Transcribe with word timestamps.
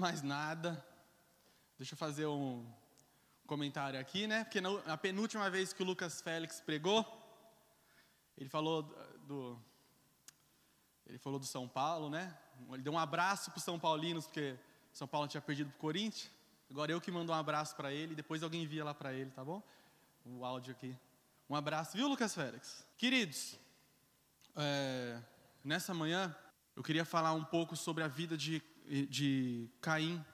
mais 0.00 0.22
nada, 0.22 0.82
deixa 1.76 1.92
eu 1.92 1.98
fazer 1.98 2.26
um 2.26 2.66
comentário 3.46 4.00
aqui, 4.00 4.26
né? 4.26 4.44
Porque 4.44 4.58
na 4.58 4.96
penúltima 4.96 5.50
vez 5.50 5.74
que 5.74 5.82
o 5.82 5.86
Lucas 5.86 6.22
Félix 6.22 6.58
pregou, 6.58 7.04
ele 8.38 8.48
falou 8.48 8.82
do 9.26 9.60
ele 11.06 11.18
falou 11.18 11.38
do 11.38 11.44
São 11.44 11.68
Paulo, 11.68 12.08
né? 12.08 12.34
Ele 12.72 12.82
deu 12.82 12.94
um 12.94 12.98
abraço 12.98 13.50
para 13.50 13.58
os 13.58 13.64
São 13.64 13.78
Paulinos 13.78 14.24
porque 14.26 14.56
São 14.90 15.06
Paulo 15.06 15.28
tinha 15.28 15.40
perdido 15.42 15.68
para 15.68 15.76
o 15.76 15.80
Corinthians. 15.80 16.30
Agora 16.70 16.90
eu 16.90 17.00
que 17.00 17.10
mando 17.10 17.30
um 17.30 17.34
abraço 17.34 17.76
para 17.76 17.92
ele, 17.92 18.14
depois 18.14 18.42
alguém 18.42 18.62
envia 18.62 18.84
lá 18.84 18.94
para 18.94 19.12
ele, 19.12 19.30
tá 19.32 19.44
bom? 19.44 19.62
O 20.24 20.46
áudio 20.46 20.72
aqui. 20.72 20.96
Um 21.48 21.54
abraço, 21.54 21.94
viu, 21.94 22.08
Lucas 22.08 22.34
Félix? 22.34 22.86
Queridos, 22.96 23.58
é, 24.56 25.20
nessa 25.62 25.92
manhã 25.92 26.34
eu 26.74 26.82
queria 26.82 27.04
falar 27.04 27.34
um 27.34 27.44
pouco 27.44 27.76
sobre 27.76 28.02
a 28.02 28.08
vida 28.08 28.36
de, 28.36 28.62
de 29.08 29.68
Caim. 29.80 30.24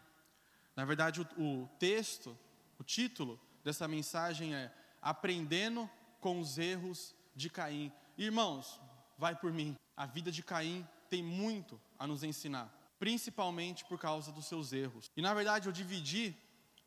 Na 0.75 0.85
verdade, 0.85 1.21
o, 1.21 1.43
o 1.43 1.69
texto, 1.79 2.37
o 2.79 2.85
título 2.85 3.41
dessa 3.65 3.87
mensagem 3.87 4.55
é 4.55 4.73
Aprendendo 5.01 5.89
com 6.21 6.41
os 6.41 6.59
erros 6.59 7.15
de 7.35 7.49
Caim. 7.51 7.93
Irmãos, 8.17 8.81
vai 9.19 9.35
por 9.35 9.53
mim. 9.53 9.77
A 9.97 10.07
vida 10.07 10.31
de 10.33 10.43
Caim 10.43 10.87
tem 11.09 11.23
muito 11.23 11.81
a 11.99 12.07
nos 12.07 12.23
ensinar 12.23 12.73
principalmente 12.99 13.85
por 13.85 13.99
causa 13.99 14.33
dos 14.33 14.47
seus 14.47 14.73
erros. 14.73 15.11
E 15.17 15.23
na 15.23 15.35
verdade 15.35 15.69
eu 15.69 15.73
dividi 15.73 16.35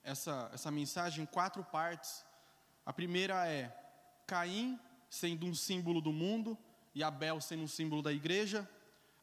essa, 0.04 0.50
essa 0.54 0.72
mensagem 0.72 1.24
em 1.24 1.26
quatro 1.26 1.64
partes. 1.64 2.26
A 2.86 2.92
primeira 2.92 3.48
é 3.48 3.76
Caim 4.26 4.80
sendo 5.10 5.46
um 5.46 5.54
símbolo 5.54 6.02
do 6.02 6.12
mundo 6.12 6.58
e 6.94 7.04
Abel 7.04 7.40
sendo 7.42 7.64
um 7.64 7.68
símbolo 7.68 8.02
da 8.02 8.12
igreja. 8.12 8.68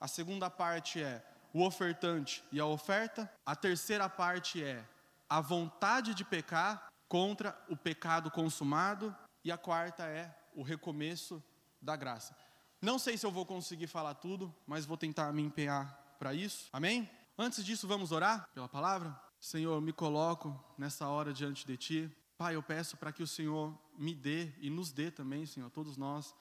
A 0.01 0.07
segunda 0.07 0.49
parte 0.51 1.03
é 1.03 1.25
o 1.57 1.65
ofertante 1.65 2.45
e 2.53 2.61
a 2.61 2.67
oferta. 2.67 3.33
A 3.47 3.57
terceira 3.57 4.11
parte 4.11 4.63
é 4.63 4.87
a 5.27 5.41
vontade 5.41 6.13
de 6.13 6.23
pecar 6.23 6.93
contra 7.09 7.59
o 7.71 7.75
pecado 7.75 8.31
consumado. 8.31 9.17
E 9.43 9.51
a 9.51 9.57
quarta 9.57 10.05
é 10.05 10.37
o 10.55 10.63
recomeço 10.63 11.43
da 11.81 11.97
graça. 11.97 12.37
Não 12.83 12.99
sei 12.99 13.17
se 13.17 13.25
eu 13.25 13.31
vou 13.31 13.47
conseguir 13.47 13.87
falar 13.87 14.17
tudo, 14.17 14.55
mas 14.67 14.85
vou 14.85 14.99
tentar 14.99 15.33
me 15.33 15.41
empenhar 15.41 16.15
para 16.19 16.35
isso. 16.35 16.69
Amém? 16.75 17.09
Antes 17.39 17.65
disso, 17.65 17.89
vamos 17.89 18.13
orar 18.13 18.47
pela 18.53 18.69
palavra? 18.69 19.19
Senhor, 19.41 19.81
me 19.81 19.95
coloco 19.95 20.63
nessa 20.77 21.09
hora 21.09 21.33
diante 21.33 21.67
de 21.67 21.77
Ti. 21.79 22.17
Pai, 22.37 22.55
eu 22.55 22.63
peço 22.63 22.99
para 22.99 23.13
que 23.13 23.23
o 23.23 23.27
Senhor 23.27 23.75
me 23.97 24.15
dê 24.15 24.53
e 24.61 24.69
nos 24.69 24.93
dê 24.93 25.11
também, 25.11 25.47
Senhor, 25.47 25.71
todos 25.71 25.97
nós, 25.97 26.35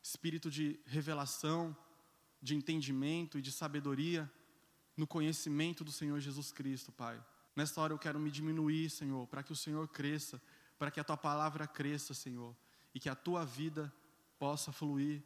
espírito 0.00 0.48
de 0.48 0.78
revelação, 0.86 1.76
de 2.40 2.54
entendimento 2.54 3.36
e 3.36 3.42
de 3.42 3.50
sabedoria 3.50 4.30
no 4.96 5.06
conhecimento 5.06 5.84
do 5.84 5.92
Senhor 5.92 6.20
Jesus 6.20 6.52
Cristo, 6.52 6.92
Pai. 6.92 7.22
Nessa 7.54 7.80
hora 7.80 7.92
eu 7.92 7.98
quero 7.98 8.18
me 8.18 8.30
diminuir, 8.30 8.90
Senhor, 8.90 9.26
para 9.26 9.42
que 9.42 9.52
o 9.52 9.56
Senhor 9.56 9.86
cresça, 9.88 10.40
para 10.78 10.90
que 10.90 11.00
a 11.00 11.04
Tua 11.04 11.16
palavra 11.16 11.66
cresça, 11.66 12.14
Senhor, 12.14 12.56
e 12.94 13.00
que 13.00 13.08
a 13.08 13.14
Tua 13.14 13.44
vida 13.44 13.92
possa 14.38 14.72
fluir 14.72 15.22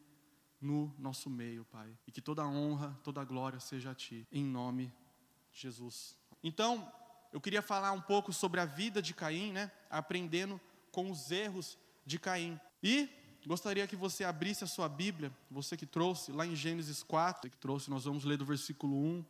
no 0.60 0.94
nosso 0.98 1.28
meio, 1.28 1.64
Pai. 1.66 1.96
E 2.06 2.12
que 2.12 2.20
toda 2.20 2.46
honra, 2.46 2.98
toda 3.04 3.24
glória 3.24 3.60
seja 3.60 3.90
a 3.90 3.94
Ti, 3.94 4.26
em 4.32 4.44
nome 4.44 4.92
de 5.52 5.60
Jesus. 5.60 6.16
Então, 6.42 6.90
eu 7.32 7.40
queria 7.40 7.62
falar 7.62 7.92
um 7.92 8.00
pouco 8.00 8.32
sobre 8.32 8.60
a 8.60 8.64
vida 8.64 9.02
de 9.02 9.12
Caim, 9.12 9.52
né? 9.52 9.70
Aprendendo 9.90 10.60
com 10.90 11.10
os 11.10 11.30
erros 11.30 11.78
de 12.06 12.18
Caim. 12.18 12.58
E 12.82 13.08
gostaria 13.46 13.86
que 13.86 13.96
você 13.96 14.24
abrisse 14.24 14.64
a 14.64 14.66
sua 14.66 14.88
Bíblia, 14.88 15.32
você 15.50 15.76
que 15.76 15.86
trouxe, 15.86 16.32
lá 16.32 16.46
em 16.46 16.56
Gênesis 16.56 17.02
4, 17.02 17.50
que 17.50 17.56
trouxe, 17.56 17.90
nós 17.90 18.04
vamos 18.04 18.24
ler 18.24 18.38
do 18.38 18.44
versículo 18.44 18.96
1 18.96 19.24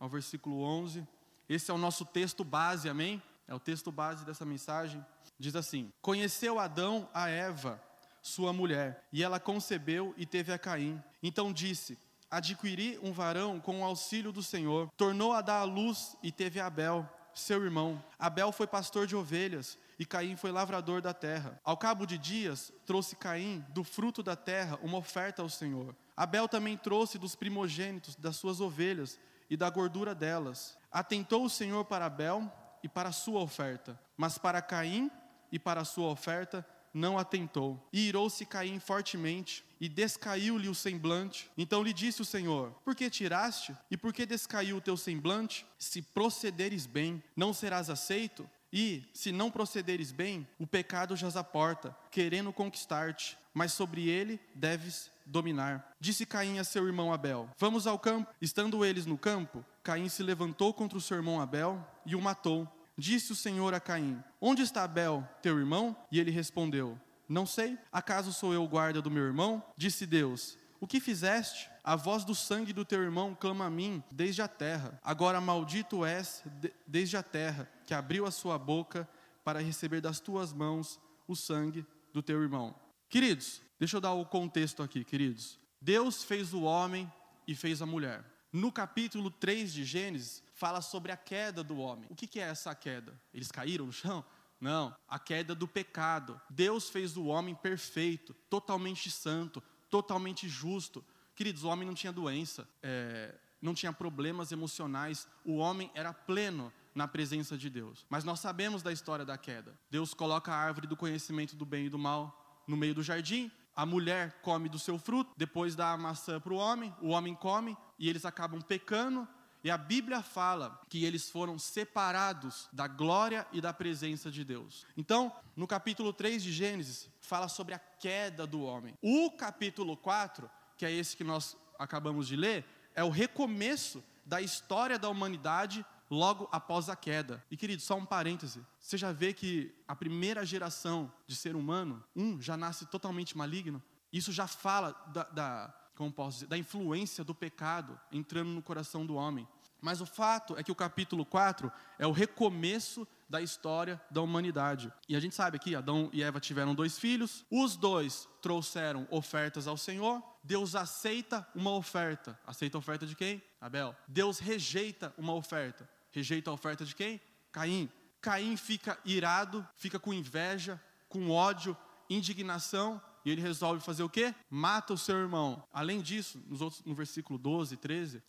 ao 0.00 0.08
versículo 0.08 0.62
11. 0.62 1.06
Esse 1.48 1.70
é 1.70 1.74
o 1.74 1.78
nosso 1.78 2.04
texto 2.06 2.42
base, 2.42 2.88
amém? 2.88 3.22
É 3.46 3.54
o 3.54 3.60
texto 3.60 3.92
base 3.92 4.24
dessa 4.24 4.46
mensagem. 4.46 5.04
Diz 5.38 5.54
assim: 5.54 5.92
Conheceu 6.00 6.58
Adão 6.58 7.08
a 7.12 7.28
Eva 7.28 7.80
sua 8.22 8.52
mulher, 8.52 9.06
e 9.12 9.22
ela 9.22 9.40
concebeu 9.40 10.14
e 10.16 10.26
teve 10.26 10.52
a 10.52 10.58
Caim. 10.58 11.02
Então 11.22 11.52
disse: 11.52 11.98
Adquiri 12.30 12.98
um 13.02 13.12
varão 13.12 13.60
com 13.60 13.80
o 13.80 13.84
auxílio 13.84 14.32
do 14.32 14.42
Senhor. 14.42 14.90
Tornou 14.96 15.32
a 15.32 15.40
dar 15.40 15.60
à 15.60 15.64
luz 15.64 16.16
e 16.22 16.30
teve 16.30 16.60
Abel, 16.60 17.08
seu 17.34 17.62
irmão. 17.62 18.02
Abel 18.18 18.52
foi 18.52 18.66
pastor 18.66 19.06
de 19.06 19.16
ovelhas 19.16 19.78
e 19.98 20.06
Caim 20.06 20.36
foi 20.36 20.52
lavrador 20.52 21.02
da 21.02 21.12
terra. 21.12 21.60
Ao 21.64 21.76
cabo 21.76 22.06
de 22.06 22.16
dias, 22.16 22.72
trouxe 22.86 23.16
Caim 23.16 23.64
do 23.70 23.82
fruto 23.82 24.22
da 24.22 24.36
terra 24.36 24.78
uma 24.82 24.98
oferta 24.98 25.42
ao 25.42 25.48
Senhor. 25.48 25.94
Abel 26.16 26.48
também 26.48 26.76
trouxe 26.76 27.18
dos 27.18 27.34
primogênitos 27.34 28.14
das 28.14 28.36
suas 28.36 28.60
ovelhas 28.60 29.18
e 29.50 29.56
da 29.56 29.68
gordura 29.68 30.14
delas. 30.14 30.78
Atentou 30.90 31.44
o 31.44 31.50
Senhor 31.50 31.84
para 31.84 32.06
Abel 32.06 32.50
e 32.82 32.88
para 32.88 33.08
a 33.08 33.12
sua 33.12 33.40
oferta, 33.40 34.00
mas 34.16 34.38
para 34.38 34.62
Caim 34.62 35.10
e 35.50 35.58
para 35.58 35.80
a 35.80 35.84
sua 35.84 36.08
oferta 36.08 36.64
não 36.94 37.18
atentou. 37.18 37.86
E 37.92 38.08
irou-se 38.08 38.46
Caim 38.46 38.78
fortemente, 38.78 39.64
e 39.80 39.88
descaiu-lhe 39.88 40.68
o 40.68 40.74
semblante. 40.74 41.50
Então 41.56 41.82
lhe 41.82 41.92
disse 41.92 42.20
o 42.20 42.24
Senhor: 42.24 42.72
Por 42.84 42.94
que 42.94 43.08
tiraste? 43.08 43.74
E 43.90 43.96
por 43.96 44.12
que 44.12 44.26
descaiu 44.26 44.76
o 44.76 44.80
teu 44.80 44.96
semblante? 44.96 45.66
Se 45.78 46.02
procederes 46.02 46.86
bem, 46.86 47.22
não 47.34 47.52
serás 47.52 47.88
aceito? 47.90 48.48
E, 48.72 49.02
se 49.12 49.32
não 49.32 49.50
procederes 49.50 50.12
bem, 50.12 50.46
o 50.58 50.66
pecado 50.66 51.16
jaz 51.16 51.36
à 51.36 51.42
porta, 51.42 51.96
querendo 52.08 52.52
conquistar-te, 52.52 53.36
mas 53.52 53.72
sobre 53.72 54.08
ele 54.08 54.38
deves 54.54 55.10
dominar. 55.30 55.94
Disse 56.00 56.26
Caim 56.26 56.58
a 56.58 56.64
seu 56.64 56.86
irmão 56.86 57.12
Abel: 57.12 57.48
Vamos 57.58 57.86
ao 57.86 57.98
campo. 57.98 58.30
Estando 58.40 58.84
eles 58.84 59.06
no 59.06 59.16
campo, 59.16 59.64
Caim 59.82 60.08
se 60.08 60.22
levantou 60.22 60.74
contra 60.74 60.98
o 60.98 61.00
seu 61.00 61.16
irmão 61.16 61.40
Abel 61.40 61.82
e 62.04 62.14
o 62.14 62.20
matou. 62.20 62.68
Disse 62.98 63.32
o 63.32 63.36
Senhor 63.36 63.72
a 63.72 63.80
Caim: 63.80 64.22
Onde 64.40 64.62
está 64.62 64.84
Abel, 64.84 65.26
teu 65.40 65.58
irmão? 65.58 65.96
E 66.10 66.20
ele 66.20 66.30
respondeu: 66.30 66.98
Não 67.28 67.46
sei. 67.46 67.78
Acaso 67.90 68.32
sou 68.32 68.52
eu 68.52 68.66
guarda 68.66 69.00
do 69.00 69.10
meu 69.10 69.24
irmão? 69.24 69.62
Disse 69.76 70.04
Deus: 70.04 70.58
O 70.80 70.86
que 70.86 71.00
fizeste? 71.00 71.70
A 71.82 71.96
voz 71.96 72.24
do 72.24 72.34
sangue 72.34 72.74
do 72.74 72.84
teu 72.84 73.02
irmão 73.02 73.34
clama 73.34 73.64
a 73.64 73.70
mim 73.70 74.02
desde 74.10 74.42
a 74.42 74.48
terra. 74.48 74.98
Agora 75.02 75.40
maldito 75.40 76.04
és 76.04 76.42
de, 76.60 76.72
desde 76.86 77.16
a 77.16 77.22
terra, 77.22 77.66
que 77.86 77.94
abriu 77.94 78.26
a 78.26 78.30
sua 78.30 78.58
boca 78.58 79.08
para 79.42 79.62
receber 79.62 80.00
das 80.00 80.20
tuas 80.20 80.52
mãos 80.52 81.00
o 81.26 81.34
sangue 81.34 81.86
do 82.12 82.22
teu 82.22 82.42
irmão. 82.42 82.74
Queridos, 83.10 83.60
deixa 83.76 83.96
eu 83.96 84.00
dar 84.00 84.12
o 84.12 84.24
contexto 84.24 84.84
aqui, 84.84 85.02
queridos. 85.02 85.58
Deus 85.80 86.22
fez 86.22 86.54
o 86.54 86.62
homem 86.62 87.12
e 87.44 87.56
fez 87.56 87.82
a 87.82 87.86
mulher. 87.86 88.24
No 88.52 88.70
capítulo 88.70 89.32
3 89.32 89.72
de 89.72 89.84
Gênesis, 89.84 90.44
fala 90.54 90.80
sobre 90.80 91.10
a 91.10 91.16
queda 91.16 91.64
do 91.64 91.78
homem. 91.78 92.06
O 92.08 92.14
que 92.14 92.38
é 92.38 92.44
essa 92.44 92.72
queda? 92.72 93.20
Eles 93.34 93.50
caíram 93.50 93.86
no 93.86 93.92
chão? 93.92 94.24
Não, 94.60 94.94
a 95.08 95.18
queda 95.18 95.56
do 95.56 95.66
pecado. 95.66 96.40
Deus 96.48 96.88
fez 96.88 97.16
o 97.16 97.24
homem 97.24 97.52
perfeito, 97.52 98.32
totalmente 98.48 99.10
santo, 99.10 99.60
totalmente 99.90 100.48
justo. 100.48 101.04
Queridos, 101.34 101.64
o 101.64 101.68
homem 101.68 101.88
não 101.88 101.94
tinha 101.94 102.12
doença, 102.12 102.68
é, 102.80 103.34
não 103.60 103.74
tinha 103.74 103.92
problemas 103.92 104.52
emocionais, 104.52 105.26
o 105.44 105.56
homem 105.56 105.90
era 105.94 106.12
pleno 106.14 106.72
na 106.94 107.08
presença 107.08 107.58
de 107.58 107.68
Deus. 107.68 108.06
Mas 108.08 108.22
nós 108.22 108.38
sabemos 108.38 108.84
da 108.84 108.92
história 108.92 109.24
da 109.24 109.36
queda. 109.36 109.76
Deus 109.90 110.14
coloca 110.14 110.52
a 110.52 110.56
árvore 110.56 110.86
do 110.86 110.96
conhecimento 110.96 111.56
do 111.56 111.66
bem 111.66 111.86
e 111.86 111.90
do 111.90 111.98
mal 111.98 112.39
no 112.70 112.76
meio 112.76 112.94
do 112.94 113.02
jardim, 113.02 113.50
a 113.74 113.84
mulher 113.84 114.40
come 114.42 114.68
do 114.68 114.78
seu 114.78 114.98
fruto, 114.98 115.32
depois 115.36 115.74
dá 115.74 115.92
a 115.92 115.96
maçã 115.96 116.40
para 116.40 116.52
o 116.52 116.56
homem, 116.56 116.94
o 117.02 117.08
homem 117.08 117.34
come 117.34 117.76
e 117.98 118.08
eles 118.08 118.24
acabam 118.24 118.60
pecando 118.62 119.26
e 119.62 119.70
a 119.70 119.76
Bíblia 119.76 120.22
fala 120.22 120.80
que 120.88 121.04
eles 121.04 121.28
foram 121.28 121.58
separados 121.58 122.68
da 122.72 122.86
glória 122.86 123.46
e 123.52 123.60
da 123.60 123.74
presença 123.74 124.30
de 124.30 124.42
Deus. 124.42 124.86
Então, 124.96 125.30
no 125.54 125.66
capítulo 125.66 126.12
3 126.12 126.42
de 126.42 126.50
Gênesis, 126.50 127.10
fala 127.20 127.46
sobre 127.46 127.74
a 127.74 127.78
queda 127.78 128.46
do 128.46 128.62
homem. 128.62 128.96
O 129.02 129.30
capítulo 129.32 129.96
4, 129.98 130.50
que 130.78 130.86
é 130.86 130.92
esse 130.92 131.14
que 131.14 131.24
nós 131.24 131.56
acabamos 131.78 132.26
de 132.26 132.36
ler, 132.36 132.64
é 132.94 133.04
o 133.04 133.10
recomeço 133.10 134.02
da 134.24 134.40
história 134.40 134.98
da 134.98 135.10
humanidade 135.10 135.84
logo 136.10 136.48
após 136.50 136.88
a 136.88 136.96
queda. 136.96 137.42
E 137.50 137.56
querido, 137.56 137.80
só 137.80 137.96
um 137.96 138.04
parêntese. 138.04 138.66
Você 138.80 138.98
já 138.98 139.12
vê 139.12 139.32
que 139.32 139.72
a 139.86 139.94
primeira 139.94 140.44
geração 140.44 141.10
de 141.26 141.36
ser 141.36 141.54
humano, 141.54 142.02
um, 142.16 142.40
já 142.40 142.56
nasce 142.56 142.84
totalmente 142.86 143.38
maligno? 143.38 143.82
Isso 144.12 144.32
já 144.32 144.46
fala 144.48 144.92
da, 145.12 145.22
da 145.24 145.74
como 145.94 146.10
posso 146.10 146.36
dizer, 146.36 146.46
da 146.46 146.56
influência 146.56 147.22
do 147.22 147.34
pecado 147.34 148.00
entrando 148.10 148.48
no 148.48 148.62
coração 148.62 149.04
do 149.04 149.16
homem. 149.16 149.46
Mas 149.82 150.00
o 150.00 150.06
fato 150.06 150.56
é 150.56 150.62
que 150.62 150.72
o 150.72 150.74
capítulo 150.74 151.24
4 151.24 151.70
é 151.98 152.06
o 152.06 152.12
recomeço 152.12 153.06
da 153.28 153.40
história 153.40 154.00
da 154.10 154.20
humanidade. 154.20 154.92
E 155.08 155.14
a 155.14 155.20
gente 155.20 155.34
sabe 155.34 155.58
que 155.58 155.74
Adão 155.74 156.10
e 156.12 156.22
Eva 156.22 156.40
tiveram 156.40 156.74
dois 156.74 156.98
filhos, 156.98 157.44
os 157.50 157.76
dois 157.76 158.28
trouxeram 158.42 159.06
ofertas 159.10 159.66
ao 159.66 159.76
Senhor. 159.76 160.22
Deus 160.42 160.74
aceita 160.74 161.46
uma 161.54 161.72
oferta. 161.72 162.38
Aceita 162.46 162.76
a 162.76 162.80
oferta 162.80 163.06
de 163.06 163.14
quem? 163.14 163.42
Abel. 163.60 163.94
Deus 164.08 164.38
rejeita 164.38 165.14
uma 165.16 165.34
oferta. 165.34 165.88
Rejeita 166.12 166.50
a 166.50 166.54
oferta 166.54 166.84
de 166.84 166.94
quem? 166.94 167.20
Caim. 167.52 167.90
Caim 168.20 168.56
fica 168.56 168.98
irado, 169.04 169.66
fica 169.76 169.98
com 169.98 170.12
inveja, 170.12 170.80
com 171.08 171.30
ódio, 171.30 171.76
indignação 172.08 173.00
e 173.24 173.30
ele 173.30 173.40
resolve 173.40 173.82
fazer 173.82 174.02
o 174.02 174.08
quê? 174.08 174.34
Mata 174.48 174.92
o 174.92 174.98
seu 174.98 175.16
irmão. 175.16 175.62
Além 175.72 176.00
disso, 176.00 176.42
nos 176.46 176.60
outros, 176.60 176.82
no 176.84 176.94
versículo 176.94 177.38
12, 177.38 177.76
13, 177.76 178.22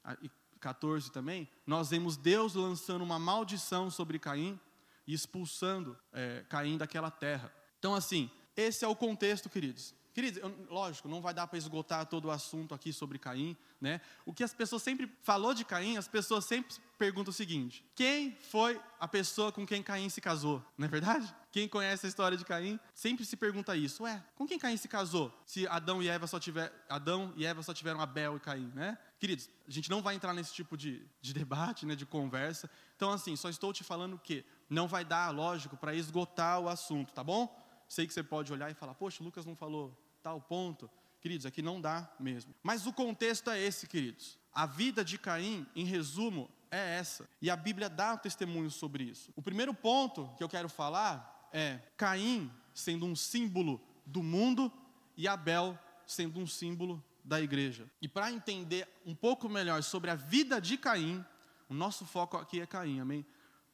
14 0.60 1.12
também, 1.12 1.48
nós 1.66 1.90
vemos 1.90 2.18
Deus 2.18 2.56
lançando 2.56 3.04
uma 3.04 3.18
maldição 3.18 3.90
sobre 3.90 4.20
Caim 4.20 4.60
e 5.08 5.14
expulsando 5.14 5.98
é, 6.12 6.46
Caim 6.50 6.78
daquela 6.78 7.10
terra. 7.10 7.54
Então, 7.80 7.96
assim, 7.96 8.30
esse 8.56 8.86
é 8.86 8.88
o 8.88 8.96
contexto, 8.96 9.50
queridos. 9.50 9.94
Queridos, 10.14 10.42
eu, 10.42 10.68
lógico, 10.70 11.08
não 11.08 11.22
vai 11.22 11.34
dar 11.34 11.48
para 11.48 11.58
esgotar 11.58 12.06
todo 12.06 12.26
o 12.26 12.32
assunto 12.32 12.76
aqui 12.76 12.92
sobre 12.92 13.18
Caim, 13.18 13.56
né? 13.80 14.02
O 14.26 14.34
que 14.34 14.44
as 14.44 14.54
pessoas 14.54 14.84
sempre 14.84 15.10
falou 15.22 15.54
de 15.54 15.64
Caim, 15.64 15.96
as 15.96 16.08
pessoas 16.08 16.44
sempre 16.46 16.76
perguntam 16.98 17.32
o 17.32 17.34
seguinte: 17.34 17.86
quem 17.96 18.36
foi 18.50 18.80
a 19.00 19.08
pessoa 19.08 19.52
com 19.52 19.66
quem 19.66 19.82
Caim 19.82 20.10
se 20.10 20.20
casou? 20.20 20.64
Não 20.78 20.86
é 20.86 20.90
verdade? 20.90 21.34
Quem 21.52 21.68
conhece 21.68 22.06
a 22.06 22.10
história 22.10 22.38
de 22.38 22.44
Caim 22.44 22.80
sempre 22.94 23.26
se 23.26 23.38
pergunta 23.38 23.76
isso. 23.76 24.04
Ué, 24.04 24.22
com 24.36 24.46
quem 24.46 24.60
Caim 24.60 24.78
se 24.78 24.88
casou? 24.88 25.34
Se 25.46 25.66
Adão 25.68 26.02
e 26.02 26.10
Eva 26.10 26.28
só 26.28 26.40
tiver, 26.40 26.72
Adão 26.90 27.34
e 27.38 27.46
Eva 27.46 27.64
só 27.64 27.74
tiveram 27.74 28.02
Abel 28.02 28.36
e 28.36 28.40
Caim, 28.40 28.72
né? 28.76 28.98
Queridos, 29.20 29.50
a 29.68 29.72
gente 29.72 29.90
não 29.90 30.02
vai 30.02 30.16
entrar 30.16 30.34
nesse 30.34 30.54
tipo 30.54 30.76
de, 30.76 31.06
de 31.22 31.34
debate, 31.34 31.86
né, 31.86 31.96
de 31.96 32.06
conversa. 32.06 32.70
Então, 32.96 33.12
assim, 33.12 33.36
só 33.36 33.50
estou 33.50 33.72
te 33.72 33.84
falando 33.84 34.18
que 34.18 34.44
não 34.70 34.88
vai 34.88 35.06
dar, 35.06 35.30
lógico, 35.30 35.78
para 35.78 35.94
esgotar 35.94 36.60
o 36.60 36.68
assunto, 36.68 37.14
tá 37.14 37.24
bom? 37.24 37.61
Sei 37.92 38.08
que 38.08 38.14
você 38.14 38.24
pode 38.24 38.54
olhar 38.54 38.72
e 38.72 38.74
falar, 38.74 38.94
poxa, 38.94 39.22
Lucas 39.22 39.46
não 39.46 39.54
falou 39.54 39.94
tal 40.24 40.40
ponto. 40.40 40.90
Queridos, 41.20 41.46
aqui 41.46 41.62
não 41.62 41.82
dá 41.82 42.10
mesmo. 42.18 42.56
Mas 42.64 42.88
o 42.88 42.94
contexto 42.94 43.50
é 43.50 43.60
esse, 43.62 43.86
queridos. 43.86 44.40
A 44.54 44.66
vida 44.66 45.04
de 45.04 45.18
Caim, 45.18 45.68
em 45.76 45.84
resumo, 45.84 46.50
é 46.72 46.96
essa. 46.96 47.28
E 47.42 47.50
a 47.50 47.56
Bíblia 47.58 47.90
dá 47.90 48.16
testemunho 48.16 48.72
sobre 48.72 49.04
isso. 49.04 49.34
O 49.36 49.42
primeiro 49.42 49.74
ponto 49.74 50.34
que 50.38 50.44
eu 50.44 50.48
quero 50.48 50.70
falar 50.70 51.50
é 51.52 51.82
Caim 51.98 52.50
sendo 52.74 53.06
um 53.06 53.14
símbolo 53.14 53.82
do 54.06 54.24
mundo 54.24 54.72
e 55.18 55.28
Abel 55.28 55.78
sendo 56.08 56.40
um 56.40 56.48
símbolo 56.48 57.04
da 57.26 57.42
igreja. 57.42 57.92
E 58.02 58.08
para 58.08 58.32
entender 58.32 58.88
um 59.06 59.14
pouco 59.14 59.50
melhor 59.50 59.84
sobre 59.84 60.10
a 60.10 60.16
vida 60.16 60.62
de 60.62 60.78
Caim, 60.78 61.26
o 61.68 61.74
nosso 61.74 62.06
foco 62.06 62.38
aqui 62.38 62.62
é 62.62 62.66
Caim, 62.66 63.02
amém? 63.02 63.26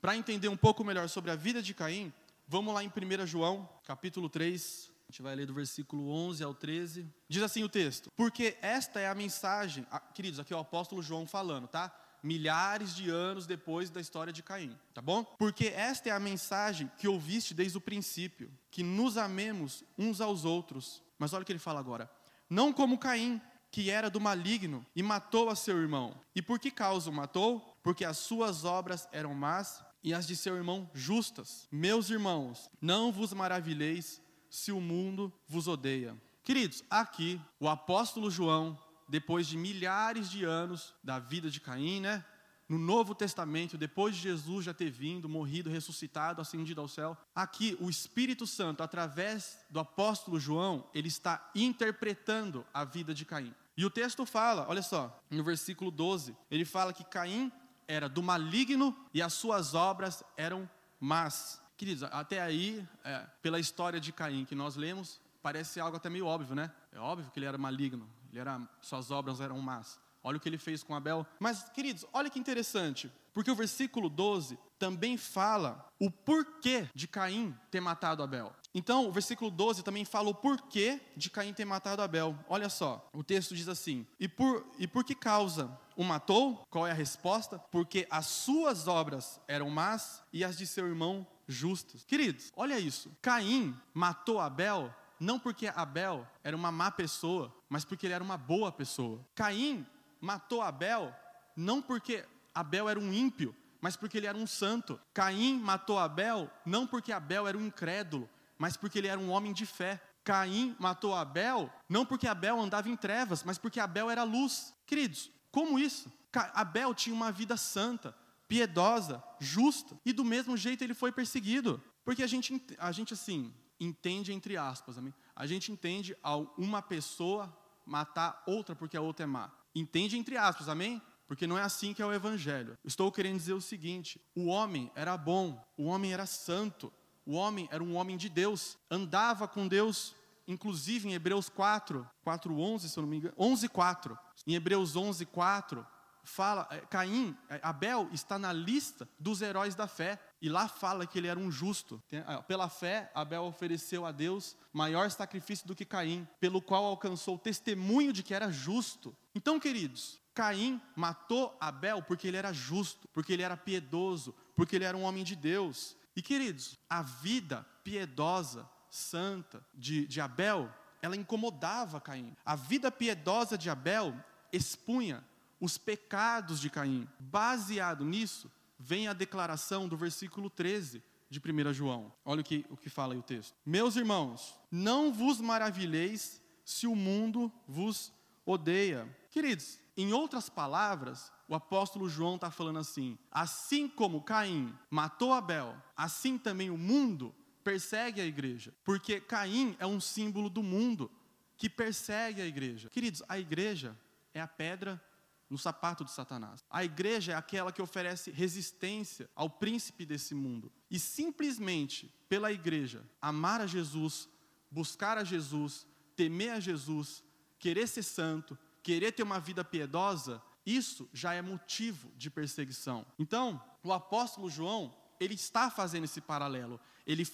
Para 0.01 0.17
entender 0.17 0.47
um 0.47 0.57
pouco 0.57 0.83
melhor 0.83 1.07
sobre 1.07 1.29
a 1.29 1.35
vida 1.35 1.61
de 1.61 1.75
Caim, 1.75 2.11
Vamos 2.49 2.73
lá 2.73 2.81
em 2.81 2.88
1 2.88 3.27
João, 3.27 3.67
capítulo 3.83 4.29
3. 4.29 4.89
A 5.09 5.11
gente 5.11 5.21
vai 5.21 5.35
ler 5.35 5.45
do 5.45 5.53
versículo 5.53 6.09
11 6.09 6.41
ao 6.45 6.53
13. 6.53 7.05
Diz 7.27 7.44
assim 7.44 7.61
o 7.61 7.67
texto: 7.67 8.09
Porque 8.15 8.57
esta 8.61 9.01
é 9.01 9.09
a 9.09 9.13
mensagem, 9.13 9.85
ah, 9.91 9.99
queridos, 9.99 10.39
aqui 10.39 10.53
é 10.53 10.55
o 10.55 10.61
apóstolo 10.61 11.03
João 11.03 11.27
falando, 11.27 11.67
tá? 11.67 11.94
Milhares 12.23 12.95
de 12.95 13.09
anos 13.09 13.45
depois 13.45 13.89
da 13.89 13.99
história 13.99 14.31
de 14.31 14.41
Caim, 14.41 14.73
tá 14.94 15.01
bom? 15.01 15.25
Porque 15.38 15.67
esta 15.67 16.07
é 16.07 16.13
a 16.13 16.19
mensagem 16.21 16.89
que 16.97 17.05
ouviste 17.05 17.53
desde 17.53 17.77
o 17.77 17.81
princípio, 17.81 18.50
que 18.71 18.81
nos 18.81 19.17
amemos 19.17 19.83
uns 19.97 20.21
aos 20.21 20.45
outros. 20.45 21.03
Mas 21.19 21.33
olha 21.33 21.43
o 21.43 21.45
que 21.45 21.51
ele 21.51 21.59
fala 21.59 21.81
agora: 21.81 22.09
Não 22.50 22.71
como 22.71 22.97
Caim, 22.97 23.41
que 23.69 23.89
era 23.89 24.09
do 24.09 24.21
maligno 24.21 24.85
e 24.95 25.03
matou 25.03 25.50
a 25.50 25.55
seu 25.55 25.77
irmão. 25.77 26.17
E 26.33 26.41
por 26.41 26.59
que 26.59 26.71
causa 26.71 27.09
o 27.09 27.13
matou? 27.13 27.77
Porque 27.83 28.05
as 28.05 28.17
suas 28.19 28.63
obras 28.63 29.05
eram 29.11 29.33
más 29.33 29.85
e 30.07 30.13
as 30.13 30.25
de 30.25 30.38
seu 30.38 30.56
irmão 30.56 30.89
justas. 30.94 31.68
Meus 31.69 32.09
irmãos, 32.09 32.69
não 32.81 33.12
vos 33.12 33.33
maravilheis 33.33 34.21
se 34.50 34.71
o 34.71 34.80
mundo 34.80 35.33
vos 35.45 35.68
odeia. 35.68 36.15
Queridos, 36.45 36.81
aqui 36.89 37.42
o 37.59 37.68
apóstolo 37.68 38.31
João, 38.31 38.80
depois 39.09 39.45
de 39.45 39.57
milhares 39.57 40.30
de 40.30 40.45
anos 40.45 40.95
da 41.04 41.19
vida 41.19 41.51
de 41.51 41.59
Caim, 41.59 42.00
né? 42.00 42.24
No 42.69 42.77
Novo 42.77 43.13
Testamento, 43.13 43.77
depois 43.77 44.15
de 44.15 44.21
Jesus 44.21 44.63
já 44.63 44.74
ter 44.74 44.89
vindo, 44.89 45.27
morrido, 45.27 45.69
ressuscitado, 45.69 46.42
ascendido 46.42 46.80
ao 46.80 46.88
céu, 46.88 47.18
aqui 47.36 47.75
o 47.77 47.89
Espírito 47.89 48.48
Santo, 48.48 48.83
através 48.83 49.60
do 49.69 49.77
apóstolo 49.77 50.39
João, 50.39 50.89
ele 50.94 51.10
está 51.10 51.51
interpretando 51.53 52.65
a 52.74 52.86
vida 52.86 53.13
de 53.13 53.25
Caim. 53.25 53.53
E 53.75 53.83
o 53.83 53.89
texto 53.89 54.25
fala, 54.25 54.65
olha 54.69 54.81
só, 54.81 55.21
no 55.30 55.44
versículo 55.44 55.92
12, 55.92 56.33
ele 56.50 56.63
fala 56.63 56.94
que 56.94 57.03
Caim 57.03 57.51
era 57.88 58.10
do 58.10 58.22
maligno 58.22 58.95
e 59.13 59.22
as 59.22 59.34
suas 59.34 59.74
obras 59.74 60.24
eram 60.36 60.69
más. 61.00 61.62
Queridos, 61.78 62.04
até 62.04 62.42
aí, 62.42 62.86
é, 63.04 63.25
pela 63.42 63.60
história 63.60 64.00
de 64.00 64.12
Caim 64.12 64.45
que 64.45 64.56
nós 64.56 64.75
lemos, 64.75 65.22
parece 65.42 65.80
algo 65.80 65.98
até 65.98 66.10
meio 66.10 66.25
óbvio, 66.25 66.56
né? 66.56 66.72
É 66.92 67.00
óbvio 67.00 67.30
que 67.31 67.39
ele 67.39 67.45
era 67.45 67.57
maligno, 67.57 68.10
ele 68.31 68.39
era, 68.39 68.60
suas 68.81 69.12
obras 69.12 69.39
eram 69.39 69.60
más. 69.60 70.00
Olha 70.24 70.38
o 70.38 70.39
que 70.39 70.50
ele 70.50 70.57
fez 70.57 70.84
com 70.84 70.94
Abel. 70.94 71.25
Mas, 71.39 71.69
queridos, 71.69 72.06
olha 72.12 72.30
que 72.30 72.39
interessante, 72.39 73.10
porque 73.34 73.50
o 73.50 73.56
versículo 73.56 74.10
12 74.10 74.60
também 74.78 75.16
fala 75.16 75.89
o 76.00 76.12
porquê 76.12 76.89
de 76.94 77.07
Caim 77.07 77.56
ter 77.72 77.80
matado 77.80 78.22
Abel. 78.22 78.54
Então, 78.74 79.07
o 79.07 79.12
versículo 79.12 79.50
12 79.50 79.84
também 79.84 80.04
fala 80.04 80.30
o 80.30 80.36
porquê 80.36 81.00
de 81.16 81.30
Caim 81.30 81.54
ter 81.54 81.66
matado 81.66 82.01
Abel. 82.01 82.38
Olha 82.50 82.68
só, 82.68 83.07
o 83.13 83.24
texto 83.24 83.56
diz 83.56 83.69
assim: 83.69 84.06
E 84.19 84.28
por, 84.28 84.66
e 84.78 84.88
por 84.88 85.04
que 85.04 85.16
causa 85.16 85.72
o 85.97 86.03
matou? 86.03 86.63
Qual 86.69 86.85
é 86.85 86.91
a 86.91 86.94
resposta? 86.94 87.57
Porque 87.71 88.07
as 88.11 88.27
suas 88.27 88.88
obras 88.88 89.41
eram 89.47 89.71
más 89.71 90.23
e 90.31 90.44
as 90.44 90.55
de 90.55 90.67
seu 90.67 90.88
irmão 90.88 91.25
justas. 91.47 92.05
Queridos, 92.05 92.51
olha 92.55 92.79
isso. 92.79 93.11
Caim 93.19 93.75
matou 93.95 94.39
Abel 94.39 94.94
não 95.19 95.39
porque 95.39 95.67
Abel 95.67 96.25
era 96.44 96.55
uma 96.55 96.71
má 96.71 96.91
pessoa, 96.91 97.51
mas 97.67 97.83
porque 97.83 98.05
ele 98.05 98.13
era 98.13 98.23
uma 98.23 98.38
boa 98.38 98.71
pessoa. 98.71 99.25
Caim 99.33 99.88
matou 100.21 100.61
Abel 100.61 101.11
não 101.55 101.81
porque 101.81 102.23
Abel 102.53 102.88
era 102.88 103.00
um 103.00 103.11
ímpio, 103.11 103.55
mas 103.81 103.95
porque 103.95 104.19
ele 104.19 104.27
era 104.27 104.38
um 104.38 104.45
santo. 104.45 105.01
Caim 105.15 105.59
matou 105.59 105.97
Abel 105.97 106.47
não 106.63 106.85
porque 106.85 107.11
Abel 107.11 107.47
era 107.47 107.57
um 107.57 107.65
incrédulo, 107.65 108.29
mas 108.55 108.77
porque 108.77 109.00
ele 109.00 109.07
era 109.07 109.19
um 109.19 109.31
homem 109.31 109.51
de 109.51 109.65
fé. 109.65 110.00
Caim 110.23 110.75
matou 110.77 111.15
Abel, 111.15 111.71
não 111.88 112.05
porque 112.05 112.27
Abel 112.27 112.59
andava 112.59 112.89
em 112.89 112.95
trevas, 112.97 113.43
mas 113.43 113.57
porque 113.57 113.79
Abel 113.79 114.11
era 114.11 114.23
luz. 114.23 114.75
Queridos, 114.85 115.31
como 115.57 115.80
isso? 115.80 116.13
Abel 116.54 116.94
tinha 116.94 117.15
uma 117.15 117.31
vida 117.31 117.57
santa, 117.57 118.15
piedosa, 118.48 119.24
justa, 119.39 120.00
e 120.06 120.13
do 120.13 120.24
mesmo 120.24 120.56
jeito 120.56 120.83
ele 120.83 120.94
foi 120.94 121.12
perseguido. 121.12 121.81
Porque 122.06 122.21
a 122.21 122.27
gente, 122.27 122.62
a 122.77 122.92
gente 122.92 123.15
assim, 123.15 123.51
entende 123.80 124.31
entre 124.31 124.56
aspas, 124.56 125.00
amém? 125.00 125.12
a 125.36 125.48
gente 125.48 125.71
entende 125.71 126.15
ao 126.21 126.54
uma 126.59 126.80
pessoa 126.80 127.51
matar 127.83 128.44
outra 128.45 128.75
porque 128.75 128.95
a 128.95 129.01
outra 129.01 129.24
é 129.24 129.25
má. 129.25 129.51
Entende 129.74 130.15
entre 130.15 130.38
aspas, 130.38 130.69
amém? 130.69 131.01
Porque 131.27 131.48
não 131.48 131.57
é 131.57 131.63
assim 131.63 131.92
que 131.92 132.03
é 132.03 132.06
o 132.06 132.13
evangelho. 132.13 132.77
Estou 132.86 133.12
querendo 133.12 133.38
dizer 133.38 133.53
o 133.53 133.62
seguinte: 133.62 134.21
o 134.36 134.45
homem 134.45 134.92
era 134.94 135.18
bom, 135.18 135.60
o 135.75 135.86
homem 135.86 136.13
era 136.13 136.27
santo, 136.27 136.94
o 137.25 137.33
homem 137.33 137.68
era 137.71 137.83
um 137.83 137.95
homem 137.95 138.15
de 138.15 138.30
Deus, 138.30 138.77
andava 138.92 139.48
com 139.48 139.68
Deus, 139.68 140.13
inclusive 140.47 141.09
em 141.09 141.13
Hebreus 141.13 141.49
4, 141.49 142.09
4, 142.23 142.59
11, 142.59 142.89
se 142.89 142.97
eu 142.97 143.01
não 143.01 143.09
me 143.09 143.17
engano, 143.17 143.33
11, 143.38 143.67
4. 143.69 144.17
Em 144.45 144.55
Hebreus 144.55 144.95
11, 144.95 145.25
4, 145.25 145.86
fala, 146.24 146.67
é, 146.69 146.79
Caim, 146.81 147.36
é, 147.50 147.60
Abel 147.63 148.10
está 148.12 148.38
na 148.38 148.53
lista 148.53 149.07
dos 149.19 149.41
heróis 149.41 149.75
da 149.75 149.88
fé. 149.88 150.19
E 150.41 150.50
lá 150.50 150.67
fala 150.67 151.07
que 151.07 151.17
ele 151.17 151.27
era 151.27 151.39
um 151.39 151.50
justo. 151.50 152.01
Pela 152.48 152.69
fé, 152.69 153.12
Abel 153.15 153.43
ofereceu 153.43 154.05
a 154.05 154.12
Deus 154.12 154.55
maior 154.72 155.10
sacrifício 155.10 155.67
do 155.67 155.75
que 155.75 155.83
Caim, 155.83 156.27
pelo 156.39 156.62
qual 156.62 156.86
alcançou 156.86 157.36
o 157.36 157.39
testemunho 157.39 158.13
de 158.13 158.22
que 158.22 158.33
era 158.33 158.51
justo. 158.51 159.15
Então, 159.33 159.60
queridos, 159.60 160.22
Caim 160.36 160.79
matou 160.95 161.57
Abel 161.60 162.03
porque 162.03 162.27
ele 162.27 162.38
era 162.38 162.53
justo, 162.53 163.07
porque 163.07 163.33
ele 163.33 163.41
era 163.41 163.57
piedoso, 163.57 164.36
porque 164.55 164.75
ele 164.75 164.86
era 164.86 164.95
um 164.95 165.03
homem 165.03 165.24
de 165.24 165.36
Deus. 165.36 165.98
E 166.15 166.22
queridos, 166.22 166.77
a 166.88 167.01
vida 167.01 167.65
piedosa, 167.83 168.69
santa 168.89 169.65
de, 169.74 170.06
de 170.08 170.22
Abel, 170.22 170.72
ela 171.01 171.15
incomodava 171.15 172.01
Caim. 172.01 172.36
A 172.46 172.56
vida 172.56 172.91
piedosa 172.91 173.58
de 173.58 173.70
Abel 173.70 174.13
expunha 174.51 175.24
os 175.60 175.77
pecados 175.77 176.60
de 176.60 176.70
Caim. 176.70 177.08
Baseado 177.20 178.06
nisso, 178.06 178.51
vem 178.79 179.08
a 179.08 179.13
declaração 179.13 179.88
do 179.88 179.98
versículo 179.98 180.50
13 180.50 181.03
de 181.29 181.39
1 181.39 181.74
João. 181.74 182.12
Olha 182.24 182.41
o 182.41 182.44
que, 182.44 182.65
o 182.70 182.77
que 182.77 182.89
fala 182.89 183.13
aí 183.13 183.20
o 183.20 183.24
texto. 183.24 183.56
Meus 183.65 183.96
irmãos, 183.96 184.58
não 184.72 185.12
vos 185.12 185.41
maravilheis 185.41 186.41
se 186.63 186.88
o 186.88 186.96
mundo 186.96 187.51
vos 187.67 188.13
odeia. 188.46 189.08
Queridos, 189.32 189.79
em 189.96 190.13
outras 190.13 190.50
palavras, 190.50 191.32
o 191.48 191.56
apóstolo 191.56 192.10
João 192.10 192.36
está 192.36 192.51
falando 192.51 192.79
assim: 192.79 193.17
assim 193.32 193.88
como 193.88 194.22
Caim 194.22 194.74
matou 194.89 195.34
Abel, 195.34 195.75
assim 195.96 196.38
também 196.38 196.70
o 196.70 196.77
mundo 196.77 197.34
persegue 197.67 198.21
a 198.21 198.25
igreja, 198.25 198.74
porque 198.81 199.19
Caim 199.19 199.75
é 199.77 199.86
um 199.86 200.00
símbolo 200.00 200.50
do 200.50 200.63
mundo 200.63 201.12
que 201.57 201.69
persegue 201.69 202.41
a 202.41 202.45
igreja. 202.45 202.88
Queridos, 202.88 203.21
a 203.27 203.38
igreja 203.38 203.93
é 204.33 204.39
a 204.39 204.47
pedra 204.47 205.03
no 205.50 205.57
sapato 205.57 206.05
de 206.05 206.12
Satanás. 206.12 206.63
A 206.69 206.86
igreja 206.86 207.33
é 207.33 207.36
aquela 207.36 207.74
que 207.74 207.81
oferece 207.81 208.31
resistência 208.31 209.29
ao 209.36 209.50
príncipe 209.50 210.05
desse 210.05 210.33
mundo. 210.33 210.71
E 210.89 210.97
simplesmente 210.97 212.09
pela 212.29 212.53
igreja 212.53 213.03
amar 213.21 213.59
a 213.59 213.67
Jesus, 213.67 214.29
buscar 214.71 215.17
a 215.17 215.25
Jesus, 215.25 215.86
temer 216.15 216.53
a 216.53 216.62
Jesus, 216.62 217.21
querer 217.59 217.86
ser 217.88 218.03
santo, 218.03 218.57
querer 218.81 219.12
ter 219.12 219.24
uma 219.24 219.41
vida 219.41 219.62
piedosa, 219.62 220.41
isso 220.65 221.09
já 221.12 221.33
é 221.33 221.41
motivo 221.41 222.13
de 222.15 222.29
perseguição. 222.29 223.05
Então, 223.19 223.62
o 223.83 223.91
apóstolo 223.91 224.50
João, 224.50 224.95
ele 225.19 225.36
está 225.36 225.69
fazendo 225.69 226.03
esse 226.03 226.21
paralelo. 226.21 226.79
Ele, 227.05 227.25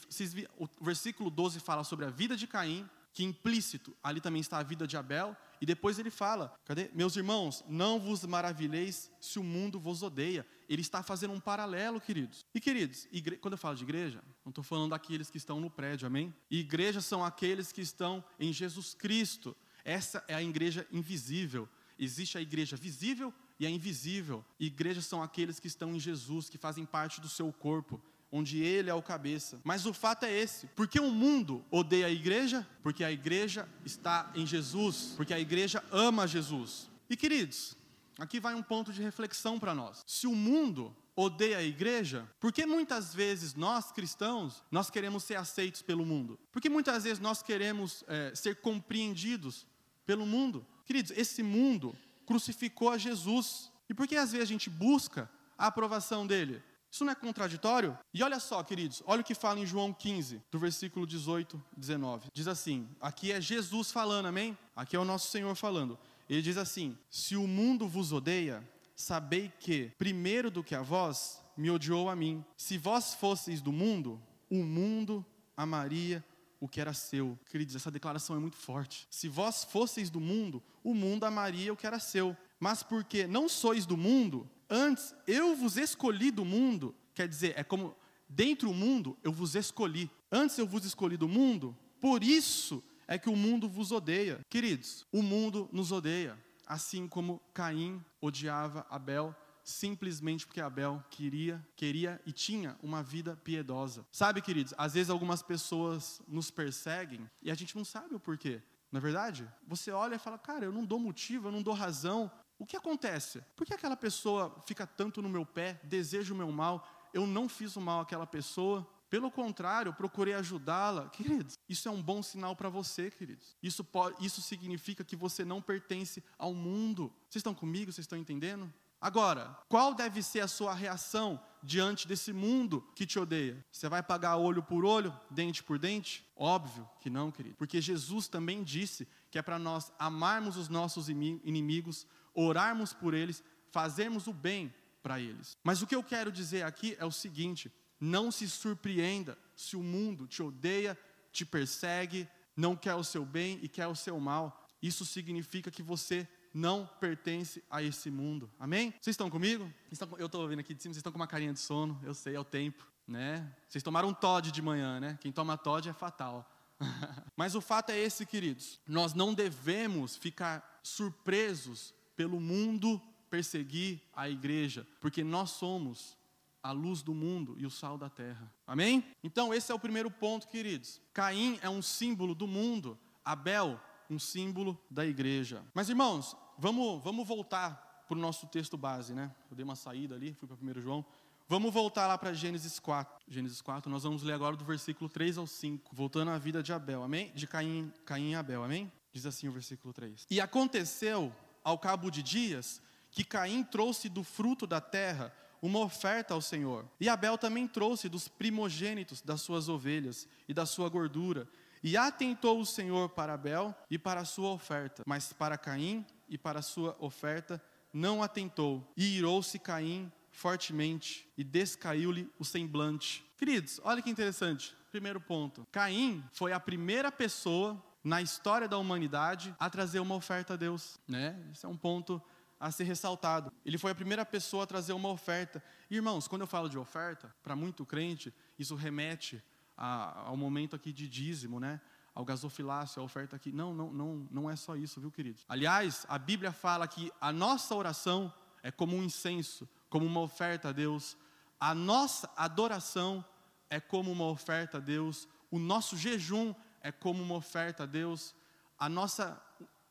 o 0.57 0.67
versículo 0.81 1.29
12 1.29 1.59
fala 1.59 1.83
sobre 1.83 2.05
a 2.05 2.09
vida 2.09 2.35
de 2.35 2.47
Caim, 2.47 2.89
que 3.13 3.23
implícito 3.23 3.95
ali 4.03 4.19
também 4.19 4.41
está 4.41 4.57
a 4.57 4.63
vida 4.63 4.87
de 4.87 4.97
Abel, 4.97 5.35
E 5.63 5.65
depois 5.65 5.97
ele 5.97 6.09
fala: 6.09 6.53
cadê? 6.65 6.89
Meus 6.93 7.15
irmãos, 7.15 7.63
não 7.69 7.97
vos 7.97 8.25
maravilheis 8.25 9.09
se 9.21 9.39
o 9.39 9.43
mundo 9.43 9.79
vos 9.79 10.03
odeia. 10.03 10.45
Ele 10.67 10.81
está 10.81 11.01
fazendo 11.01 11.33
um 11.33 11.39
paralelo, 11.39 12.01
queridos. 12.01 12.45
E 12.53 12.59
queridos, 12.59 13.07
igre... 13.13 13.37
quando 13.37 13.53
eu 13.53 13.57
falo 13.57 13.77
de 13.77 13.83
igreja, 13.83 14.21
não 14.43 14.49
estou 14.49 14.61
falando 14.61 14.89
daqueles 14.89 15.29
que 15.29 15.37
estão 15.37 15.61
no 15.61 15.69
prédio, 15.69 16.05
amém? 16.05 16.35
Igrejas 16.51 17.05
são 17.05 17.23
aqueles 17.23 17.71
que 17.71 17.79
estão 17.79 18.21
em 18.37 18.51
Jesus 18.51 18.93
Cristo. 18.93 19.55
Essa 19.85 20.21
é 20.27 20.35
a 20.35 20.43
igreja 20.43 20.85
invisível. 20.91 21.69
Existe 21.97 22.37
a 22.37 22.41
igreja 22.41 22.75
visível 22.75 23.33
e 23.63 23.67
a 23.67 23.70
invisível. 23.70 24.43
Igrejas 24.60 25.05
são 25.05 25.24
aqueles 25.24 25.60
que 25.60 25.67
estão 25.67 25.96
em 25.96 26.00
Jesus, 26.00 26.50
que 26.50 26.58
fazem 26.58 26.86
parte 26.86 27.22
do 27.22 27.29
seu 27.29 27.51
corpo 27.51 28.01
onde 28.36 28.63
ele 28.63 28.89
é 28.89 28.93
o 28.93 29.01
cabeça. 29.01 29.62
Mas 29.63 29.86
o 29.86 29.93
fato 29.93 30.25
é 30.25 30.32
esse: 30.32 30.67
porque 30.75 31.00
o 31.00 31.12
mundo 31.12 31.63
odeia 31.70 32.08
a 32.08 32.10
igreja? 32.10 32.67
Porque 32.82 33.03
a 33.03 33.12
igreja 33.12 33.70
está 33.86 34.32
em 34.34 34.46
Jesus, 34.46 35.13
porque 35.15 35.34
a 35.34 35.39
igreja 35.39 35.84
ama 35.91 36.27
Jesus. 36.27 36.89
E 37.08 37.15
queridos, 37.15 37.77
aqui 38.17 38.39
vai 38.39 38.55
um 38.55 38.63
ponto 38.63 38.91
de 38.91 39.03
reflexão 39.03 39.60
para 39.60 39.75
nós. 39.75 40.03
Se 40.08 40.25
o 40.25 40.36
mundo 40.36 40.96
odeia 41.15 41.60
a 41.60 41.63
igreja, 41.63 42.27
por 42.39 42.51
que 42.51 42.65
muitas 42.65 43.13
vezes 43.13 43.53
nós 43.53 43.91
cristãos 43.91 44.63
nós 44.72 44.89
queremos 44.89 45.24
ser 45.24 45.36
aceitos 45.36 45.84
pelo 45.84 46.03
mundo? 46.03 46.39
Porque 46.51 46.70
muitas 46.70 47.03
vezes 47.03 47.20
nós 47.20 47.43
queremos 47.43 48.03
é, 48.08 48.34
ser 48.34 48.55
compreendidos 48.55 49.67
pelo 50.08 50.25
mundo. 50.25 50.65
Queridos, 50.86 51.12
esse 51.15 51.43
mundo 51.43 51.96
crucificou 52.25 52.89
a 52.89 52.97
Jesus. 52.97 53.71
E 53.89 53.93
por 53.93 54.07
que 54.07 54.15
às 54.15 54.31
vezes 54.31 54.47
a 54.47 54.51
gente 54.51 54.69
busca 54.69 55.29
a 55.57 55.67
aprovação 55.67 56.25
dele? 56.25 56.61
Isso 56.91 57.03
não 57.03 57.11
é 57.11 57.15
contraditório? 57.15 57.97
E 58.13 58.21
olha 58.21 58.39
só, 58.39 58.61
queridos, 58.63 59.01
olha 59.07 59.21
o 59.21 59.23
que 59.23 59.33
fala 59.33 59.59
em 59.59 59.65
João 59.65 59.91
15, 59.91 60.41
do 60.51 60.59
versículo 60.59 61.07
18, 61.07 61.61
19. 61.75 62.27
Diz 62.31 62.47
assim: 62.47 62.87
aqui 63.01 63.31
é 63.31 63.41
Jesus 63.41 63.91
falando, 63.91 64.27
amém? 64.27 64.55
Aqui 64.75 64.95
é 64.95 64.99
o 64.99 65.05
nosso 65.05 65.29
Senhor 65.29 65.55
falando. 65.55 65.97
Ele 66.29 66.41
diz 66.41 66.55
assim: 66.55 66.95
Se 67.09 67.35
o 67.35 67.47
mundo 67.47 67.87
vos 67.87 68.11
odeia, 68.11 68.63
sabei 68.95 69.51
que, 69.59 69.91
primeiro 69.97 70.51
do 70.51 70.63
que 70.63 70.75
a 70.75 70.83
vós, 70.83 71.41
me 71.57 71.71
odiou 71.71 72.09
a 72.09 72.15
mim. 72.15 72.45
Se 72.55 72.77
vós 72.77 73.15
fosseis 73.15 73.59
do 73.59 73.71
mundo, 73.71 74.21
o 74.49 74.63
mundo 74.63 75.25
amaria 75.57 76.23
o 76.63 76.67
que 76.67 76.79
era 76.79 76.93
seu. 76.93 77.38
Queridos, 77.50 77.75
essa 77.75 77.91
declaração 77.91 78.36
é 78.36 78.39
muito 78.39 78.55
forte. 78.55 79.05
Se 79.10 79.27
vós 79.27 79.63
fosseis 79.65 80.10
do 80.10 80.20
mundo, 80.20 80.63
o 80.84 80.93
mundo 80.93 81.25
amaria 81.25 81.74
o 81.74 81.75
que 81.75 81.86
era 81.86 82.00
seu. 82.00 82.36
Mas 82.60 82.82
porque 82.82 83.27
não 83.27 83.50
sois 83.50 83.86
do 83.86 83.98
mundo, 83.98 84.50
Antes 84.75 85.13
eu 85.27 85.55
vos 85.55 85.77
escolhi 85.77 86.32
do 86.32 86.43
mundo, 86.43 86.96
quer 87.13 87.27
dizer, 87.27 87.53
é 87.55 87.63
como 87.63 87.96
dentro 88.27 88.70
do 88.70 88.74
mundo 88.74 89.15
eu 89.24 89.32
vos 89.32 89.53
escolhi. 89.53 90.10
Antes 90.32 90.58
eu 90.58 90.65
vos 90.65 90.84
escolhi 90.84 91.15
do 91.15 91.27
mundo, 91.27 91.77
por 92.01 92.24
isso 92.24 92.84
é 93.08 93.20
que 93.20 93.29
o 93.29 93.36
mundo 93.36 93.70
vos 93.70 93.91
odeia. 93.91 94.39
Queridos, 94.50 95.05
o 95.12 95.22
mundo 95.22 95.70
nos 95.72 95.91
odeia, 95.91 96.36
assim 96.65 97.08
como 97.08 97.39
Caim 97.53 98.03
odiava 98.20 98.84
Abel, 98.89 99.36
simplesmente 99.63 100.46
porque 100.46 100.62
Abel 100.62 101.03
queria, 101.10 101.65
queria 101.75 102.22
e 102.25 102.32
tinha 102.32 102.77
uma 102.82 103.01
vida 103.01 103.36
piedosa. 103.38 104.05
Sabe, 104.12 104.41
queridos, 104.41 104.74
às 104.77 104.93
vezes 104.93 105.10
algumas 105.10 105.41
pessoas 105.41 106.22
nos 106.27 106.51
perseguem 106.51 107.29
e 107.41 107.50
a 107.50 107.55
gente 107.55 107.75
não 107.75 107.86
sabe 107.86 108.13
o 108.15 108.20
porquê. 108.20 108.62
Na 108.91 109.00
é 109.00 109.01
verdade, 109.01 109.50
você 109.67 109.89
olha 109.91 110.15
e 110.15 110.20
fala, 110.20 110.38
cara, 110.38 110.65
eu 110.65 110.72
não 110.72 110.86
dou 110.86 111.00
motivo, 111.00 111.48
eu 111.48 111.51
não 111.51 111.63
dou 111.63 111.74
razão, 111.74 112.32
o 112.60 112.65
que 112.65 112.77
acontece? 112.77 113.43
Por 113.55 113.65
que 113.65 113.74
aquela 113.74 113.98
pessoa 113.98 114.55
fica 114.65 114.86
tanto 114.86 115.22
no 115.22 115.27
meu 115.27 115.46
pé, 115.46 115.79
deseja 115.84 116.34
o 116.34 116.38
meu 116.38 116.51
mal? 116.51 116.88
Eu 117.13 117.25
não 117.27 117.50
fiz 117.50 117.75
o 117.75 117.82
mal 117.82 118.01
àquela 118.01 118.27
pessoa. 118.27 118.88
Pelo 119.10 119.29
contrário, 119.29 119.93
procurei 119.93 120.34
ajudá-la. 120.34 121.10
Queridos, 121.10 121.60
isso 121.67 121.88
é 121.88 121.91
um 121.91 122.01
bom 122.01 122.24
sinal 122.24 122.55
para 122.55 122.70
você, 122.70 123.12
queridos. 123.12 123.55
Isso, 123.62 123.84
pode, 123.84 124.24
isso 124.25 124.41
significa 124.41 125.03
que 125.03 125.15
você 125.15 125.43
não 125.43 125.62
pertence 125.62 126.24
ao 126.38 126.53
mundo. 126.53 127.13
Vocês 127.29 127.41
estão 127.41 127.53
comigo? 127.53 127.91
Vocês 127.91 128.05
estão 128.05 128.17
entendendo? 128.17 128.74
Agora, 129.03 129.53
qual 129.67 129.93
deve 129.93 130.24
ser 130.24 130.39
a 130.39 130.48
sua 130.48 130.74
reação 130.74 131.38
diante 131.62 132.07
desse 132.07 132.31
mundo 132.31 132.81
que 132.95 133.05
te 133.05 133.19
odeia? 133.19 133.62
Você 133.69 133.89
vai 133.89 134.01
pagar 134.01 134.38
olho 134.38 134.63
por 134.63 134.86
olho, 134.86 135.13
dente 135.29 135.62
por 135.62 135.77
dente? 135.77 136.25
Óbvio 136.38 136.89
que 137.01 137.10
não, 137.10 137.29
querido. 137.29 137.57
Porque 137.57 137.81
Jesus 137.81 138.29
também 138.29 138.63
disse 138.63 139.05
que 139.29 139.38
é 139.38 139.41
para 139.41 139.60
nós 139.60 139.91
amarmos 140.00 140.55
os 140.55 140.69
nossos 140.69 141.10
inimigos, 141.10 142.07
orarmos 142.33 142.93
por 142.93 143.13
eles, 143.13 143.43
fazermos 143.74 144.25
o 144.27 144.31
bem 144.31 144.74
para 145.01 145.19
eles. 145.19 145.57
Mas 145.65 145.81
o 145.81 145.88
que 145.88 145.95
eu 145.95 146.01
quero 146.01 146.31
dizer 146.31 146.63
aqui 146.63 146.95
é 146.98 147.03
o 147.03 147.12
seguinte: 147.12 147.69
não 148.00 148.31
se 148.31 148.50
surpreenda 148.50 149.38
se 149.53 149.75
o 149.75 149.83
mundo 149.83 150.27
te 150.27 150.41
odeia, 150.41 150.98
te 151.29 151.45
persegue, 151.45 152.25
não 152.55 152.74
quer 152.74 152.95
o 152.95 153.03
seu 153.03 153.25
bem 153.25 153.60
e 153.62 153.67
quer 153.67 153.88
o 153.88 153.95
seu 153.95 154.17
mal. 154.17 154.65
Isso 154.81 155.05
significa 155.05 155.69
que 155.69 155.83
você 155.83 156.25
não 156.53 156.88
pertence 157.00 157.63
a 157.69 157.81
esse 157.81 158.12
mundo. 158.12 158.50
Amém? 158.60 158.91
Vocês 159.01 159.13
estão 159.13 159.29
comigo? 159.29 159.72
Eu 160.17 160.27
estou 160.27 160.41
ouvindo 160.41 160.60
aqui 160.60 160.74
de 160.74 160.81
cima, 160.81 160.93
vocês 160.93 161.00
estão 161.00 161.12
com 161.12 161.19
uma 161.19 161.27
carinha 161.27 161.53
de 161.53 161.60
sono, 161.60 162.00
eu 162.03 162.13
sei, 162.13 162.36
é 162.36 162.39
o 162.39 162.43
tempo, 162.43 162.86
né? 163.07 163.51
Vocês 163.67 163.83
tomaram 163.83 164.10
um 164.10 164.13
Todd 164.13 164.51
de 164.51 164.62
manhã, 164.62 165.00
né? 165.00 165.17
Quem 165.19 165.31
toma 165.31 165.57
Todd 165.57 165.89
é 165.89 165.93
fatal. 165.93 166.50
Mas 167.36 167.55
o 167.55 167.62
fato 167.62 167.89
é 167.89 167.98
esse, 167.98 168.25
queridos. 168.25 168.79
Nós 168.88 169.13
não 169.13 169.33
devemos 169.33 170.15
ficar 170.15 170.79
surpresos 170.83 171.93
pelo 172.15 172.39
mundo 172.39 173.01
perseguir 173.29 174.00
a 174.15 174.29
igreja, 174.29 174.86
porque 175.01 175.24
nós 175.24 175.50
somos 175.51 176.15
a 176.62 176.72
luz 176.72 177.01
do 177.01 177.15
mundo 177.15 177.55
e 177.57 177.65
o 177.65 177.69
sal 177.69 177.98
da 177.98 178.10
terra. 178.10 178.53
Amém? 178.65 179.03
Então, 179.24 179.53
esse 179.53 179.72
é 179.72 179.75
o 179.75 179.79
primeiro 179.79 180.12
ponto, 180.12 180.48
queridos. 180.48 181.01
Caim 181.12 181.57
é 181.62 181.69
um 181.69 181.81
símbolo 181.81 182.36
do 182.36 182.48
mundo, 182.48 182.98
Abel, 183.25 183.79
um 184.10 184.19
símbolo 184.19 184.79
da 184.89 185.05
igreja. 185.05 185.63
Mas, 185.74 185.89
irmãos, 185.89 186.38
vamos, 186.57 187.03
vamos 187.03 187.27
voltar 187.27 188.03
para 188.07 188.17
o 188.17 188.22
nosso 188.22 188.48
texto 188.48 188.77
base, 188.77 189.13
né? 189.13 189.33
Eu 189.50 189.55
dei 189.55 189.63
uma 189.63 189.75
saída 189.75 190.15
ali, 190.15 190.33
fui 190.33 190.48
para 190.48 190.57
1 190.57 190.81
João. 190.81 191.05
Vamos 191.48 191.74
voltar 191.74 192.07
lá 192.07 192.17
para 192.17 192.33
Gênesis 192.33 192.79
4. 192.79 193.25
Gênesis 193.27 193.62
4, 193.62 193.91
nós 193.91 194.03
vamos 194.03 194.24
ler 194.24 194.33
agora 194.33 194.55
do 194.55 194.63
versículo 194.63 195.10
3 195.10 195.38
ao 195.38 195.45
5, 195.45 195.93
voltando 195.93 196.31
à 196.31 196.38
vida 196.38 196.63
de 196.63 196.72
Abel, 196.72 197.03
amém? 197.03 197.31
De 197.36 197.45
Caim, 197.45 197.91
Caim 198.05 198.31
e 198.31 198.36
Abel, 198.36 198.63
amém? 198.63 198.91
Diz 199.12 199.25
assim 199.25 199.48
o 199.48 199.51
versículo 199.51 199.93
3. 199.93 200.25
E 200.29 200.39
aconteceu 200.39 201.33
ao 201.63 201.77
cabo 201.77 202.10
de 202.10 202.24
dias, 202.24 202.81
que 203.12 203.24
Caim 203.24 203.63
trouxe 203.63 204.10
do 204.10 204.24
fruto 204.24 204.65
da 204.65 204.81
terra 204.81 205.33
uma 205.62 205.79
oferta 205.79 206.33
ao 206.33 206.41
Senhor. 206.41 206.86
E 207.00 207.07
Abel 207.07 207.38
também 207.38 207.67
trouxe 207.67 208.10
dos 208.10 208.27
primogênitos 208.27 209.22
das 209.22 209.41
suas 209.41 209.69
ovelhas 209.69 210.27
e 210.48 210.53
da 210.53 210.65
sua 210.65 210.89
gordura. 210.89 211.48
E 211.81 211.95
atentou 211.98 212.60
o 212.60 212.65
Senhor 212.65 213.10
para 213.10 213.33
Abel 213.33 213.75
e 213.89 213.98
para 213.98 214.22
a 214.22 214.25
sua 214.25 214.50
oferta, 214.50 215.03
mas 215.05 215.31
para 215.33 215.57
Caim 215.57 216.05
e 216.33 216.37
para 216.37 216.63
sua 216.63 216.95
oferta 216.99 217.61
não 217.93 218.23
atentou. 218.23 218.91
E 218.97 219.17
irou-se 219.17 219.59
Caim 219.59 220.11
fortemente 220.31 221.31
e 221.37 221.43
descaiu-lhe 221.43 222.27
o 222.39 222.43
semblante. 222.43 223.23
Queridos, 223.37 223.79
olha 223.83 224.01
que 224.01 224.09
interessante. 224.09 224.75
Primeiro 224.91 225.21
ponto: 225.21 225.67
Caim 225.71 226.23
foi 226.33 226.51
a 226.51 226.59
primeira 226.59 227.11
pessoa 227.11 227.81
na 228.03 228.19
história 228.19 228.67
da 228.67 228.79
humanidade 228.79 229.55
a 229.59 229.69
trazer 229.69 229.99
uma 229.99 230.15
oferta 230.15 230.55
a 230.55 230.57
Deus, 230.57 230.99
né? 231.07 231.39
Isso 231.53 231.67
é 231.67 231.69
um 231.69 231.77
ponto 231.77 232.19
a 232.59 232.71
ser 232.71 232.85
ressaltado. 232.85 233.51
Ele 233.63 233.77
foi 233.77 233.91
a 233.91 233.95
primeira 233.95 234.25
pessoa 234.25 234.63
a 234.63 234.67
trazer 234.67 234.93
uma 234.93 235.09
oferta. 235.09 235.63
Irmãos, 235.89 236.27
quando 236.27 236.41
eu 236.41 236.47
falo 236.47 236.67
de 236.67 236.79
oferta, 236.79 237.33
para 237.43 237.55
muito 237.55 237.85
crente, 237.85 238.33
isso 238.57 238.73
remete 238.73 239.41
a, 239.77 240.27
ao 240.27 240.35
momento 240.35 240.75
aqui 240.75 240.91
de 240.91 241.07
dízimo, 241.07 241.59
né? 241.59 241.79
Ao 242.15 242.24
gasofilácio, 242.24 243.01
a 243.01 243.05
oferta 243.05 243.36
aqui. 243.36 243.51
Não, 243.51 243.74
não, 243.74 243.91
não, 243.91 244.27
não 244.29 244.50
é 244.50 244.55
só 244.55 244.75
isso, 244.75 245.01
viu, 245.01 245.12
queridos? 245.12 245.43
Aliás, 245.48 246.05
a 246.08 246.20
Bíblia 246.20 246.51
fala 246.51 246.88
que 246.88 247.12
a 247.20 247.32
nossa 247.32 247.74
oração 247.74 248.32
é 248.62 248.72
como 248.72 248.96
um 248.96 249.03
incenso, 249.03 249.67
como 249.89 250.05
uma 250.05 250.22
oferta 250.22 250.70
a 250.70 250.72
Deus. 250.72 251.17
A 251.60 251.74
nossa 251.74 252.32
adoração 252.36 253.25
é 253.70 253.79
como 253.79 254.12
uma 254.12 254.25
oferta 254.25 254.77
a 254.77 254.79
Deus. 254.79 255.27
O 255.50 255.58
nosso 255.58 255.98
jejum 255.98 256.53
é 256.82 256.91
como 256.91 257.24
uma 257.24 257.36
oferta 257.36 257.84
a 257.84 257.86
Deus. 257.86 258.36
A 258.77 258.88
nossa, 258.88 259.41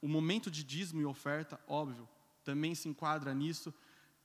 o 0.01 0.07
momento 0.07 0.51
de 0.51 0.63
dízimo 0.63 1.01
e 1.01 1.05
oferta, 1.05 1.59
óbvio, 1.67 2.09
também 2.45 2.75
se 2.75 2.89
enquadra 2.89 3.35
nisso. 3.35 3.75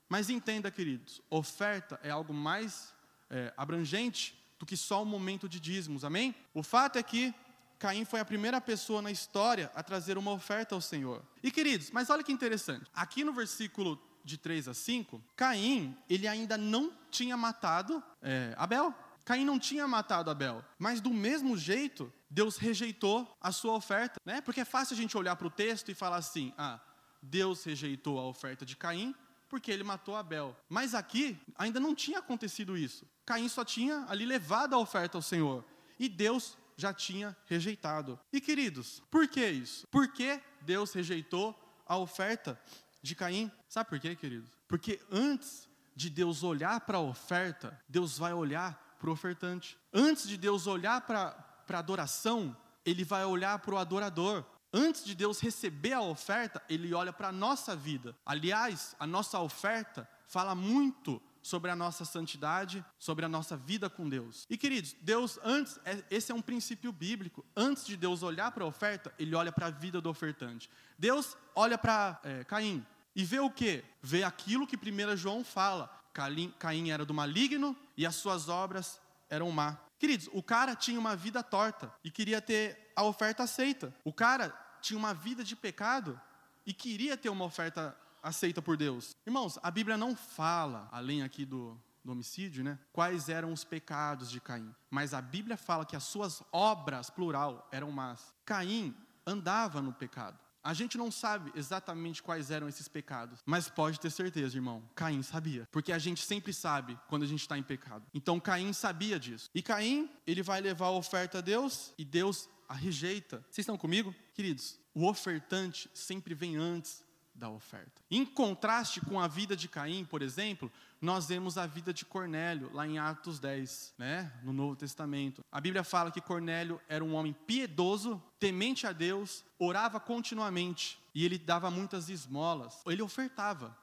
Mas 0.08 0.30
entenda, 0.30 0.70
queridos, 0.70 1.22
oferta 1.30 2.00
é 2.04 2.10
algo 2.10 2.34
mais 2.34 2.94
é, 3.30 3.54
abrangente 3.58 4.38
do 4.60 4.66
que 4.66 4.78
só 4.78 5.04
o 5.04 5.06
momento 5.06 5.48
de 5.48 5.60
dízimos, 5.60 6.04
amém? 6.04 6.36
O 6.54 6.64
fato 6.64 6.98
é 6.98 7.04
que 7.04 7.34
Caim 7.80 8.06
foi 8.06 8.20
a 8.20 8.26
primeira 8.26 8.60
pessoa 8.60 9.02
na 9.02 9.12
história 9.12 9.72
a 9.76 9.84
trazer 9.84 10.18
uma 10.18 10.32
oferta 10.32 10.76
ao 10.76 10.82
Senhor. 10.82 11.24
E 11.44 11.52
queridos, 11.52 11.92
mas 11.92 12.10
olha 12.10 12.24
que 12.24 12.32
interessante, 12.32 12.90
aqui 12.94 13.24
no 13.24 13.34
versículo 13.34 14.02
de 14.24 14.38
3 14.38 14.68
a 14.68 14.74
5, 14.74 15.24
Caim, 15.36 15.96
ele 16.10 16.28
ainda 16.28 16.58
não 16.58 16.92
tinha 17.10 17.38
matado 17.38 18.04
é, 18.22 18.54
Abel. 18.58 18.94
Caim 19.24 19.46
não 19.46 19.60
tinha 19.60 19.88
matado 19.88 20.30
Abel, 20.30 20.64
mas 20.80 21.02
do 21.02 21.14
mesmo 21.14 21.58
jeito, 21.58 22.12
Deus 22.30 22.58
rejeitou 22.58 23.38
a 23.42 23.52
sua 23.52 23.74
oferta, 23.74 24.20
né? 24.26 24.42
Porque 24.42 24.62
é 24.62 24.66
fácil 24.66 24.94
a 24.94 24.98
gente 24.98 25.18
olhar 25.18 25.36
para 25.36 25.48
o 25.48 25.52
texto 25.52 25.90
e 25.90 25.94
falar 25.94 26.18
assim: 26.18 26.54
ah, 26.58 26.80
Deus 27.22 27.64
rejeitou 27.64 28.20
a 28.20 28.26
oferta 28.26 28.66
de 28.66 28.76
Caim 28.76 29.14
porque 29.50 29.72
ele 29.72 29.84
matou 29.84 30.16
Abel. 30.16 30.56
Mas 30.70 30.94
aqui 30.94 31.38
ainda 31.58 31.80
não 31.80 31.96
tinha 31.96 32.20
acontecido 32.20 32.78
isso. 32.78 33.06
Caim 33.26 33.48
só 33.48 33.64
tinha 33.64 34.06
ali 34.10 34.26
levado 34.26 34.74
a 34.74 34.78
oferta 34.78 35.18
ao 35.18 35.22
Senhor 35.22 35.64
e 36.00 36.08
Deus 36.08 36.58
já 36.78 36.94
tinha 36.94 37.36
rejeitado. 37.48 38.20
E 38.32 38.40
queridos, 38.40 39.02
por 39.10 39.28
que 39.28 39.46
isso? 39.46 39.88
Por 39.88 40.08
que 40.14 40.40
Deus 40.62 40.94
rejeitou 40.94 41.60
a 41.86 41.98
oferta 41.98 42.60
de 43.02 43.16
Caim? 43.16 43.52
Sabe 43.68 43.90
por 43.90 44.00
quê, 44.00 44.16
queridos? 44.16 44.52
Porque 44.68 45.02
antes 45.12 45.68
de 45.96 46.10
Deus 46.10 46.44
olhar 46.44 46.80
para 46.82 47.00
a 47.00 47.02
oferta, 47.02 47.78
Deus 47.90 48.18
vai 48.18 48.32
olhar 48.32 48.96
para 49.00 49.10
o 49.10 49.14
ofertante. 49.14 49.78
Antes 49.92 50.28
de 50.28 50.38
Deus 50.38 50.68
olhar 50.68 51.02
para 51.02 51.36
a 51.68 51.80
adoração, 51.80 52.56
Ele 52.86 53.04
vai 53.04 53.26
olhar 53.26 53.58
para 53.60 53.74
o 53.74 53.78
adorador. 53.78 54.46
Antes 54.72 55.04
de 55.04 55.16
Deus 55.16 55.40
receber 55.40 55.94
a 55.94 56.02
oferta, 56.02 56.62
Ele 56.70 56.94
olha 56.94 57.12
para 57.12 57.30
a 57.30 57.32
nossa 57.32 57.76
vida. 57.76 58.16
Aliás, 58.24 58.96
a 59.00 59.08
nossa 59.08 59.40
oferta 59.40 60.08
fala 60.28 60.54
muito 60.54 61.22
sobre 61.48 61.72
a 61.72 61.76
nossa 61.78 62.04
santidade, 62.04 62.84
sobre 63.00 63.24
a 63.24 63.30
nossa 63.30 63.56
vida 63.56 63.90
com 63.90 64.10
Deus. 64.10 64.46
E 64.50 64.58
queridos, 64.58 64.94
Deus 65.02 65.40
antes, 65.42 65.80
é, 65.86 66.04
esse 66.12 66.30
é 66.30 66.36
um 66.36 66.42
princípio 66.42 66.92
bíblico. 66.92 67.46
Antes 67.56 67.86
de 67.86 67.96
Deus 67.96 68.22
olhar 68.22 68.52
para 68.52 68.66
a 68.66 68.68
oferta, 68.68 69.14
Ele 69.18 69.34
olha 69.34 69.50
para 69.50 69.68
a 69.68 69.70
vida 69.70 70.02
do 70.02 70.10
ofertante. 70.10 70.70
Deus 71.00 71.38
olha 71.56 71.78
para 71.78 72.20
é, 72.26 72.44
Caim 72.44 72.86
e 73.16 73.24
vê 73.24 73.40
o 73.40 73.50
que? 73.50 73.82
Vê 74.02 74.24
aquilo 74.24 74.68
que 74.68 74.76
1 74.76 75.16
João 75.16 75.42
fala. 75.42 75.90
Caim, 76.14 76.54
Caim 76.60 76.90
era 76.90 77.06
do 77.06 77.14
maligno 77.14 77.78
e 77.96 78.06
as 78.06 78.16
suas 78.16 78.50
obras 78.50 79.00
eram 79.30 79.50
má. 79.50 79.78
Queridos, 79.98 80.30
o 80.34 80.44
cara 80.44 80.76
tinha 80.76 81.00
uma 81.00 81.16
vida 81.16 81.42
torta 81.42 81.94
e 82.04 82.12
queria 82.12 82.42
ter 82.42 82.92
a 82.94 83.04
oferta 83.04 83.44
aceita. 83.44 83.96
O 84.04 84.12
cara 84.12 84.50
tinha 84.82 85.00
uma 85.00 85.14
vida 85.14 85.46
de 85.46 85.56
pecado 85.56 86.20
e 86.66 86.74
queria 86.74 87.16
ter 87.16 87.30
uma 87.30 87.46
oferta 87.46 87.98
aceita 88.28 88.62
por 88.62 88.78
Deus. 88.78 89.16
Irmãos, 89.26 89.58
a 89.64 89.72
Bíblia 89.72 89.98
não 89.98 90.16
fala, 90.16 90.88
além 90.92 91.24
aqui 91.24 91.46
do, 91.46 91.80
do 92.04 92.12
homicídio, 92.12 92.64
né, 92.64 92.78
quais 92.92 93.30
eram 93.30 93.52
os 93.52 93.64
pecados 93.64 94.30
de 94.30 94.40
Caim. 94.40 94.74
Mas 94.90 95.14
a 95.14 95.22
Bíblia 95.22 95.58
fala 95.58 95.86
que 95.86 95.96
as 95.96 96.04
suas 96.04 96.44
obras, 96.52 97.10
plural, 97.10 97.68
eram 97.72 97.92
más. 97.92 98.34
Caim 98.46 98.96
andava 99.26 99.82
no 99.82 99.94
pecado. 99.94 100.40
A 100.64 100.74
gente 100.74 100.98
não 100.98 101.10
sabe 101.10 101.50
exatamente 101.56 102.22
quais 102.22 102.52
eram 102.52 102.68
esses 102.68 102.90
pecados, 102.90 103.40
mas 103.46 103.70
pode 103.70 104.00
ter 104.02 104.10
certeza, 104.10 104.58
irmão, 104.58 104.84
Caim 104.94 105.24
sabia, 105.24 105.66
porque 105.72 105.94
a 105.94 106.00
gente 106.00 106.26
sempre 106.26 106.52
sabe 106.52 107.00
quando 107.08 107.24
a 107.24 107.28
gente 107.28 107.40
está 107.40 107.58
em 107.58 107.64
pecado. 107.64 108.06
Então 108.14 108.38
Caim 108.38 108.74
sabia 108.74 109.18
disso. 109.18 109.50
E 109.56 109.62
Caim, 109.62 110.10
ele 110.26 110.44
vai 110.44 110.60
levar 110.60 110.88
a 110.88 110.92
oferta 110.92 111.38
a 111.38 111.42
Deus 111.42 111.94
e 111.98 112.04
Deus 112.04 112.50
a 112.68 112.74
rejeita. 112.74 113.38
Vocês 113.50 113.60
estão 113.60 113.78
comigo? 113.78 114.14
Queridos, 114.34 114.78
o 114.94 115.08
ofertante 115.08 115.90
sempre 115.94 116.34
vem 116.34 116.58
antes 116.58 117.02
da 117.38 117.50
oferta. 117.50 118.02
Em 118.10 118.26
contraste 118.26 119.00
com 119.02 119.20
a 119.20 119.28
vida 119.28 119.56
de 119.56 119.68
Caim, 119.68 120.04
por 120.04 120.22
exemplo, 120.22 120.72
nós 121.00 121.28
vemos 121.28 121.58
a 121.58 121.68
vida 121.68 121.94
de 121.94 122.04
Cornélio, 122.04 122.72
lá 122.74 122.88
em 122.88 122.98
Atos 122.98 123.40
10, 123.40 123.94
né, 123.98 124.34
no 124.44 124.52
Novo 124.52 124.76
Testamento. 124.76 125.46
A 125.52 125.62
Bíblia 125.62 125.84
fala 125.84 126.12
que 126.12 126.20
Cornélio 126.20 126.82
era 126.90 127.04
um 127.04 127.14
homem 127.14 127.34
piedoso, 127.46 128.22
temente 128.40 128.88
a 128.88 128.92
Deus, 128.92 129.46
orava 129.60 130.00
continuamente 130.00 131.00
e 131.14 131.24
ele 131.24 131.38
dava 131.38 131.70
muitas 131.70 132.10
esmolas. 132.10 132.82
Ele 132.86 133.02
ofertava, 133.02 133.78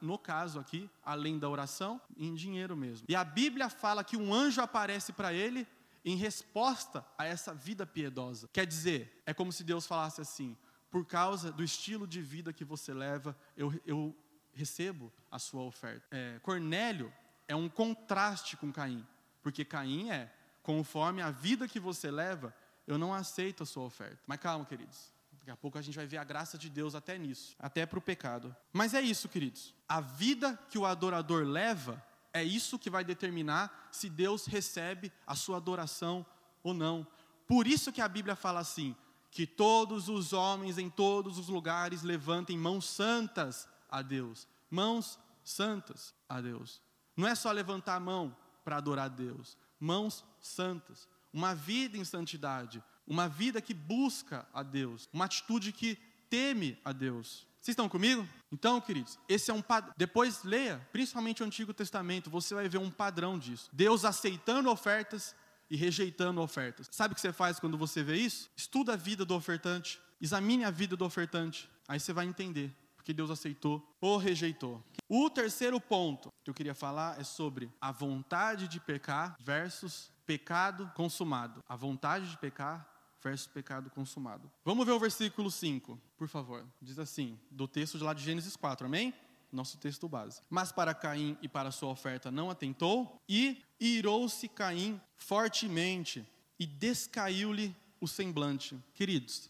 no 0.00 0.16
caso 0.16 0.60
aqui, 0.60 0.88
além 1.04 1.38
da 1.38 1.48
oração, 1.48 2.00
em 2.16 2.34
dinheiro 2.34 2.76
mesmo. 2.76 3.06
E 3.08 3.16
a 3.16 3.24
Bíblia 3.24 3.68
fala 3.68 4.04
que 4.04 4.16
um 4.16 4.32
anjo 4.32 4.60
aparece 4.60 5.12
para 5.12 5.32
ele 5.32 5.66
em 6.04 6.16
resposta 6.16 7.04
a 7.18 7.26
essa 7.26 7.52
vida 7.52 7.86
piedosa. 7.86 8.48
Quer 8.52 8.66
dizer, 8.66 9.22
é 9.26 9.34
como 9.34 9.52
se 9.52 9.64
Deus 9.64 9.86
falasse 9.86 10.20
assim: 10.20 10.56
por 10.90 11.06
causa 11.06 11.52
do 11.52 11.62
estilo 11.62 12.06
de 12.06 12.20
vida 12.20 12.52
que 12.52 12.64
você 12.64 12.92
leva, 12.92 13.36
eu, 13.56 13.72
eu 13.86 14.16
recebo 14.52 15.12
a 15.30 15.38
sua 15.38 15.62
oferta. 15.62 16.06
É, 16.10 16.38
Cornélio 16.40 17.12
é 17.46 17.54
um 17.54 17.68
contraste 17.68 18.56
com 18.56 18.72
Caim, 18.72 19.06
porque 19.42 19.64
Caim 19.64 20.10
é, 20.10 20.32
conforme 20.62 21.22
a 21.22 21.30
vida 21.30 21.68
que 21.68 21.80
você 21.80 22.10
leva, 22.10 22.54
eu 22.86 22.98
não 22.98 23.14
aceito 23.14 23.62
a 23.62 23.66
sua 23.66 23.84
oferta. 23.84 24.18
Mas 24.26 24.40
calma, 24.40 24.64
queridos. 24.64 25.12
Daqui 25.32 25.50
a 25.50 25.56
pouco 25.56 25.78
a 25.78 25.82
gente 25.82 25.96
vai 25.96 26.06
ver 26.06 26.18
a 26.18 26.24
graça 26.24 26.58
de 26.58 26.68
Deus 26.68 26.94
até 26.94 27.16
nisso, 27.16 27.56
até 27.58 27.86
para 27.86 27.98
o 27.98 28.02
pecado. 28.02 28.54
Mas 28.72 28.92
é 28.92 29.00
isso, 29.00 29.28
queridos. 29.28 29.74
A 29.88 30.00
vida 30.00 30.58
que 30.68 30.78
o 30.78 30.84
adorador 30.84 31.44
leva 31.44 32.04
é 32.32 32.42
isso 32.42 32.78
que 32.78 32.90
vai 32.90 33.04
determinar 33.04 33.88
se 33.90 34.10
Deus 34.10 34.46
recebe 34.46 35.10
a 35.26 35.34
sua 35.34 35.56
adoração 35.56 36.26
ou 36.62 36.74
não. 36.74 37.06
Por 37.46 37.66
isso 37.66 37.92
que 37.92 38.00
a 38.00 38.08
Bíblia 38.08 38.36
fala 38.36 38.60
assim: 38.60 38.94
que 39.30 39.46
todos 39.46 40.08
os 40.08 40.32
homens 40.32 40.78
em 40.78 40.90
todos 40.90 41.38
os 41.38 41.48
lugares 41.48 42.02
levantem 42.02 42.58
mãos 42.58 42.84
santas 42.84 43.68
a 43.88 44.02
Deus. 44.02 44.48
Mãos 44.70 45.18
santas 45.44 46.14
a 46.28 46.40
Deus. 46.40 46.80
Não 47.16 47.28
é 47.28 47.34
só 47.34 47.50
levantar 47.52 47.96
a 47.96 48.00
mão 48.00 48.36
para 48.64 48.76
adorar 48.76 49.06
a 49.06 49.08
Deus. 49.08 49.56
Mãos 49.78 50.24
santas. 50.40 51.08
Uma 51.32 51.54
vida 51.54 51.96
em 51.96 52.04
santidade. 52.04 52.82
Uma 53.06 53.28
vida 53.28 53.60
que 53.60 53.74
busca 53.74 54.46
a 54.52 54.62
Deus. 54.62 55.08
Uma 55.12 55.26
atitude 55.26 55.72
que 55.72 55.96
teme 56.28 56.78
a 56.84 56.92
Deus. 56.92 57.46
Vocês 57.60 57.74
estão 57.74 57.88
comigo? 57.90 58.26
Então, 58.50 58.80
queridos, 58.80 59.18
esse 59.28 59.50
é 59.50 59.54
um 59.54 59.60
padrão. 59.60 59.92
Depois 59.96 60.42
leia, 60.44 60.80
principalmente 60.92 61.42
o 61.42 61.46
Antigo 61.46 61.74
Testamento, 61.74 62.30
você 62.30 62.54
vai 62.54 62.68
ver 62.68 62.78
um 62.78 62.90
padrão 62.90 63.38
disso. 63.38 63.68
Deus 63.72 64.04
aceitando 64.04 64.70
ofertas 64.70 65.34
e 65.70 65.76
rejeitando 65.76 66.40
ofertas. 66.40 66.88
Sabe 66.90 67.12
o 67.12 67.14
que 67.14 67.20
você 67.20 67.32
faz 67.32 67.60
quando 67.60 67.78
você 67.78 68.02
vê 68.02 68.16
isso? 68.16 68.50
Estuda 68.56 68.94
a 68.94 68.96
vida 68.96 69.24
do 69.24 69.34
ofertante, 69.34 70.00
examine 70.20 70.64
a 70.64 70.70
vida 70.70 70.96
do 70.96 71.04
ofertante, 71.04 71.70
aí 71.86 72.00
você 72.00 72.12
vai 72.12 72.26
entender 72.26 72.74
porque 73.00 73.14
Deus 73.14 73.30
aceitou 73.30 73.82
ou 73.98 74.18
rejeitou. 74.18 74.84
O 75.08 75.30
terceiro 75.30 75.80
ponto 75.80 76.30
que 76.44 76.50
eu 76.50 76.54
queria 76.54 76.74
falar 76.74 77.18
é 77.18 77.24
sobre 77.24 77.72
a 77.80 77.90
vontade 77.90 78.68
de 78.68 78.78
pecar 78.78 79.36
versus 79.40 80.12
pecado 80.26 80.90
consumado. 80.94 81.64
A 81.66 81.74
vontade 81.74 82.30
de 82.30 82.36
pecar 82.36 82.86
versus 83.22 83.46
pecado 83.46 83.90
consumado. 83.90 84.50
Vamos 84.64 84.84
ver 84.84 84.92
o 84.92 85.00
versículo 85.00 85.50
5, 85.50 85.98
por 86.16 86.28
favor. 86.28 86.64
Diz 86.80 86.98
assim, 86.98 87.38
do 87.50 87.66
texto 87.66 87.96
de 87.96 88.04
lá 88.04 88.12
de 88.12 88.22
Gênesis 88.22 88.54
4, 88.54 88.86
amém? 88.86 89.14
Nosso 89.50 89.78
texto 89.78 90.08
base. 90.08 90.42
Mas 90.48 90.70
para 90.70 90.94
Caim 90.94 91.36
e 91.42 91.48
para 91.48 91.72
sua 91.72 91.88
oferta 91.88 92.30
não 92.30 92.50
atentou, 92.50 93.20
e 93.28 93.64
irou-se 93.80 94.46
Caim 94.48 95.00
fortemente, 95.16 96.26
e 96.58 96.66
descaiu-lhe 96.66 97.74
o 97.98 98.06
semblante. 98.06 98.78
Queridos, 98.94 99.48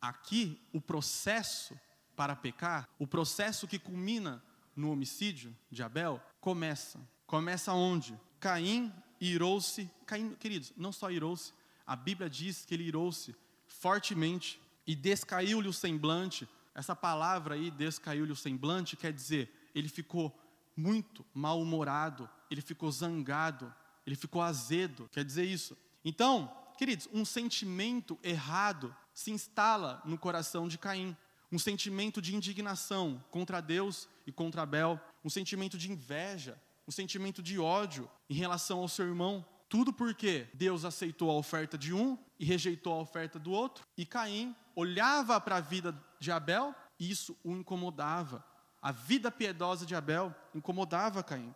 aqui 0.00 0.60
o 0.72 0.80
processo 0.80 1.78
para 2.14 2.36
pecar, 2.36 2.88
o 3.00 3.06
processo 3.06 3.66
que 3.66 3.80
culmina 3.80 4.42
no 4.76 4.92
homicídio 4.92 5.56
de 5.70 5.82
Abel, 5.82 6.22
começa. 6.40 7.00
Começa 7.26 7.72
onde? 7.72 8.18
Caim 8.38 8.92
irou-se, 9.20 9.90
Caim, 10.06 10.34
queridos, 10.34 10.72
não 10.76 10.92
só 10.92 11.10
irou-se, 11.10 11.52
a 11.84 11.96
Bíblia 11.96 12.30
diz 12.30 12.64
que 12.64 12.74
ele 12.74 12.84
irou-se 12.84 13.34
fortemente 13.66 14.60
e 14.86 14.94
descaiu-lhe 14.94 15.68
o 15.68 15.72
semblante, 15.72 16.48
essa 16.74 16.94
palavra 16.94 17.54
aí, 17.54 17.70
descaiu-lhe 17.70 18.32
o 18.32 18.36
semblante, 18.36 18.96
quer 18.96 19.12
dizer, 19.12 19.70
ele 19.74 19.88
ficou 19.88 20.36
muito 20.76 21.24
mal-humorado, 21.34 22.28
ele 22.52 22.60
ficou 22.60 22.90
zangado, 22.92 23.74
ele 24.06 24.14
ficou 24.14 24.42
azedo, 24.42 25.08
quer 25.10 25.24
dizer 25.24 25.44
isso. 25.44 25.76
Então, 26.04 26.52
queridos, 26.76 27.08
um 27.12 27.24
sentimento 27.24 28.18
errado 28.22 28.94
se 29.14 29.30
instala 29.30 30.02
no 30.04 30.18
coração 30.18 30.68
de 30.68 30.76
Caim. 30.76 31.16
Um 31.50 31.58
sentimento 31.58 32.20
de 32.20 32.34
indignação 32.34 33.22
contra 33.30 33.60
Deus 33.60 34.08
e 34.26 34.32
contra 34.32 34.62
Abel, 34.62 34.98
um 35.22 35.28
sentimento 35.28 35.76
de 35.76 35.90
inveja, 35.90 36.60
um 36.88 36.90
sentimento 36.90 37.42
de 37.42 37.58
ódio 37.58 38.10
em 38.28 38.34
relação 38.34 38.78
ao 38.78 38.88
seu 38.88 39.06
irmão. 39.06 39.44
Tudo 39.68 39.92
porque 39.92 40.48
Deus 40.54 40.84
aceitou 40.84 41.30
a 41.30 41.34
oferta 41.34 41.76
de 41.76 41.92
um 41.92 42.18
e 42.38 42.44
rejeitou 42.44 42.94
a 42.94 43.02
oferta 43.02 43.38
do 43.38 43.50
outro. 43.50 43.86
E 43.96 44.04
Caim 44.04 44.54
olhava 44.74 45.40
para 45.40 45.56
a 45.56 45.60
vida 45.60 45.98
de 46.18 46.30
Abel 46.30 46.74
e 46.98 47.10
isso 47.10 47.36
o 47.44 47.52
incomodava. 47.52 48.44
A 48.80 48.90
vida 48.90 49.30
piedosa 49.30 49.86
de 49.86 49.94
Abel 49.94 50.34
incomodava 50.54 51.22
Caim. 51.22 51.54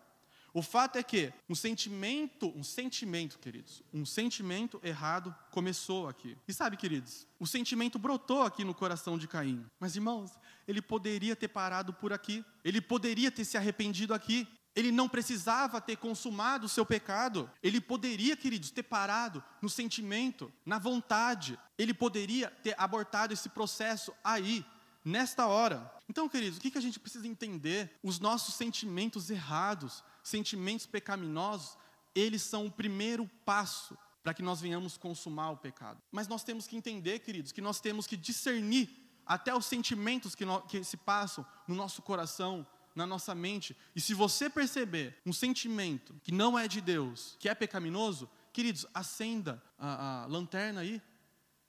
O 0.57 0.63
fato 0.63 0.97
é 0.97 1.03
que 1.03 1.31
um 1.51 1.55
sentimento, 1.55 2.51
um 2.57 2.65
sentimento, 2.65 3.39
queridos, 3.39 3.83
um 3.93 4.07
sentimento 4.07 4.81
errado 4.83 5.37
começou 5.51 6.09
aqui. 6.09 6.35
E 6.49 6.55
sabe, 6.55 6.79
queridos, 6.79 7.27
o 7.39 7.47
sentimento 7.47 7.99
brotou 7.99 8.41
aqui 8.41 8.65
no 8.65 8.73
coração 8.73 9.19
de 9.19 9.29
Caim. 9.29 9.67
Mas, 9.79 9.97
irmãos, 9.97 10.33
ele 10.67 10.81
poderia 10.81 11.37
ter 11.37 11.49
parado 11.49 11.93
por 11.93 12.11
aqui. 12.11 12.43
Ele 12.65 12.81
poderia 12.81 13.31
ter 13.31 13.45
se 13.45 13.59
arrependido 13.59 14.15
aqui. 14.15 14.49
Ele 14.75 14.91
não 14.91 15.11
precisava 15.11 15.79
ter 15.79 15.99
consumado 15.99 16.65
o 16.65 16.71
seu 16.71 16.87
pecado. 16.87 17.51
Ele 17.63 17.79
poderia, 17.79 18.35
queridos, 18.35 18.71
ter 18.71 18.85
parado 18.85 19.45
no 19.61 19.69
sentimento, 19.69 20.51
na 20.65 20.79
vontade. 20.79 21.59
Ele 21.77 21.93
poderia 21.93 22.49
ter 22.49 22.75
abortado 22.79 23.35
esse 23.35 23.51
processo 23.51 24.11
aí, 24.25 24.65
nesta 25.05 25.47
hora. 25.47 25.93
Então, 26.09 26.29
queridos, 26.31 26.59
o 26.59 26.61
que 26.63 26.79
a 26.79 26.81
gente 26.81 26.99
precisa 26.99 27.29
entender? 27.29 27.97
Os 28.03 28.19
nossos 28.19 28.55
sentimentos 28.55 29.29
errados, 29.29 30.03
sentimentos 30.29 30.87
pecaminosos, 30.87 31.77
eles 32.15 32.43
são 32.43 32.67
o 32.67 32.71
primeiro 32.71 33.29
passo 33.45 33.97
para 34.23 34.35
que 34.35 34.43
nós 34.43 34.61
venhamos 34.61 34.97
consumar 34.97 35.51
o 35.51 35.57
pecado. 35.57 36.03
Mas 36.11 36.27
nós 36.27 36.43
temos 36.43 36.67
que 36.67 36.77
entender, 36.77 37.21
queridos, 37.21 37.53
que 37.53 37.61
nós 37.61 37.81
temos 37.81 38.07
que 38.07 38.17
discernir 38.17 38.89
até 39.25 39.55
os 39.55 39.67
sentimentos 39.67 40.35
que, 40.35 40.45
no, 40.45 40.63
que 40.63 40.83
se 40.83 40.97
passam 40.97 41.47
no 41.67 41.75
nosso 41.75 42.03
coração, 42.03 42.67
na 42.95 43.07
nossa 43.07 43.35
mente. 43.35 43.77
E 43.95 44.01
se 44.01 44.15
você 44.15 44.49
perceber 44.51 45.21
um 45.25 45.33
sentimento 45.33 46.19
que 46.23 46.33
não 46.33 46.59
é 46.59 46.67
de 46.67 46.81
Deus, 46.81 47.37
que 47.39 47.49
é 47.49 47.55
pecaminoso, 47.55 48.29
Queridos, 48.57 48.87
acenda 48.95 49.63
a, 49.79 50.23
a 50.23 50.27
lanterna 50.29 50.81
aí, 50.81 51.03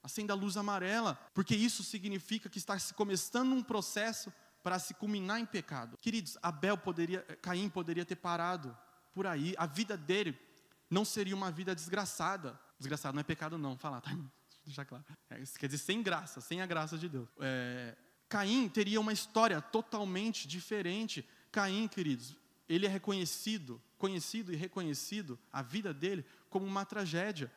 acenda 0.01 0.31
a 0.31 0.35
luz 0.37 0.55
amarela, 0.55 1.19
porque 1.33 1.53
isso 1.53 1.83
significa 1.83 2.47
que 2.47 2.57
está 2.57 2.79
se 2.79 2.93
começando 2.93 3.51
um 3.51 3.61
processo 3.61 4.31
para 4.67 4.79
se 4.79 4.93
culminar 4.93 5.39
em 5.39 5.45
pecado. 5.45 5.95
Queridos, 5.95 6.37
Abel 6.43 6.77
poderia, 6.77 7.21
Caim 7.41 7.69
poderia 7.69 8.03
ter 8.03 8.17
parado 8.17 8.77
por 9.13 9.25
aí, 9.25 9.55
a 9.57 9.65
vida 9.65 9.95
dele 9.95 10.37
não 10.89 11.05
seria 11.05 11.33
uma 11.33 11.49
vida 11.49 11.73
desgraçada. 11.73 12.59
Desgraçado 12.77 13.15
não 13.15 13.21
é 13.21 13.23
pecado 13.23 13.57
não, 13.57 13.77
falar, 13.77 14.01
tá? 14.01 14.11
Deixa 14.65 14.83
claro. 14.83 15.05
É, 15.29 15.41
quer 15.57 15.67
dizer 15.67 15.77
sem 15.77 16.03
graça, 16.03 16.41
sem 16.41 16.61
a 16.61 16.65
graça 16.65 16.97
de 16.97 17.07
Deus. 17.07 17.29
É, 17.39 17.95
Caim 18.27 18.67
teria 18.67 18.99
uma 18.99 19.13
história 19.13 19.61
totalmente 19.61 20.45
diferente. 20.45 21.25
Caim, 21.49 21.87
queridos, 21.87 22.35
ele 22.67 22.85
é 22.85 22.89
reconhecido, 22.89 23.81
conhecido 23.97 24.51
e 24.51 24.57
reconhecido, 24.57 25.39
a 25.49 25.61
vida 25.61 25.93
dele, 25.93 26.25
como 26.49 26.65
uma 26.65 26.83
tragédia. 26.83 27.49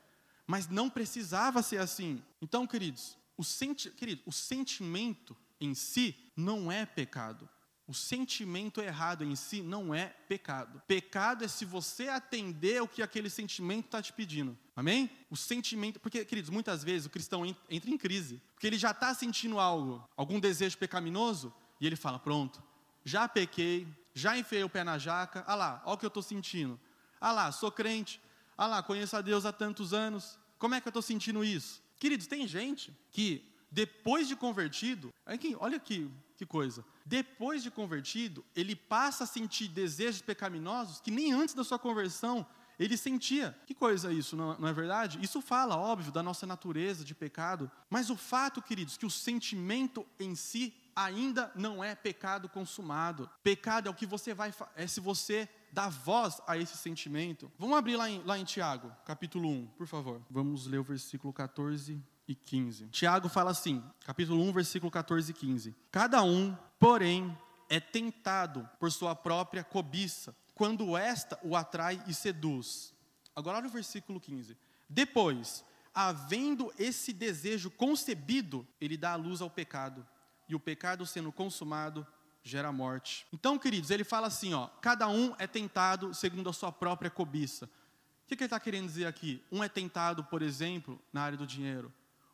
Mas 0.47 0.69
não 0.69 0.89
precisava 0.89 1.61
ser 1.61 1.79
assim. 1.79 2.23
Então, 2.41 2.69
queridos, 2.69 3.19
o, 3.37 3.43
senti 3.43 3.91
querido, 3.91 4.23
o 4.25 4.31
sentimento 4.31 5.37
em 5.61 5.75
si 5.75 6.17
não 6.37 6.71
é 6.71 6.87
pecado. 6.87 7.49
O 7.87 7.95
sentimento 7.95 8.81
errado 8.81 9.25
em 9.25 9.35
si 9.35 9.63
não 9.63 9.93
é 9.93 10.07
pecado. 10.29 10.81
Pecado 10.87 11.45
é 11.45 11.49
se 11.49 11.65
você 11.65 12.09
atender 12.09 12.81
o 12.81 12.87
que 12.87 13.03
aquele 13.03 13.29
sentimento 13.29 13.87
está 13.87 14.01
te 14.01 14.13
pedindo. 14.13 14.57
Amém? 14.77 15.11
O 15.29 15.37
sentimento. 15.37 15.99
Porque, 15.99 16.25
queridos, 16.25 16.51
muitas 16.51 16.85
vezes 16.85 17.07
o 17.07 17.11
cristão 17.11 17.45
entra 17.45 17.91
em 17.91 17.99
crise. 17.99 18.41
Porque 18.55 18.69
ele 18.69 18.79
já 18.79 18.93
está 18.93 19.13
sentindo 19.13 19.59
algo, 19.59 20.09
algum 20.17 20.39
desejo 20.39 20.79
pecaminoso, 20.79 21.53
e 21.81 21.87
ele 21.87 21.97
fala: 21.97 22.21
pronto, 22.21 22.63
já 23.05 23.29
pequei, 23.29 23.89
já 24.15 24.39
enfiei 24.39 24.63
o 24.63 24.69
pé 24.69 24.85
na 24.85 24.97
jaca, 24.97 25.43
ah 25.47 25.55
lá, 25.55 25.83
olha 25.85 25.95
o 25.95 25.99
que 25.99 26.07
eu 26.07 26.09
estou 26.09 26.23
sentindo. 26.23 26.79
Ah 27.21 27.33
lá, 27.33 27.51
sou 27.51 27.73
crente, 27.73 28.21
ah 28.57 28.67
lá, 28.67 28.83
conheço 28.83 29.17
a 29.17 29.21
Deus 29.21 29.45
há 29.45 29.53
tantos 29.53 29.93
anos, 29.93 30.39
como 30.59 30.75
é 30.75 30.81
que 30.81 30.87
eu 30.87 30.91
estou 30.91 31.03
sentindo 31.03 31.43
isso? 31.43 31.83
Queridos, 31.99 32.27
tem 32.27 32.47
gente 32.47 32.97
que, 33.11 33.50
depois 33.71 34.27
de 34.27 34.35
convertido, 34.35 35.13
olha 35.59 35.77
aqui 35.77 36.11
que 36.37 36.47
coisa, 36.47 36.85
depois 37.05 37.63
de 37.63 37.71
convertido, 37.71 38.45
ele 38.57 38.75
passa 38.75 39.25
a 39.25 39.27
sentir 39.27 39.69
desejos 39.69 40.23
pecaminosos 40.23 41.01
que 41.01 41.11
nem 41.11 41.33
antes 41.33 41.55
da 41.55 41.63
sua 41.63 41.79
conversão 41.79 42.47
ele 42.79 42.97
sentia. 42.97 43.55
Que 43.67 43.75
coisa 43.75 44.11
isso, 44.11 44.35
não, 44.35 44.67
é 44.67 44.73
verdade? 44.73 45.19
Isso 45.21 45.43
fala, 45.43 45.77
óbvio, 45.77 46.11
da 46.11 46.23
nossa 46.23 46.47
natureza 46.47 47.05
de 47.05 47.15
pecado, 47.15 47.71
mas 47.91 48.09
o 48.09 48.17
fato, 48.17 48.63
queridos, 48.63 48.97
que 48.97 49.05
o 49.05 49.11
sentimento 49.11 50.07
em 50.19 50.35
si 50.35 50.73
ainda 50.97 51.53
não 51.55 51.85
é 51.85 51.95
pecado 51.95 52.49
consumado. 52.49 53.29
Pecado 53.43 53.87
é 53.87 53.91
o 53.91 53.95
que 53.95 54.07
você 54.07 54.33
vai 54.33 54.53
é 54.75 54.87
se 54.87 54.99
você 54.99 55.47
dá 55.71 55.91
voz 55.91 56.41
a 56.47 56.57
esse 56.57 56.77
sentimento. 56.79 57.53
Vamos 57.59 57.77
abrir 57.77 57.97
lá 57.97 58.09
em, 58.09 58.23
lá 58.25 58.39
em 58.39 58.45
Tiago, 58.45 58.91
capítulo 59.05 59.49
1, 59.49 59.67
por 59.77 59.87
favor. 59.87 60.23
Vamos 60.31 60.67
ler 60.67 60.79
o 60.79 60.85
versículo 60.85 61.35
14 61.35 62.03
e 62.31 62.35
15. 62.35 62.87
Tiago 62.87 63.29
fala 63.29 63.51
assim, 63.51 63.83
capítulo 64.05 64.41
1, 64.45 64.53
versículo 64.53 64.91
14 64.91 65.33
e 65.33 65.35
15. 65.35 65.75
Cada 65.91 66.23
um, 66.23 66.57
porém, 66.79 67.37
é 67.69 67.81
tentado 67.81 68.69
por 68.79 68.91
sua 68.93 69.17
própria 69.17 69.65
cobiça, 69.65 70.35
quando 70.55 70.97
esta 70.97 71.39
o 71.43 71.57
atrai 71.57 72.01
e 72.07 72.15
seduz. 72.15 72.95
Agora 73.35 73.59
olha 73.59 73.67
o 73.67 73.71
versículo 73.71 74.21
15. 74.21 74.57
Depois, 74.89 75.65
havendo 75.93 76.73
esse 76.79 77.13
desejo 77.13 77.71
concebido, 77.71 78.67
ele 78.81 78.97
dá 78.97 79.13
a 79.13 79.17
luz 79.17 79.41
ao 79.41 79.51
pecado 79.51 80.07
e 80.49 80.55
o 80.55 80.61
pecado 80.61 81.05
sendo 81.07 81.33
consumado 81.33 82.07
gera 82.45 82.71
morte. 82.71 83.27
Então, 83.33 83.59
queridos, 83.59 83.91
ele 83.91 84.05
fala 84.05 84.29
assim, 84.29 84.55
ó, 84.55 84.69
cada 84.81 85.09
um 85.09 85.35
é 85.39 85.47
tentado 85.47 86.15
segundo 86.15 86.49
a 86.49 86.53
sua 86.53 86.71
própria 86.71 87.11
cobiça. 87.11 87.67
O 87.67 88.29
que, 88.29 88.37
que 88.37 88.45
ele 88.45 88.47
está 88.47 88.61
querendo 88.61 88.87
dizer 88.87 89.07
aqui? 89.07 89.45
Um 89.51 89.65
é 89.65 89.69
tentado, 89.69 90.23
por 90.23 90.43
exemplo, 90.43 91.01
na 91.13 91.23
área 91.23 91.37
do 91.37 91.47
dinheiro. 91.47 91.93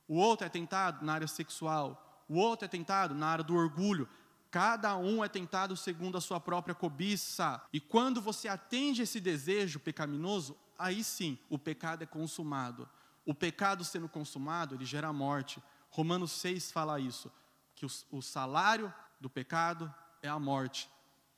O 0.09 0.17
outro 0.17 0.47
é 0.47 0.49
tentado 0.49 1.05
na 1.05 1.15
área 1.15 1.27
sexual. 1.27 2.25
O 2.29 2.39
outro 2.39 2.65
é 2.65 2.69
tentado 2.69 3.15
na 3.15 3.27
área 3.27 3.45
do 3.45 3.55
orgulho. 3.55 4.09
Cada 4.51 4.97
um 4.97 5.25
é 5.25 5.29
tentado 5.29 5.77
segundo 5.77 6.17
a 6.17 6.21
sua 6.21 6.41
própria 6.41 6.75
cobiça. 6.75 7.63
E 7.73 7.81
quando 7.81 8.21
você 8.21 8.49
atende 8.49 9.03
esse 9.03 9.21
desejo 9.21 9.81
pecaminoso, 9.81 10.57
aí 10.79 11.03
sim, 11.03 11.39
o 11.51 11.59
pecado 11.59 12.03
é 12.03 12.07
consumado. 12.07 12.89
O 13.25 13.35
pecado 13.35 13.85
sendo 13.85 14.09
consumado, 14.09 14.75
ele 14.75 14.85
gera 14.85 15.13
morte. 15.13 15.63
Romanos 15.91 16.33
6 16.33 16.71
fala 16.71 17.01
isso 17.01 17.31
que 17.77 17.85
o, 17.85 17.91
o 18.11 18.23
salário 18.23 18.93
do 19.21 19.31
pecado 19.31 19.93
é 20.23 20.29
a 20.29 20.39
morte. 20.39 20.91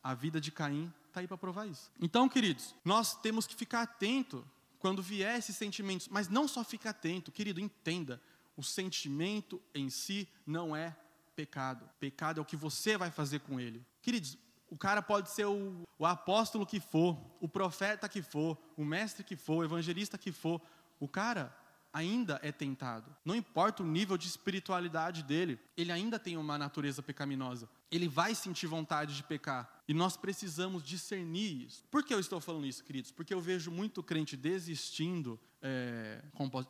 A 0.03 0.15
vida 0.15 0.41
de 0.41 0.53
Caim 0.53 0.93
está 1.09 1.21
aí 1.21 1.27
para 1.27 1.37
provar 1.37 1.67
isso. 1.67 1.91
Então, 2.01 2.29
queridos, 2.29 2.75
nós 2.85 3.17
temos 3.17 3.47
que 3.47 3.55
ficar 3.55 3.83
atento 3.83 4.47
quando 4.79 5.03
vier 5.03 5.37
esses 5.37 5.57
sentimentos, 5.57 6.09
mas 6.09 6.29
não 6.29 6.47
só 6.47 6.63
ficar 6.63 6.91
atento, 6.91 7.33
querido, 7.33 7.61
entenda, 7.61 8.23
o 8.59 8.63
sentimento 8.63 9.63
em 9.73 9.89
si 9.89 10.29
não 10.45 10.75
é 10.75 10.97
pecado. 11.37 11.89
Pecado 12.01 12.41
é 12.41 12.43
o 12.43 12.45
que 12.45 12.57
você 12.57 12.99
vai 12.99 13.09
fazer 13.09 13.39
com 13.39 13.61
ele. 13.61 13.87
Queridos, 14.03 14.37
o 14.69 14.77
cara 14.77 15.01
pode 15.01 15.31
ser 15.31 15.47
o, 15.47 15.87
o 15.97 16.05
apóstolo 16.05 16.67
que 16.67 16.81
for, 16.81 17.17
o 17.41 17.49
profeta 17.49 18.09
que 18.09 18.21
for, 18.21 18.59
o 18.77 18.85
mestre 18.85 19.23
que 19.23 19.37
for, 19.37 19.59
o 19.59 19.65
evangelista 19.65 20.19
que 20.19 20.33
for. 20.33 20.61
O 20.99 21.07
cara 21.07 21.57
ainda 21.93 22.41
é 22.43 22.51
tentado. 22.51 23.15
Não 23.25 23.37
importa 23.37 23.85
o 23.85 23.87
nível 23.87 24.19
de 24.19 24.27
espiritualidade 24.27 25.23
dele, 25.23 25.59
ele 25.77 25.93
ainda 25.93 26.19
tem 26.19 26.37
uma 26.37 26.59
natureza 26.59 27.01
pecaminosa. 27.01 27.69
Ele 27.93 28.09
vai 28.09 28.35
sentir 28.35 28.67
vontade 28.67 29.15
de 29.15 29.23
pecar. 29.23 29.83
E 29.87 29.95
nós 29.95 30.17
precisamos 30.17 30.83
discernir 30.83 31.65
isso. 31.65 31.85
Por 31.91 32.03
que 32.03 32.13
eu 32.13 32.21
estou 32.21 32.41
falando 32.41 32.67
isso, 32.67 32.83
queridos? 32.83 33.13
Porque 33.13 33.33
eu 33.33 33.41
vejo 33.41 33.71
muito 33.71 34.03
crente 34.03 34.37
desistindo, 34.37 35.39
é, 35.61 36.23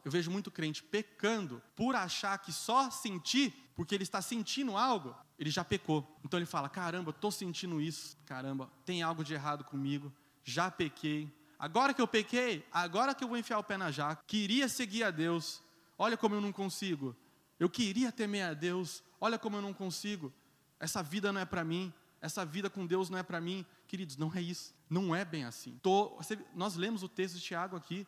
eu 0.04 0.10
vejo 0.10 0.30
muito 0.30 0.50
crente 0.50 0.82
pecando 0.82 1.62
por 1.76 1.94
achar 1.94 2.38
que 2.38 2.52
só 2.52 2.90
sentir, 2.90 3.54
porque 3.74 3.94
ele 3.94 4.04
está 4.04 4.22
sentindo 4.22 4.76
algo, 4.76 5.14
ele 5.38 5.50
já 5.50 5.64
pecou. 5.64 6.18
Então 6.24 6.38
ele 6.38 6.46
fala: 6.46 6.68
caramba, 6.68 7.10
estou 7.10 7.30
sentindo 7.30 7.80
isso, 7.80 8.16
caramba, 8.24 8.70
tem 8.84 9.02
algo 9.02 9.22
de 9.22 9.34
errado 9.34 9.64
comigo, 9.64 10.12
já 10.42 10.70
pequei, 10.70 11.32
Agora 11.58 11.92
que 11.92 12.00
eu 12.00 12.06
pequei, 12.06 12.64
agora 12.70 13.12
que 13.12 13.24
eu 13.24 13.28
vou 13.28 13.36
enfiar 13.36 13.58
o 13.58 13.64
pé 13.64 13.76
na 13.76 13.90
jaca, 13.90 14.22
queria 14.28 14.68
seguir 14.68 15.02
a 15.02 15.10
Deus, 15.10 15.60
olha 15.98 16.16
como 16.16 16.36
eu 16.36 16.40
não 16.40 16.52
consigo. 16.52 17.16
Eu 17.58 17.68
queria 17.68 18.12
temer 18.12 18.44
a 18.44 18.54
Deus, 18.54 19.02
olha 19.20 19.36
como 19.36 19.56
eu 19.56 19.62
não 19.62 19.74
consigo. 19.74 20.32
Essa 20.78 21.02
vida 21.02 21.32
não 21.32 21.40
é 21.40 21.44
para 21.44 21.64
mim, 21.64 21.92
essa 22.20 22.44
vida 22.46 22.70
com 22.70 22.86
Deus 22.86 23.10
não 23.10 23.18
é 23.18 23.24
para 23.24 23.40
mim. 23.40 23.66
Queridos, 23.88 24.16
não 24.16 24.32
é 24.32 24.40
isso, 24.40 24.72
não 24.88 25.12
é 25.12 25.24
bem 25.24 25.44
assim. 25.44 25.76
Tô, 25.82 26.16
nós 26.54 26.76
lemos 26.76 27.02
o 27.02 27.08
texto 27.08 27.34
de 27.34 27.40
Tiago 27.40 27.74
aqui, 27.74 28.06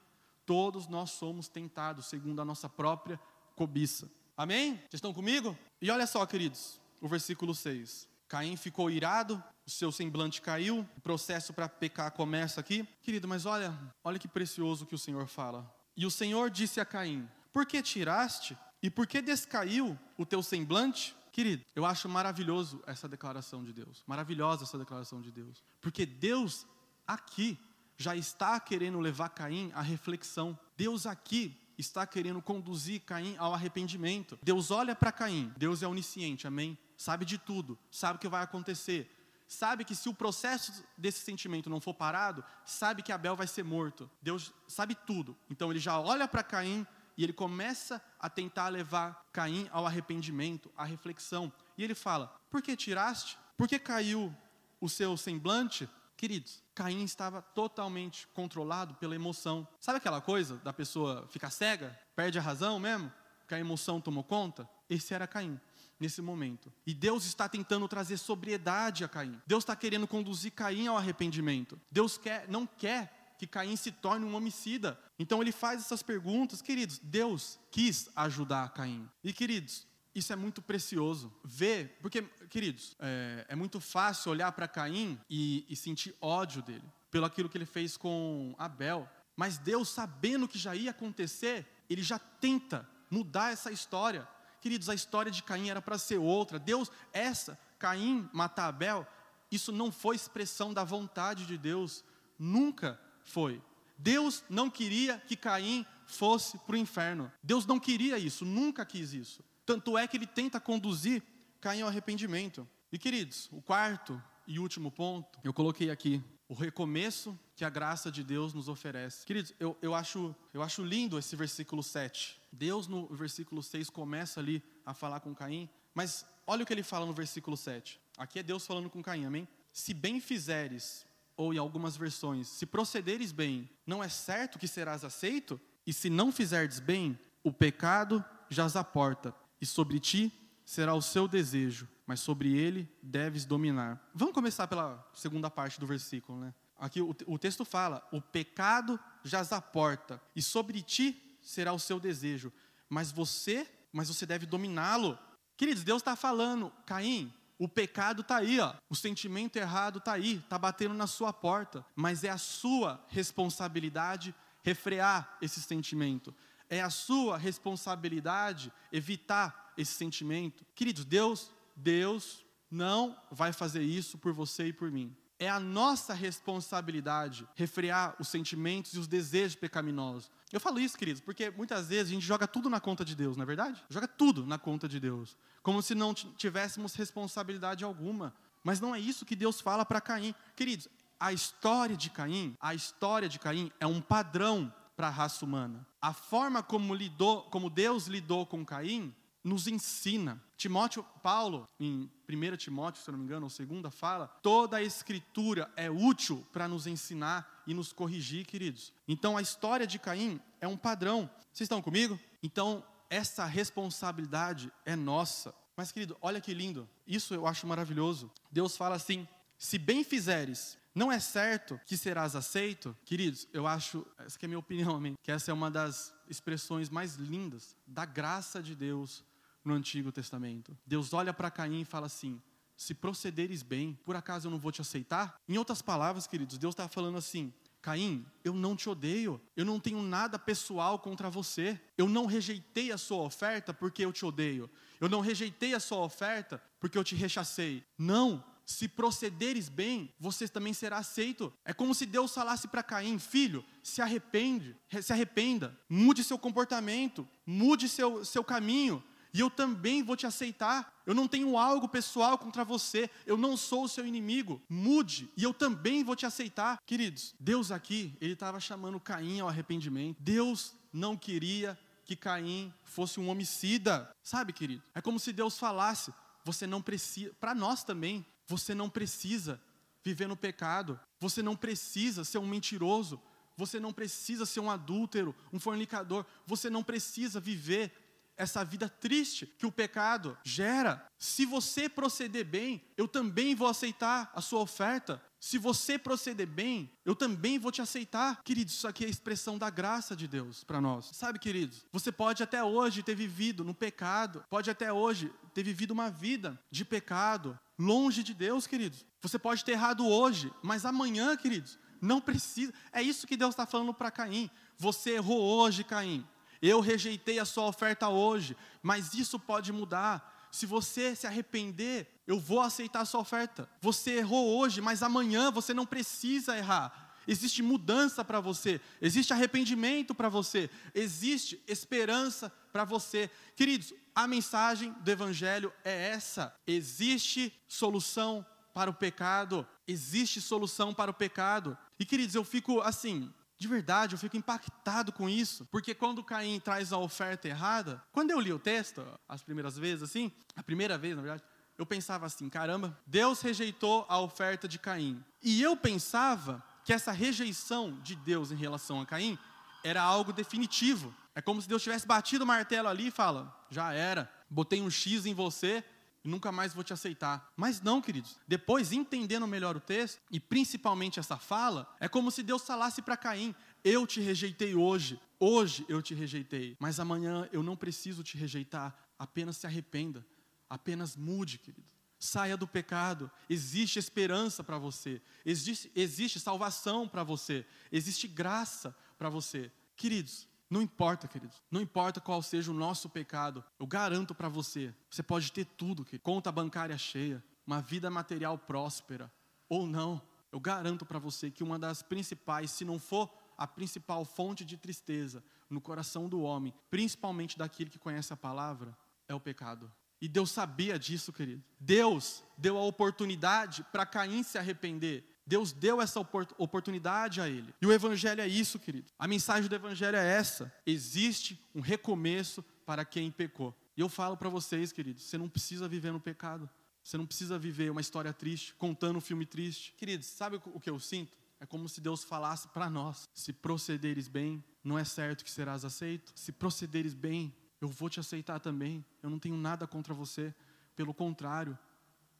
todos 0.51 0.89
nós 0.89 1.13
somos 1.13 1.47
tentados 1.47 2.07
segundo 2.07 2.43
a 2.43 2.45
nossa 2.45 2.69
própria 2.69 3.21
cobiça. 3.55 4.11
Amém? 4.37 4.75
Vocês 4.79 4.95
estão 4.95 5.15
comigo? 5.15 5.57
E 5.81 5.89
olha 5.93 6.09
só, 6.09 6.27
queridos, 6.27 6.81
o 7.01 7.07
versículo 7.07 7.55
6. 7.55 8.09
Caim 8.27 8.57
ficou 8.57 8.91
irado, 8.91 9.41
o 9.65 9.71
seu 9.71 9.93
semblante 9.93 10.43
caiu, 10.43 10.85
o 10.97 11.01
processo 11.03 11.53
para 11.53 11.69
pecar 11.69 12.11
começa 12.11 12.59
aqui. 12.59 12.83
Querido, 13.01 13.29
mas 13.29 13.47
olha, 13.47 13.73
olha 14.03 14.19
que 14.19 14.27
precioso 14.27 14.87
que 14.87 14.95
o 14.97 14.99
Senhor 14.99 15.29
fala. 15.29 15.73
E 15.97 16.05
o 16.05 16.11
Senhor 16.11 16.51
disse 16.51 16.81
a 16.81 16.85
Caim: 16.85 17.29
Por 17.53 17.65
que 17.65 17.81
tiraste 17.81 18.59
e 18.83 18.91
por 18.91 19.07
que 19.07 19.23
descaiu 19.23 19.97
o 20.19 20.27
teu 20.27 20.43
semblante? 20.43 21.15
Querido, 21.31 21.65
eu 21.77 21.87
acho 21.87 22.09
maravilhoso 22.09 22.83
essa 22.89 23.09
declaração 23.09 23.63
de 23.63 23.73
Deus. 23.73 24.03
Maravilhosa 24.05 24.65
essa 24.65 24.77
declaração 24.77 25.21
de 25.21 25.31
Deus. 25.31 25.63
Porque 25.81 26.05
Deus 26.05 26.67
aqui 27.07 27.57
já 28.01 28.17
está 28.17 28.59
querendo 28.59 28.99
levar 28.99 29.29
Caim 29.29 29.71
à 29.75 29.83
reflexão. 29.83 30.59
Deus 30.77 31.07
aqui 31.07 31.57
está 31.77 32.07
querendo 32.07 32.41
conduzir 32.41 33.03
Caim 33.03 33.37
ao 33.39 33.53
arrependimento. 33.53 34.39
Deus 34.43 34.71
olha 34.71 34.97
para 34.97 35.13
Caim, 35.13 35.53
Deus 35.57 35.83
é 35.83 35.87
onisciente, 35.87 36.47
amém? 36.47 36.79
sabe 37.01 37.25
de 37.25 37.39
tudo, 37.39 37.79
sabe 37.91 38.17
o 38.17 38.21
que 38.21 38.29
vai 38.29 38.43
acontecer, 38.43 39.11
sabe 39.49 39.87
que 39.87 39.95
se 39.95 40.07
o 40.07 40.13
processo 40.13 40.85
desse 40.99 41.21
sentimento 41.21 41.71
não 41.71 41.81
for 41.81 41.95
parado, 41.95 42.45
sabe 42.63 43.03
que 43.03 43.11
Abel 43.11 43.35
vai 43.35 43.47
ser 43.47 43.65
morto. 43.65 44.11
Deus 44.21 44.53
sabe 44.69 44.95
tudo. 44.95 45.35
Então 45.49 45.71
ele 45.71 45.79
já 45.79 45.99
olha 45.99 46.29
para 46.29 46.43
Caim 46.43 46.87
e 47.17 47.25
ele 47.25 47.33
começa 47.33 48.03
a 48.19 48.29
tentar 48.29 48.69
levar 48.69 49.27
Caim 49.33 49.67
ao 49.73 49.87
arrependimento, 49.87 50.71
à 50.77 50.85
reflexão. 50.85 51.51
E 51.79 51.83
ele 51.83 51.95
fala: 51.95 52.39
Por 52.51 52.61
que 52.61 52.77
tiraste? 52.77 53.39
Por 53.57 53.67
que 53.67 53.79
caiu 53.79 54.35
o 54.79 54.87
seu 54.87 55.17
semblante? 55.17 55.89
Queridos, 56.21 56.63
Caim 56.75 57.03
estava 57.03 57.41
totalmente 57.41 58.29
controlado 58.35 58.93
pela 58.97 59.15
emoção. 59.15 59.67
Sabe 59.81 59.97
aquela 59.97 60.21
coisa 60.21 60.57
da 60.57 60.71
pessoa 60.71 61.27
ficar 61.31 61.49
cega, 61.49 61.99
perde 62.15 62.39
a 62.39 62.43
razão 62.43 62.79
mesmo, 62.79 63.11
que 63.49 63.55
a 63.55 63.59
emoção 63.59 64.03
tomou 64.03 64.23
conta? 64.23 64.69
Esse 64.87 65.15
era 65.15 65.27
Caim 65.27 65.59
nesse 65.99 66.21
momento. 66.21 66.71
E 66.87 66.93
Deus 66.93 67.25
está 67.25 67.49
tentando 67.49 67.89
trazer 67.89 68.19
sobriedade 68.19 69.03
a 69.03 69.09
Caim. 69.09 69.41
Deus 69.47 69.65
está 69.65 69.75
querendo 69.75 70.07
conduzir 70.07 70.53
Caim 70.53 70.89
ao 70.89 70.99
arrependimento. 70.99 71.81
Deus 71.91 72.19
quer, 72.19 72.47
não 72.51 72.67
quer 72.67 73.35
que 73.39 73.47
Caim 73.47 73.75
se 73.75 73.91
torne 73.91 74.27
um 74.27 74.35
homicida. 74.35 75.01
Então 75.19 75.41
ele 75.41 75.53
faz 75.53 75.81
essas 75.81 76.03
perguntas, 76.03 76.61
queridos. 76.61 76.99
Deus 77.03 77.59
quis 77.71 78.11
ajudar 78.15 78.75
Caim. 78.75 79.09
E 79.25 79.33
queridos, 79.33 79.87
isso 80.15 80.33
é 80.33 80.37
muito 80.37 80.61
precioso. 80.61 81.33
Ver, 81.45 81.99
porque, 82.01 82.23
queridos, 82.49 82.97
é, 82.99 83.47
é 83.49 83.57
muito 83.57 83.81
fácil 83.81 84.33
olhar 84.33 84.51
para 84.53 84.67
Caim 84.69 85.19
e, 85.29 85.65
e 85.69 85.77
sentir 85.77 86.15
ódio 86.21 86.63
dele, 86.63 86.85
pelo 87.11 87.27
aquilo 87.27 87.49
que 87.49 87.57
ele 87.57 87.67
fez 87.67 87.97
com 87.97 88.55
Abel. 88.59 89.09
Mas 89.37 89.59
Deus, 89.59 89.89
sabendo 89.89 90.49
que 90.49 90.59
já 90.59 90.75
ia 90.75 90.91
acontecer, 90.91 91.67
ele 91.89 92.03
já 92.03 92.19
tenta 92.19 92.89
mudar 93.11 93.53
essa 93.53 93.71
história. 93.71 94.29
Queridos, 94.61 94.89
a 94.89 94.95
história 94.95 95.31
de 95.31 95.43
Caim 95.43 95.71
era 95.71 95.81
para 95.81 95.97
ser 95.97 96.19
outra. 96.19 96.59
Deus, 96.59 96.91
essa, 97.13 97.59
Caim 97.79 98.29
matar 98.33 98.69
Abel, 98.69 99.07
isso 99.51 99.73
não 99.73 99.91
foi 99.91 100.17
expressão 100.17 100.75
da 100.75 100.85
vontade 100.85 101.47
de 101.47 101.57
Deus, 101.57 102.05
nunca 102.39 103.01
foi. 103.23 103.63
Deus 103.97 104.43
não 104.49 104.71
queria 104.71 105.19
que 105.19 105.37
Caim 105.37 105.87
fosse 106.07 106.59
para 106.59 106.75
o 106.75 106.79
inferno. 106.79 107.31
Deus 107.43 107.67
não 107.67 107.79
queria 107.79 108.19
isso, 108.19 108.45
nunca 108.45 108.85
quis 108.85 109.13
isso. 109.13 109.45
Tanto 109.65 109.97
é 109.97 110.07
que 110.07 110.17
ele 110.17 110.27
tenta 110.27 110.61
conduzir 110.61 111.23
Caim 111.61 111.83
ao 111.83 111.89
arrependimento. 111.89 112.67
E 112.91 112.99
queridos, 112.99 113.49
o 113.53 113.61
quarto 113.61 114.21
e 114.47 114.59
último 114.59 114.91
ponto, 114.91 115.39
eu 115.45 115.53
coloquei 115.53 115.91
aqui 115.91 116.23
o 116.49 116.55
recomeço 116.55 117.39
que 117.55 117.65
a 117.65 117.71
graça 117.71 118.11
de 118.11 118.25
Deus 118.25 118.53
nos 118.53 118.69
oferece. 118.69 119.25
Queridos, 119.25 119.55
eu, 119.61 119.77
eu, 119.81 119.95
acho, 119.95 120.35
eu 120.53 120.63
acho 120.63 120.83
lindo 120.83 121.17
esse 121.19 121.37
versículo 121.37 121.83
7. 121.83 122.41
Deus, 122.51 122.89
no 122.89 123.07
versículo 123.07 123.63
6, 123.63 123.89
começa 123.91 124.41
ali 124.41 124.61
a 124.85 124.93
falar 124.93 125.21
com 125.21 125.33
Caim, 125.33 125.69
mas 125.95 126.27
olha 126.47 126.65
o 126.65 126.67
que 126.67 126.73
ele 126.73 126.83
fala 126.83 127.07
no 127.07 127.13
versículo 127.13 127.57
7. 127.57 128.01
Aqui 128.19 128.41
é 128.41 128.43
Deus 128.43 128.67
falando 128.67 128.91
com 128.91 129.01
Caim, 129.01 129.25
amém? 129.25 129.47
Se 129.73 129.95
bem 129.95 130.21
fizeres, 130.21 131.07
ou 131.37 131.55
em 131.55 131.59
algumas 131.59 131.97
versões, 131.97 132.49
se 132.49 132.67
procederes 132.67 133.31
bem, 133.31 133.71
não 133.87 134.03
é 134.03 134.09
certo 134.09 134.59
que 134.59 134.67
serás 134.67 135.05
aceito? 135.05 135.61
E 135.87 135.93
se 135.93 136.11
não 136.11 136.33
fizerdes 136.33 136.81
bem, 136.81 137.17
o 137.45 137.53
pecado 137.53 138.25
jaz 138.49 138.75
à 138.75 138.83
porta, 138.83 139.33
e 139.61 139.67
sobre 139.67 140.01
ti 140.01 140.33
será 140.65 140.95
o 140.95 141.03
seu 141.03 141.27
desejo, 141.27 141.89
mas 142.07 142.21
sobre 142.21 142.57
ele 142.57 142.89
deves 143.03 143.45
dominar. 143.45 144.01
Vamos 144.15 144.35
começar 144.35 144.67
pela 144.67 145.05
segunda 145.13 145.51
parte 145.51 145.81
do 145.81 145.87
versículo, 145.87 146.39
né? 146.39 146.55
Aqui 146.79 147.01
o, 147.01 147.15
o 147.27 147.39
texto 147.39 147.65
fala: 147.65 148.07
o 148.11 148.21
pecado 148.21 148.99
jaz 149.23 149.53
à 149.53 149.61
porta, 149.61 150.21
e 150.35 150.41
sobre 150.41 150.81
ti 150.81 151.39
será 151.43 151.73
o 151.73 151.79
seu 151.79 152.01
desejo, 152.01 152.53
mas 152.89 153.13
você, 153.13 153.67
mas 153.93 154.09
você 154.09 154.25
deve 154.25 154.47
dominá-lo. 154.47 155.19
Queridos, 155.57 155.85
Deus 155.85 156.01
está 156.01 156.17
falando, 156.17 156.73
Caim, 156.87 157.33
o 157.59 157.69
pecado 157.69 158.23
está 158.23 158.37
aí, 158.39 158.59
ó. 158.59 158.75
o 158.89 158.95
sentimento 158.95 159.57
errado 159.57 159.99
está 159.99 160.13
aí, 160.13 160.37
está 160.37 160.59
batendo 160.59 160.95
na 160.95 161.07
sua 161.07 161.31
porta, 161.33 161.85
mas 161.95 162.25
é 162.25 162.31
a 162.31 162.39
sua 162.39 163.05
responsabilidade 163.09 164.35
refrear 164.63 165.37
esse 165.43 165.61
sentimento. 165.61 166.35
É 166.71 166.81
a 166.81 166.89
sua 166.89 167.37
responsabilidade 167.37 168.73
evitar 168.91 169.75
esse 169.77 169.93
sentimento. 169.93 170.65
Queridos, 170.75 171.05
Deus 171.05 171.51
Deus 171.81 172.45
não 172.71 173.17
vai 173.31 173.53
fazer 173.53 173.83
isso 173.83 174.19
por 174.19 174.33
você 174.33 174.69
e 174.69 174.73
por 174.73 174.91
mim. 174.91 175.17
É 175.39 175.49
a 175.49 175.59
nossa 175.59 176.13
responsabilidade 176.13 177.49
refrear 177.55 178.15
os 178.21 178.29
sentimentos 178.29 178.93
e 178.93 178.99
os 178.99 179.09
desejos 179.09 179.57
pecaminosos. 179.57 180.31
Eu 180.53 180.61
falo 180.61 180.79
isso, 180.79 180.99
queridos, 180.99 181.23
porque 181.23 181.51
muitas 181.51 181.89
vezes 181.89 182.09
a 182.11 182.15
gente 182.15 182.27
joga 182.27 182.47
tudo 182.47 182.69
na 182.69 182.79
conta 182.79 183.05
de 183.05 183.17
Deus, 183.17 183.37
não 183.37 183.45
é 183.45 183.47
verdade? 183.47 183.83
Joga 183.89 184.07
tudo 184.07 184.47
na 184.47 184.59
conta 184.59 184.87
de 184.87 185.01
Deus, 185.01 185.37
como 185.63 185.81
se 185.81 185.95
não 185.95 186.13
tivéssemos 186.13 186.95
responsabilidade 186.95 187.85
alguma. 187.85 188.35
Mas 188.63 188.81
não 188.81 188.95
é 188.95 189.01
isso 189.01 189.25
que 189.25 189.35
Deus 189.35 189.61
fala 189.61 189.87
para 189.87 190.01
Caim. 190.01 190.35
Queridos, 190.55 190.89
a 191.19 191.33
história 191.33 191.97
de 191.97 192.11
Caim, 192.11 192.55
a 192.61 192.75
história 192.75 193.29
de 193.29 193.39
Caim 193.39 193.73
é 193.81 193.87
um 193.87 194.03
padrão 194.03 194.73
para 195.01 195.09
a 195.09 195.11
raça 195.11 195.47
humana. 195.47 195.87
A 195.99 196.13
forma 196.13 196.63
como 196.63 196.95
lidou, 196.95 197.45
como 197.45 197.71
Deus 197.71 198.07
lidou 198.07 198.45
com 198.45 198.63
Caim, 198.67 199.15
nos 199.43 199.67
ensina. 199.67 200.39
Timóteo, 200.59 201.03
Paulo, 201.23 201.67
em 201.81 202.11
1 202.29 202.57
Timóteo, 202.59 203.03
se 203.03 203.11
não 203.11 203.19
me 203.19 203.25
engano, 203.25 203.47
ou 203.47 203.51
segunda, 203.51 203.91
fala: 203.91 204.29
toda 204.43 204.77
a 204.77 204.83
escritura 204.83 205.73
é 205.75 205.91
útil 205.91 206.47
para 206.53 206.69
nos 206.69 206.87
ensinar 206.87 207.63
e 207.67 207.73
nos 207.73 207.95
corrigir, 207.95 208.45
queridos. 208.45 208.93
Então 209.09 209.39
a 209.39 209.41
história 209.41 209.87
de 209.87 209.99
Caim 209.99 210.39
é 210.61 210.69
um 210.69 210.77
padrão. 210.77 211.31
Vocês 211.51 211.65
estão 211.65 211.81
comigo? 211.81 212.21
Então, 212.43 212.85
essa 213.09 213.47
responsabilidade 213.47 214.71
é 214.85 214.95
nossa. 214.95 215.55
Mas, 215.75 215.91
querido, 215.91 216.15
olha 216.21 216.43
que 216.43 216.53
lindo. 216.53 216.87
Isso 217.07 217.33
eu 217.33 217.47
acho 217.47 217.67
maravilhoso. 217.67 218.31
Deus 218.53 218.77
fala 218.77 218.97
assim: 218.97 219.27
se 219.57 219.79
bem 219.79 220.05
fizeres, 220.05 220.77
não 220.95 221.11
é 221.11 221.21
certo 221.21 221.81
que 221.87 221.97
serás 221.97 222.35
aceito? 222.35 222.97
Queridos, 223.05 223.47
eu 223.53 223.67
acho, 223.67 224.07
essa 224.19 224.39
é 224.41 224.45
a 224.45 224.49
minha 224.49 224.59
opinião, 224.59 224.97
amém, 224.97 225.15
que 225.23 225.31
essa 225.31 225.51
é 225.51 225.55
uma 225.55 225.71
das 225.71 226.13
expressões 226.29 226.89
mais 226.89 227.15
lindas 227.15 227.77
da 227.87 228.05
graça 228.05 228.63
de 228.63 228.75
Deus 228.75 229.25
no 229.65 229.75
Antigo 229.75 230.11
Testamento. 230.11 230.77
Deus 230.87 231.13
olha 231.13 231.33
para 231.33 231.51
Caim 231.51 231.83
e 231.83 231.85
fala 231.85 232.07
assim: 232.07 232.41
se 232.77 232.95
procederes 232.95 233.63
bem, 233.63 233.99
por 234.05 234.17
acaso 234.17 234.47
eu 234.47 234.51
não 234.51 234.59
vou 234.59 234.73
te 234.73 234.81
aceitar? 234.81 235.39
Em 235.49 235.59
outras 235.59 235.83
palavras, 235.83 236.27
queridos, 236.27 236.59
Deus 236.59 236.73
está 236.73 236.89
falando 236.89 237.19
assim: 237.19 237.53
Caim, 237.83 238.27
eu 238.43 238.53
não 238.53 238.75
te 238.75 238.89
odeio, 238.89 239.41
eu 239.57 239.65
não 239.65 239.79
tenho 239.79 240.03
nada 240.03 240.39
pessoal 240.39 240.99
contra 240.99 241.31
você, 241.31 241.81
eu 241.97 242.09
não 242.09 242.27
rejeitei 242.27 242.91
a 242.91 242.99
sua 242.99 243.23
oferta 243.23 243.73
porque 243.73 244.05
eu 244.05 244.13
te 244.13 244.25
odeio, 244.25 244.71
eu 245.01 245.09
não 245.09 245.21
rejeitei 245.21 245.75
a 245.75 245.81
sua 245.81 245.99
oferta 245.99 246.63
porque 246.79 246.99
eu 246.99 247.05
te 247.05 247.15
rechacei. 247.15 247.85
Não, 247.99 248.43
se 248.71 248.87
procederes 248.87 249.69
bem, 249.69 250.15
você 250.19 250.47
também 250.49 250.73
será 250.73 250.99
aceito. 250.99 251.53
É 251.65 251.73
como 251.73 251.93
se 251.93 252.07
Deus 252.07 252.33
falasse 252.33 252.69
para 252.69 252.85
Caim: 252.85 253.19
filho, 253.19 253.65
se 253.83 254.01
arrepende, 254.01 254.77
se 255.03 255.13
arrependa, 255.13 255.77
mude 255.89 256.23
seu 256.23 256.39
comportamento, 256.39 257.27
mude 257.45 257.89
seu, 257.89 258.25
seu 258.25 258.45
caminho, 258.45 259.03
e 259.35 259.41
eu 259.41 259.51
também 259.51 260.05
vou 260.05 260.17
te 260.17 260.25
aceitar. 260.25 261.03
Eu 261.05 261.15
não 261.15 261.27
tenho 261.27 261.59
algo 261.59 261.89
pessoal 261.89 262.39
contra 262.39 262.65
você, 262.65 263.11
eu 263.27 263.37
não 263.37 263.57
sou 263.57 263.85
o 263.85 263.89
seu 263.89 264.07
inimigo. 264.07 264.63
Mude 264.69 265.29
e 265.37 265.43
eu 265.43 265.53
também 265.53 266.05
vou 266.05 266.15
te 266.15 266.25
aceitar. 266.25 266.79
Queridos, 266.87 267.35
Deus 267.41 267.73
aqui, 267.73 268.17
ele 268.21 268.35
estava 268.35 268.61
chamando 268.61 269.01
Caim 269.01 269.41
ao 269.41 269.49
arrependimento. 269.49 270.17
Deus 270.21 270.75
não 270.93 271.17
queria 271.17 271.77
que 272.05 272.15
Caim 272.15 272.73
fosse 272.85 273.19
um 273.19 273.29
homicida. 273.29 274.09
Sabe, 274.23 274.53
querido? 274.53 274.83
É 274.95 275.01
como 275.01 275.19
se 275.19 275.33
Deus 275.33 275.59
falasse: 275.59 276.13
você 276.45 276.67
não 276.67 276.81
precisa, 276.81 277.33
para 277.41 277.55
nós 277.55 277.85
também, 277.85 278.25
você 278.51 278.75
não 278.75 278.91
precisa 278.91 279.61
viver 280.03 280.27
no 280.27 280.37
pecado, 280.37 280.99
você 281.21 281.41
não 281.41 281.55
precisa 281.55 282.25
ser 282.25 282.39
um 282.39 282.47
mentiroso, 282.47 283.23
você 283.57 283.79
não 283.79 283.93
precisa 283.93 284.45
ser 284.45 284.59
um 284.59 284.69
adúltero, 284.69 285.33
um 285.53 285.61
fornicador, 285.61 286.27
você 286.45 286.69
não 286.69 286.83
precisa 286.83 287.39
viver 287.39 287.93
essa 288.37 288.65
vida 288.65 288.89
triste 288.89 289.47
que 289.47 289.67
o 289.67 289.71
pecado 289.71 290.37
gera. 290.43 291.07
Se 291.17 291.47
você 291.47 291.89
proceder 291.89 292.45
bem, 292.45 292.83
eu 292.97 293.07
também 293.07 293.55
vou 293.55 293.69
aceitar 293.69 294.33
a 294.35 294.41
sua 294.41 294.61
oferta. 294.61 295.23
Se 295.41 295.57
você 295.57 295.99
proceder 295.99 296.47
bem, 296.47 296.93
eu 297.03 297.17
também 297.17 297.59
vou 297.59 297.73
te 297.73 297.81
aceitar. 297.81 298.43
Queridos, 298.45 298.75
isso 298.75 298.87
aqui 298.87 299.05
é 299.05 299.07
a 299.07 299.11
expressão 299.11 299.57
da 299.57 299.71
graça 299.71 300.15
de 300.15 300.29
Deus 300.29 300.63
para 300.63 300.83
nós. 300.83 301.09
Sabe, 301.15 301.39
queridos, 301.39 301.87
você 301.91 302.13
pode 302.13 302.43
até 302.43 302.63
hoje 302.63 303.03
ter 303.03 303.15
vivido 303.15 303.65
no 303.65 303.73
pecado, 303.73 304.45
pode 304.51 304.71
até 304.71 304.93
hoje 304.93 305.33
ter 305.55 305.63
vivido 305.63 305.93
uma 305.93 306.11
vida 306.11 306.61
de 306.71 306.85
pecado, 306.85 307.59
longe 307.79 308.23
de 308.23 308.35
Deus, 308.35 308.67
queridos. 308.67 309.07
Você 309.23 309.39
pode 309.39 309.65
ter 309.65 309.73
errado 309.73 310.07
hoje, 310.07 310.53
mas 310.63 310.85
amanhã, 310.85 311.35
queridos, 311.35 311.79
não 312.03 312.21
precisa. 312.21 312.75
É 312.93 313.03
isso 313.03 313.27
que 313.27 313.37
Deus 313.37 313.55
está 313.55 313.65
falando 313.65 313.95
para 313.95 314.11
Caim. 314.11 314.51
Você 314.77 315.13
errou 315.13 315.41
hoje, 315.41 315.83
Caim. 315.83 316.27
Eu 316.61 316.81
rejeitei 316.81 317.39
a 317.39 317.47
sua 317.47 317.65
oferta 317.65 318.09
hoje, 318.11 318.55
mas 318.83 319.15
isso 319.15 319.39
pode 319.39 319.73
mudar. 319.73 320.40
Se 320.51 320.67
você 320.67 321.15
se 321.15 321.27
arrepender, 321.27 322.09
eu 322.27 322.39
vou 322.39 322.61
aceitar 322.61 323.01
a 323.01 323.05
sua 323.05 323.21
oferta. 323.21 323.69
Você 323.81 324.19
errou 324.19 324.59
hoje, 324.59 324.81
mas 324.81 325.03
amanhã 325.03 325.51
você 325.51 325.73
não 325.75 325.87
precisa 325.87 326.57
errar. 326.57 327.11
Existe 327.27 327.63
mudança 327.63 328.25
para 328.25 328.41
você, 328.41 328.81
existe 329.01 329.33
arrependimento 329.33 330.15
para 330.15 330.29
você, 330.29 330.71
existe 330.95 331.63
esperança 331.69 332.51
para 332.73 332.83
você. 332.83 333.31
Queridos, 333.55 333.93
a 334.15 334.27
mensagem 334.27 334.93
do 335.01 335.11
Evangelho 335.11 335.73
é 335.85 336.09
essa: 336.09 336.55
existe 336.67 337.53
solução 337.69 338.45
para 338.73 338.91
o 338.91 338.95
pecado, 338.95 339.67
existe 339.87 340.41
solução 340.41 340.95
para 340.95 341.11
o 341.11 341.15
pecado. 341.15 341.77
E 341.99 342.05
queridos, 342.05 342.35
eu 342.35 342.45
fico 342.45 342.81
assim, 342.81 343.33
de 343.61 343.69
verdade, 343.69 344.15
eu 344.15 344.19
fico 344.19 344.39
impactado 344.39 345.13
com 345.13 345.29
isso, 345.29 345.67
porque 345.67 345.95
quando 345.95 346.25
Caim 346.25 346.59
traz 346.59 346.95
a 346.95 346.99
oferta 346.99 347.47
errada, 347.47 348.03
quando 348.11 348.31
eu 348.31 348.41
li 348.41 348.51
o 348.51 348.59
texto, 348.59 349.07
as 349.29 349.43
primeiras 349.43 349.77
vezes 349.77 350.03
assim, 350.03 350.33
a 350.57 350.63
primeira 350.63 350.97
vez, 350.97 351.15
na 351.15 351.21
verdade, 351.21 351.43
eu 351.77 351.85
pensava 351.85 352.25
assim: 352.25 352.49
caramba, 352.49 352.99
Deus 353.07 353.43
rejeitou 353.43 354.07
a 354.09 354.19
oferta 354.19 354.67
de 354.67 354.79
Caim. 354.79 355.23
E 355.43 355.61
eu 355.61 355.77
pensava 355.77 356.65
que 356.83 356.91
essa 356.91 357.13
rejeição 357.13 357.93
de 358.03 358.17
Deus 358.17 358.51
em 358.51 358.57
relação 358.57 358.99
a 358.99 359.05
Caim 359.05 359.39
era 359.85 360.01
algo 360.01 360.33
definitivo. 360.33 361.15
É 361.35 361.43
como 361.43 361.61
se 361.61 361.69
Deus 361.69 361.83
tivesse 361.83 362.07
batido 362.07 362.45
o 362.45 362.47
martelo 362.47 362.89
ali 362.89 363.09
e 363.09 363.11
fala: 363.11 363.55
já 363.69 363.93
era, 363.93 364.33
botei 364.49 364.81
um 364.81 364.91
X 364.91 365.27
em 365.27 365.35
você, 365.35 365.85
nunca 366.23 366.53
mais 366.53 366.75
vou 366.75 366.85
te 366.85 366.93
aceitar. 366.93 367.53
Mas 367.57 367.81
não, 367.81 368.01
queridos. 368.01 368.39
Depois, 368.47 368.93
entendendo 368.93 369.47
melhor 369.47 369.77
o 369.77 369.81
texto, 369.81 370.21
e 370.31 370.39
principalmente 370.39 371.19
essa 371.19 371.37
fala, 371.37 371.93
é 371.99 372.09
como 372.09 372.31
se 372.31 372.43
Deus 372.43 372.63
falasse 372.63 373.03
para 373.03 373.17
Caim: 373.17 373.55
Eu 373.83 374.07
te 374.07 374.21
rejeitei 374.21 374.75
hoje, 374.75 375.21
hoje 375.39 375.85
eu 375.89 376.03
te 376.03 376.15
rejeitei, 376.15 376.77
mas 376.79 377.01
amanhã 377.01 377.49
eu 377.53 377.63
não 377.63 377.77
preciso 377.77 378.23
te 378.23 378.37
rejeitar, 378.37 378.97
apenas 379.19 379.57
se 379.57 379.67
arrependa, 379.67 380.25
apenas 380.69 381.17
mude, 381.17 381.59
querido. 381.59 381.89
Saia 382.23 382.55
do 382.55 382.69
pecado, 382.69 383.31
existe 383.49 383.99
esperança 383.99 384.63
para 384.63 384.77
você, 384.77 385.23
existe, 385.43 385.91
existe 385.95 386.39
salvação 386.39 387.09
para 387.09 387.25
você, 387.25 387.65
existe 387.91 388.29
graça 388.29 388.95
para 389.17 389.31
você. 389.31 389.73
Queridos, 389.97 390.47
não 390.71 390.81
importa, 390.81 391.27
queridos. 391.27 391.61
Não 391.69 391.81
importa 391.81 392.21
qual 392.21 392.41
seja 392.41 392.71
o 392.71 392.75
nosso 392.75 393.11
pecado. 393.11 393.65
Eu 393.79 393.87
garanto 393.89 394.33
para 394.33 394.49
você, 394.49 394.95
você 395.11 395.23
pode 395.23 395.51
ter 395.51 395.65
tudo, 395.65 396.05
querido. 396.05 396.23
conta 396.23 396.53
bancária 396.53 396.97
cheia, 396.97 397.43
uma 397.67 397.83
vida 397.83 398.09
material 398.09 398.57
próspera 398.57 399.31
ou 399.69 399.85
não. 399.85 400.23
Eu 400.53 400.61
garanto 400.61 401.05
para 401.05 401.19
você 401.19 401.51
que 401.51 401.65
uma 401.65 401.79
das 401.79 402.03
principais, 402.03 402.71
se 402.71 402.85
não 402.85 403.01
for 403.01 403.29
a 403.59 403.67
principal 403.67 404.25
fonte 404.25 404.65
de 404.65 404.77
tristeza 404.77 405.43
no 405.69 405.81
coração 405.81 406.29
do 406.29 406.41
homem, 406.41 406.73
principalmente 406.89 407.59
daquele 407.59 407.91
que 407.91 407.99
conhece 407.99 408.33
a 408.33 408.37
palavra, 408.37 408.97
é 409.29 409.35
o 409.35 409.41
pecado. 409.41 409.91
E 410.21 410.29
Deus 410.29 410.51
sabia 410.51 410.99
disso, 410.99 411.33
querido. 411.33 411.65
Deus 411.79 412.45
deu 412.57 412.79
a 412.79 412.85
oportunidade 412.85 413.85
para 413.91 414.07
Caim 414.07 414.43
se 414.43 414.59
arrepender. 414.59 415.25
Deus 415.51 415.73
deu 415.73 416.01
essa 416.01 416.21
oportunidade 416.21 417.41
a 417.41 417.49
ele. 417.49 417.75
E 417.83 417.87
o 417.87 417.93
Evangelho 417.93 418.41
é 418.41 418.47
isso, 418.47 418.79
querido. 418.79 419.13
A 419.19 419.27
mensagem 419.27 419.69
do 419.69 419.75
Evangelho 419.75 420.17
é 420.17 420.25
essa: 420.25 420.73
existe 420.87 421.61
um 421.75 421.81
recomeço 421.81 422.63
para 422.87 423.05
quem 423.05 423.33
pecou. 423.33 423.77
E 423.97 424.01
eu 424.01 424.09
falo 424.09 424.37
para 424.37 424.49
vocês, 424.49 424.93
queridos, 424.93 425.25
você 425.25 425.37
não 425.37 425.49
precisa 425.49 425.89
viver 425.89 426.13
no 426.13 426.21
pecado. 426.21 426.71
Você 427.03 427.17
não 427.17 427.27
precisa 427.27 427.59
viver 427.59 427.91
uma 427.91 428.01
história 428.01 428.33
triste, 428.33 428.75
contando 428.75 429.17
um 429.17 429.21
filme 429.21 429.45
triste. 429.45 429.93
Queridos, 429.97 430.29
sabe 430.29 430.61
o 430.65 430.79
que 430.79 430.89
eu 430.89 431.01
sinto? 431.01 431.37
É 431.59 431.67
como 431.67 431.89
se 431.89 432.01
Deus 432.01 432.23
falasse 432.23 432.69
para 432.69 432.89
nós: 432.89 433.29
se 433.35 433.53
procederes 433.53 434.29
bem, 434.29 434.63
não 434.85 434.97
é 434.97 435.05
certo 435.05 435.45
que 435.45 435.51
serás 435.51 435.85
aceito. 435.85 436.31
Se 436.37 436.53
procederes 436.53 437.13
bem, 437.13 437.53
eu 437.81 437.89
vou 437.89 438.09
te 438.09 438.21
aceitar 438.21 438.61
também. 438.61 439.05
Eu 439.21 439.29
não 439.29 439.39
tenho 439.41 439.57
nada 439.57 439.85
contra 439.85 440.15
você. 440.15 440.55
Pelo 440.95 441.13
contrário, 441.13 441.77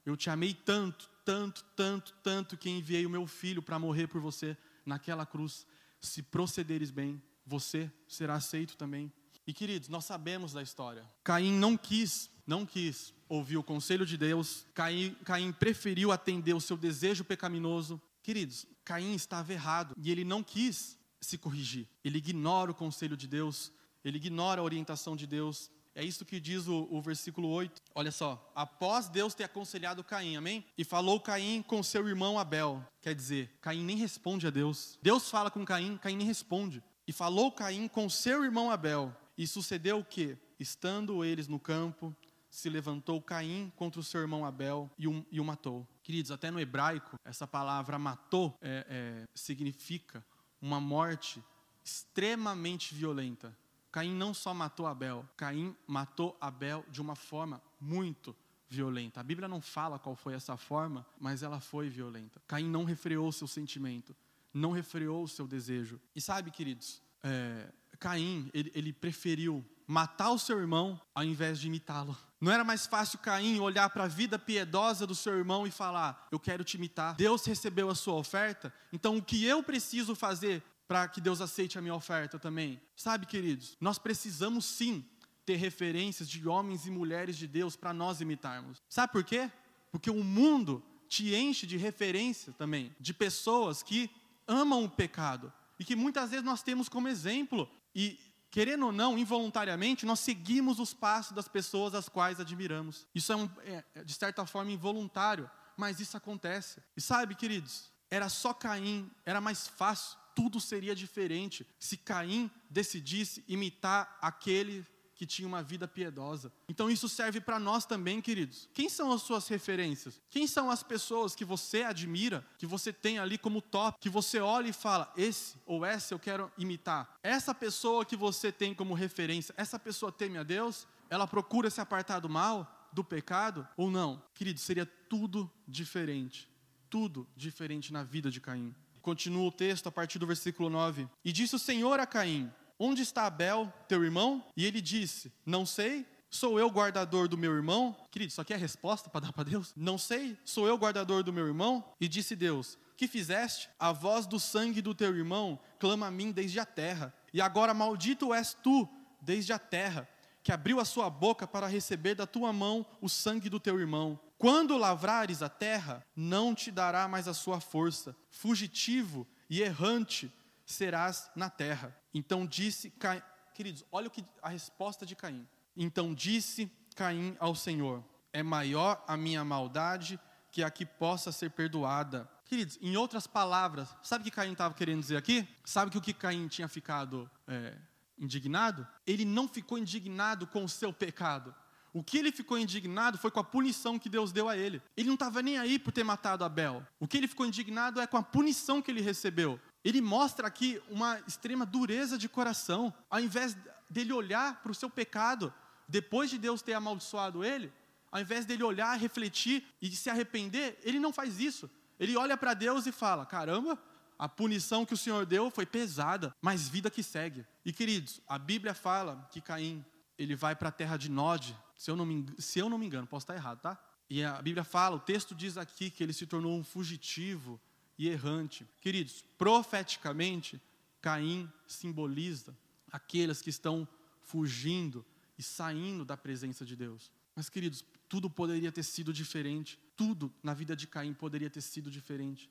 eu 0.05 0.17
te 0.17 0.29
amei 0.29 0.53
tanto, 0.53 1.09
tanto, 1.25 1.63
tanto, 1.75 2.13
tanto 2.23 2.57
que 2.57 2.69
enviei 2.69 3.05
o 3.05 3.09
meu 3.09 3.27
filho 3.27 3.61
para 3.61 3.79
morrer 3.79 4.07
por 4.07 4.19
você 4.21 4.57
naquela 4.85 5.25
cruz. 5.25 5.65
Se 5.99 6.21
procederes 6.23 6.91
bem, 6.91 7.21
você 7.45 7.91
será 8.07 8.35
aceito 8.35 8.75
também. 8.77 9.11
E 9.45 9.53
queridos, 9.53 9.89
nós 9.89 10.05
sabemos 10.05 10.53
da 10.53 10.61
história. 10.61 11.09
Caim 11.23 11.53
não 11.53 11.75
quis, 11.77 12.29
não 12.45 12.65
quis 12.65 13.13
ouvir 13.27 13.57
o 13.57 13.63
conselho 13.63 14.05
de 14.05 14.17
Deus. 14.17 14.65
Caim, 14.73 15.15
Caim 15.25 15.51
preferiu 15.51 16.11
atender 16.11 16.53
o 16.53 16.61
seu 16.61 16.77
desejo 16.77 17.23
pecaminoso. 17.23 18.01
Queridos, 18.23 18.65
Caim 18.83 19.13
estava 19.13 19.53
errado 19.53 19.95
e 19.97 20.11
ele 20.11 20.23
não 20.23 20.43
quis 20.43 20.97
se 21.19 21.37
corrigir. 21.37 21.87
Ele 22.03 22.17
ignora 22.17 22.71
o 22.71 22.75
conselho 22.75 23.15
de 23.15 23.27
Deus 23.27 23.71
ele 24.03 24.17
ignora 24.17 24.61
a 24.61 24.63
orientação 24.63 25.15
de 25.15 25.27
Deus. 25.27 25.69
É 25.93 26.03
isso 26.03 26.23
que 26.23 26.39
diz 26.39 26.67
o, 26.67 26.87
o, 26.89 27.01
versículo 27.01 27.49
8. 27.49 27.81
Olha 27.93 28.11
só. 28.11 28.51
Após 28.55 29.09
Deus 29.09 29.33
ter 29.33 29.43
aconselhado 29.43 30.03
Caim, 30.03 30.37
amém? 30.37 30.65
E 30.77 30.85
falou 30.85 31.19
Caim 31.19 31.61
com 31.61 31.83
seu 31.83 32.07
irmão 32.07 32.39
Abel. 32.39 32.85
Quer 33.01 33.13
dizer, 33.13 33.57
Caim 33.61 33.83
nem 33.83 33.97
responde 33.97 34.47
a 34.47 34.49
Deus. 34.49 34.97
Deus 35.01 35.29
fala 35.29 35.51
com 35.51 35.65
Caim, 35.65 35.97
Caim 35.97 36.15
nem 36.15 36.25
responde. 36.27 36.81
E 37.05 37.11
falou 37.11 37.51
Caim 37.51 37.87
com 37.87 38.09
seu 38.09 38.43
irmão 38.43 38.71
Abel. 38.71 39.15
E 39.37 39.45
sucedeu 39.45 39.99
o 39.99 40.05
que? 40.05 40.37
Estando 40.59 41.25
eles 41.25 41.47
no 41.47 41.59
campo, 41.59 42.15
se 42.49 42.69
levantou 42.69 43.21
Caim 43.21 43.71
contra 43.75 43.99
o 43.99 44.03
seu 44.03 44.21
irmão 44.21 44.45
Abel 44.45 44.89
e 44.97 45.07
o, 45.07 45.25
e 45.31 45.39
o 45.39 45.45
matou. 45.45 45.87
Queridos, 46.03 46.31
até 46.31 46.51
no 46.51 46.59
hebraico, 46.59 47.17
essa 47.25 47.47
palavra 47.47 47.97
matou 47.97 48.57
é, 48.61 48.85
é, 48.89 49.27
significa 49.33 50.23
uma 50.61 50.79
morte 50.79 51.43
extremamente 51.83 52.93
violenta. 52.93 53.57
Caim 53.91 54.13
não 54.15 54.33
só 54.33 54.53
matou 54.53 54.87
Abel, 54.87 55.27
Caim 55.35 55.75
matou 55.85 56.37
Abel 56.39 56.85
de 56.89 57.01
uma 57.01 57.15
forma 57.15 57.61
muito 57.79 58.35
violenta. 58.69 59.19
A 59.19 59.23
Bíblia 59.23 59.49
não 59.49 59.59
fala 59.59 59.99
qual 59.99 60.15
foi 60.15 60.33
essa 60.33 60.55
forma, 60.55 61.05
mas 61.19 61.43
ela 61.43 61.59
foi 61.59 61.89
violenta. 61.89 62.41
Caim 62.47 62.69
não 62.69 62.85
refreou 62.85 63.31
seu 63.31 63.47
sentimento, 63.47 64.15
não 64.53 64.71
refreou 64.71 65.23
o 65.23 65.27
seu 65.27 65.45
desejo. 65.45 65.99
E 66.15 66.21
sabe, 66.21 66.51
queridos, 66.51 67.01
é, 67.21 67.67
Caim, 67.99 68.49
ele, 68.53 68.71
ele 68.73 68.93
preferiu 68.93 69.63
matar 69.85 70.31
o 70.31 70.39
seu 70.39 70.57
irmão 70.57 70.99
ao 71.13 71.23
invés 71.23 71.59
de 71.59 71.67
imitá-lo. 71.67 72.17
Não 72.39 72.51
era 72.51 72.63
mais 72.63 72.87
fácil 72.87 73.19
Caim 73.19 73.59
olhar 73.59 73.89
para 73.89 74.05
a 74.05 74.07
vida 74.07 74.39
piedosa 74.39 75.05
do 75.05 75.13
seu 75.13 75.37
irmão 75.37 75.67
e 75.67 75.71
falar: 75.71 76.27
Eu 76.31 76.39
quero 76.39 76.63
te 76.63 76.77
imitar. 76.77 77.15
Deus 77.15 77.45
recebeu 77.45 77.89
a 77.89 77.95
sua 77.95 78.15
oferta, 78.15 78.73
então 78.91 79.17
o 79.17 79.21
que 79.21 79.45
eu 79.45 79.61
preciso 79.61 80.15
fazer 80.15 80.63
para 80.91 81.07
que 81.07 81.21
Deus 81.21 81.39
aceite 81.39 81.79
a 81.79 81.81
minha 81.81 81.95
oferta 81.95 82.37
também. 82.37 82.77
Sabe, 82.97 83.25
queridos, 83.25 83.77
nós 83.79 83.97
precisamos 83.97 84.65
sim 84.65 85.05
ter 85.45 85.55
referências 85.55 86.29
de 86.29 86.45
homens 86.45 86.85
e 86.85 86.91
mulheres 86.91 87.37
de 87.37 87.47
Deus 87.47 87.77
para 87.77 87.93
nós 87.93 88.19
imitarmos. 88.19 88.83
Sabe 88.89 89.13
por 89.13 89.23
quê? 89.23 89.49
Porque 89.89 90.09
o 90.09 90.21
mundo 90.21 90.83
te 91.07 91.33
enche 91.33 91.65
de 91.65 91.77
referência 91.77 92.51
também, 92.51 92.93
de 92.99 93.13
pessoas 93.13 93.81
que 93.81 94.11
amam 94.45 94.83
o 94.83 94.89
pecado 94.89 95.53
e 95.79 95.85
que 95.85 95.95
muitas 95.95 96.31
vezes 96.31 96.43
nós 96.43 96.61
temos 96.61 96.89
como 96.89 97.07
exemplo 97.07 97.69
e 97.95 98.19
querendo 98.49 98.87
ou 98.87 98.91
não, 98.91 99.17
involuntariamente, 99.17 100.05
nós 100.05 100.19
seguimos 100.19 100.77
os 100.77 100.93
passos 100.93 101.31
das 101.31 101.47
pessoas 101.47 101.95
às 101.95 102.09
quais 102.09 102.37
admiramos. 102.37 103.07
Isso 103.15 103.31
é, 103.31 103.35
um, 103.37 103.49
é 103.63 104.03
de 104.03 104.13
certa 104.13 104.45
forma 104.45 104.71
involuntário, 104.71 105.49
mas 105.77 106.01
isso 106.01 106.17
acontece. 106.17 106.83
E 106.97 106.99
sabe, 106.99 107.33
queridos, 107.33 107.89
era 108.09 108.27
só 108.27 108.53
Caim, 108.53 109.09
era 109.25 109.39
mais 109.39 109.69
fácil 109.69 110.19
tudo 110.35 110.59
seria 110.59 110.95
diferente 110.95 111.65
se 111.79 111.97
Caim 111.97 112.49
decidisse 112.69 113.43
imitar 113.47 114.17
aquele 114.21 114.85
que 115.21 115.25
tinha 115.27 115.47
uma 115.47 115.61
vida 115.61 115.87
piedosa. 115.87 116.51
Então 116.67 116.89
isso 116.89 117.07
serve 117.07 117.39
para 117.39 117.59
nós 117.59 117.85
também, 117.85 118.19
queridos. 118.19 118.67
Quem 118.73 118.89
são 118.89 119.11
as 119.11 119.21
suas 119.21 119.47
referências? 119.47 120.19
Quem 120.31 120.47
são 120.47 120.71
as 120.71 120.81
pessoas 120.81 121.35
que 121.35 121.45
você 121.45 121.83
admira, 121.83 122.43
que 122.57 122.65
você 122.65 122.91
tem 122.91 123.19
ali 123.19 123.37
como 123.37 123.61
top, 123.61 123.99
que 124.01 124.09
você 124.09 124.39
olha 124.39 124.69
e 124.69 124.73
fala: 124.73 125.13
esse 125.15 125.57
ou 125.63 125.85
essa 125.85 126.15
eu 126.15 126.17
quero 126.17 126.51
imitar? 126.57 127.19
Essa 127.21 127.53
pessoa 127.53 128.03
que 128.03 128.15
você 128.15 128.51
tem 128.51 128.73
como 128.73 128.95
referência, 128.95 129.53
essa 129.55 129.77
pessoa 129.77 130.11
teme 130.11 130.39
a 130.39 130.43
Deus? 130.43 130.87
Ela 131.07 131.27
procura 131.27 131.69
se 131.69 131.79
apartar 131.79 132.17
do 132.17 132.27
mal, 132.27 132.89
do 132.91 133.03
pecado 133.03 133.67
ou 133.77 133.91
não? 133.91 134.23
Queridos, 134.33 134.63
seria 134.63 134.87
tudo 135.07 135.47
diferente. 135.67 136.49
Tudo 136.89 137.27
diferente 137.37 137.93
na 137.93 138.03
vida 138.03 138.31
de 138.31 138.41
Caim. 138.41 138.73
Continua 139.01 139.47
o 139.47 139.51
texto 139.51 139.87
a 139.87 139.91
partir 139.91 140.19
do 140.19 140.27
versículo 140.27 140.69
9. 140.69 141.07
E 141.25 141.31
disse 141.31 141.55
o 141.55 141.59
Senhor 141.59 141.99
a 141.99 142.05
Caim: 142.05 142.51
Onde 142.77 143.01
está 143.01 143.25
Abel, 143.25 143.71
teu 143.87 144.03
irmão? 144.03 144.43
E 144.55 144.65
ele 144.65 144.81
disse: 144.81 145.31
Não 145.45 145.65
sei. 145.65 146.05
Sou 146.33 146.57
eu 146.57 146.69
guardador 146.69 147.27
do 147.27 147.37
meu 147.37 147.53
irmão? 147.53 147.93
Querido, 148.09 148.31
isso 148.31 148.39
aqui 148.39 148.53
é 148.53 148.57
resposta 148.57 149.09
para 149.09 149.25
dar 149.25 149.33
para 149.33 149.43
Deus? 149.43 149.73
Não 149.75 149.97
sei. 149.97 150.37
Sou 150.45 150.65
eu 150.65 150.77
guardador 150.77 151.23
do 151.23 151.33
meu 151.33 151.45
irmão? 151.45 151.83
E 151.99 152.07
disse 152.07 152.35
Deus: 152.37 152.77
Que 152.95 153.07
fizeste? 153.07 153.69
A 153.77 153.91
voz 153.91 154.25
do 154.25 154.39
sangue 154.39 154.81
do 154.81 154.95
teu 154.95 155.13
irmão 155.15 155.59
clama 155.77 156.07
a 156.07 156.11
mim 156.11 156.31
desde 156.31 156.57
a 156.59 156.65
terra. 156.65 157.13
E 157.33 157.41
agora 157.41 157.73
maldito 157.73 158.33
és 158.33 158.53
tu 158.53 158.87
desde 159.21 159.51
a 159.51 159.59
terra, 159.59 160.07
que 160.41 160.51
abriu 160.51 160.79
a 160.79 160.85
sua 160.85 161.09
boca 161.09 161.45
para 161.45 161.67
receber 161.67 162.15
da 162.15 162.25
tua 162.25 162.53
mão 162.53 162.85
o 163.01 163.09
sangue 163.09 163.49
do 163.49 163.59
teu 163.59 163.79
irmão. 163.79 164.19
Quando 164.41 164.75
lavrares 164.75 165.43
a 165.43 165.49
terra, 165.49 166.03
não 166.15 166.55
te 166.55 166.71
dará 166.71 167.07
mais 167.07 167.27
a 167.27 167.33
sua 167.33 167.61
força. 167.61 168.15
Fugitivo 168.31 169.27
e 169.47 169.61
errante 169.61 170.33
serás 170.65 171.29
na 171.35 171.47
terra. 171.47 171.95
Então 172.11 172.43
disse 172.43 172.89
Caim, 172.89 173.21
queridos, 173.53 173.85
olha 173.91 174.07
o 174.07 174.09
que 174.09 174.25
a 174.41 174.49
resposta 174.49 175.05
de 175.05 175.15
Caim. 175.15 175.47
Então 175.77 176.11
disse 176.11 176.71
Caim 176.95 177.37
ao 177.39 177.53
Senhor: 177.53 178.03
É 178.33 178.41
maior 178.41 179.05
a 179.07 179.15
minha 179.15 179.45
maldade 179.45 180.19
que 180.49 180.63
a 180.63 180.71
que 180.71 180.87
possa 180.87 181.31
ser 181.31 181.51
perdoada. 181.51 182.27
Queridos, 182.45 182.79
em 182.81 182.97
outras 182.97 183.27
palavras, 183.27 183.95
sabe 184.01 184.23
o 184.23 184.25
que 184.25 184.31
Caim 184.31 184.53
estava 184.53 184.73
querendo 184.73 185.01
dizer 185.01 185.17
aqui? 185.17 185.47
Sabe 185.63 185.91
que 185.91 185.99
o 185.99 186.01
que 186.01 186.15
Caim 186.15 186.47
tinha 186.47 186.67
ficado 186.67 187.29
é, 187.47 187.77
indignado? 188.17 188.87
Ele 189.05 189.23
não 189.23 189.47
ficou 189.47 189.77
indignado 189.77 190.47
com 190.47 190.63
o 190.63 190.69
seu 190.69 190.91
pecado. 190.91 191.53
O 191.93 192.01
que 192.03 192.17
ele 192.17 192.31
ficou 192.31 192.57
indignado 192.57 193.17
foi 193.17 193.29
com 193.29 193.39
a 193.39 193.43
punição 193.43 193.99
que 193.99 194.09
Deus 194.09 194.31
deu 194.31 194.47
a 194.47 194.57
ele. 194.57 194.81
Ele 194.95 195.07
não 195.07 195.15
estava 195.15 195.41
nem 195.41 195.57
aí 195.57 195.77
por 195.77 195.91
ter 195.91 196.03
matado 196.03 196.43
Abel. 196.43 196.85
O 196.99 197.07
que 197.07 197.17
ele 197.17 197.27
ficou 197.27 197.45
indignado 197.45 197.99
é 197.99 198.07
com 198.07 198.17
a 198.17 198.23
punição 198.23 198.81
que 198.81 198.89
ele 198.89 199.01
recebeu. 199.01 199.59
Ele 199.83 199.99
mostra 199.99 200.47
aqui 200.47 200.81
uma 200.89 201.19
extrema 201.27 201.65
dureza 201.65 202.17
de 202.17 202.29
coração. 202.29 202.93
Ao 203.09 203.19
invés 203.19 203.57
dele 203.89 204.13
olhar 204.13 204.61
para 204.61 204.71
o 204.71 204.75
seu 204.75 204.89
pecado, 204.89 205.53
depois 205.87 206.29
de 206.29 206.37
Deus 206.37 206.61
ter 206.61 206.73
amaldiçoado 206.73 207.43
ele, 207.43 207.73
ao 208.09 208.21
invés 208.21 208.45
dele 208.45 208.63
olhar, 208.63 208.97
refletir 208.97 209.65
e 209.81 209.89
se 209.91 210.09
arrepender, 210.09 210.79
ele 210.83 210.99
não 210.99 211.11
faz 211.11 211.39
isso. 211.39 211.69
Ele 211.99 212.15
olha 212.15 212.37
para 212.37 212.53
Deus 212.53 212.85
e 212.85 212.91
fala: 212.91 213.25
caramba, 213.25 213.77
a 214.17 214.29
punição 214.29 214.85
que 214.85 214.93
o 214.93 214.97
Senhor 214.97 215.25
deu 215.25 215.51
foi 215.51 215.65
pesada, 215.65 216.33
mas 216.41 216.69
vida 216.69 216.89
que 216.89 217.03
segue. 217.03 217.45
E 217.65 217.73
queridos, 217.73 218.21
a 218.27 218.37
Bíblia 218.37 218.73
fala 218.73 219.27
que 219.31 219.41
Caim 219.41 219.83
ele 220.17 220.35
vai 220.35 220.55
para 220.55 220.69
a 220.69 220.71
terra 220.71 220.97
de 220.97 221.09
Nod, 221.09 221.57
se 221.81 221.89
eu, 221.89 221.95
não 221.95 222.05
me, 222.05 222.27
se 222.37 222.59
eu 222.59 222.69
não 222.69 222.77
me 222.77 222.85
engano, 222.85 223.07
posso 223.07 223.23
estar 223.23 223.33
errado, 223.33 223.59
tá? 223.59 223.75
E 224.07 224.23
a 224.23 224.39
Bíblia 224.39 224.63
fala, 224.63 224.97
o 224.97 224.99
texto 224.99 225.33
diz 225.33 225.57
aqui 225.57 225.89
que 225.89 226.03
ele 226.03 226.13
se 226.13 226.27
tornou 226.27 226.55
um 226.55 226.63
fugitivo 226.63 227.59
e 227.97 228.07
errante. 228.07 228.67
Queridos, 228.79 229.25
profeticamente, 229.35 230.61
Caim 231.01 231.51
simboliza 231.65 232.55
aqueles 232.91 233.41
que 233.41 233.49
estão 233.49 233.87
fugindo 234.21 235.03
e 235.39 235.41
saindo 235.41 236.05
da 236.05 236.15
presença 236.15 236.63
de 236.63 236.75
Deus. 236.75 237.11
Mas, 237.35 237.49
queridos, 237.49 237.83
tudo 238.07 238.29
poderia 238.29 238.71
ter 238.71 238.83
sido 238.83 239.11
diferente. 239.11 239.79
Tudo 239.97 240.31
na 240.43 240.53
vida 240.53 240.75
de 240.75 240.85
Caim 240.85 241.15
poderia 241.15 241.49
ter 241.49 241.61
sido 241.61 241.89
diferente. 241.89 242.47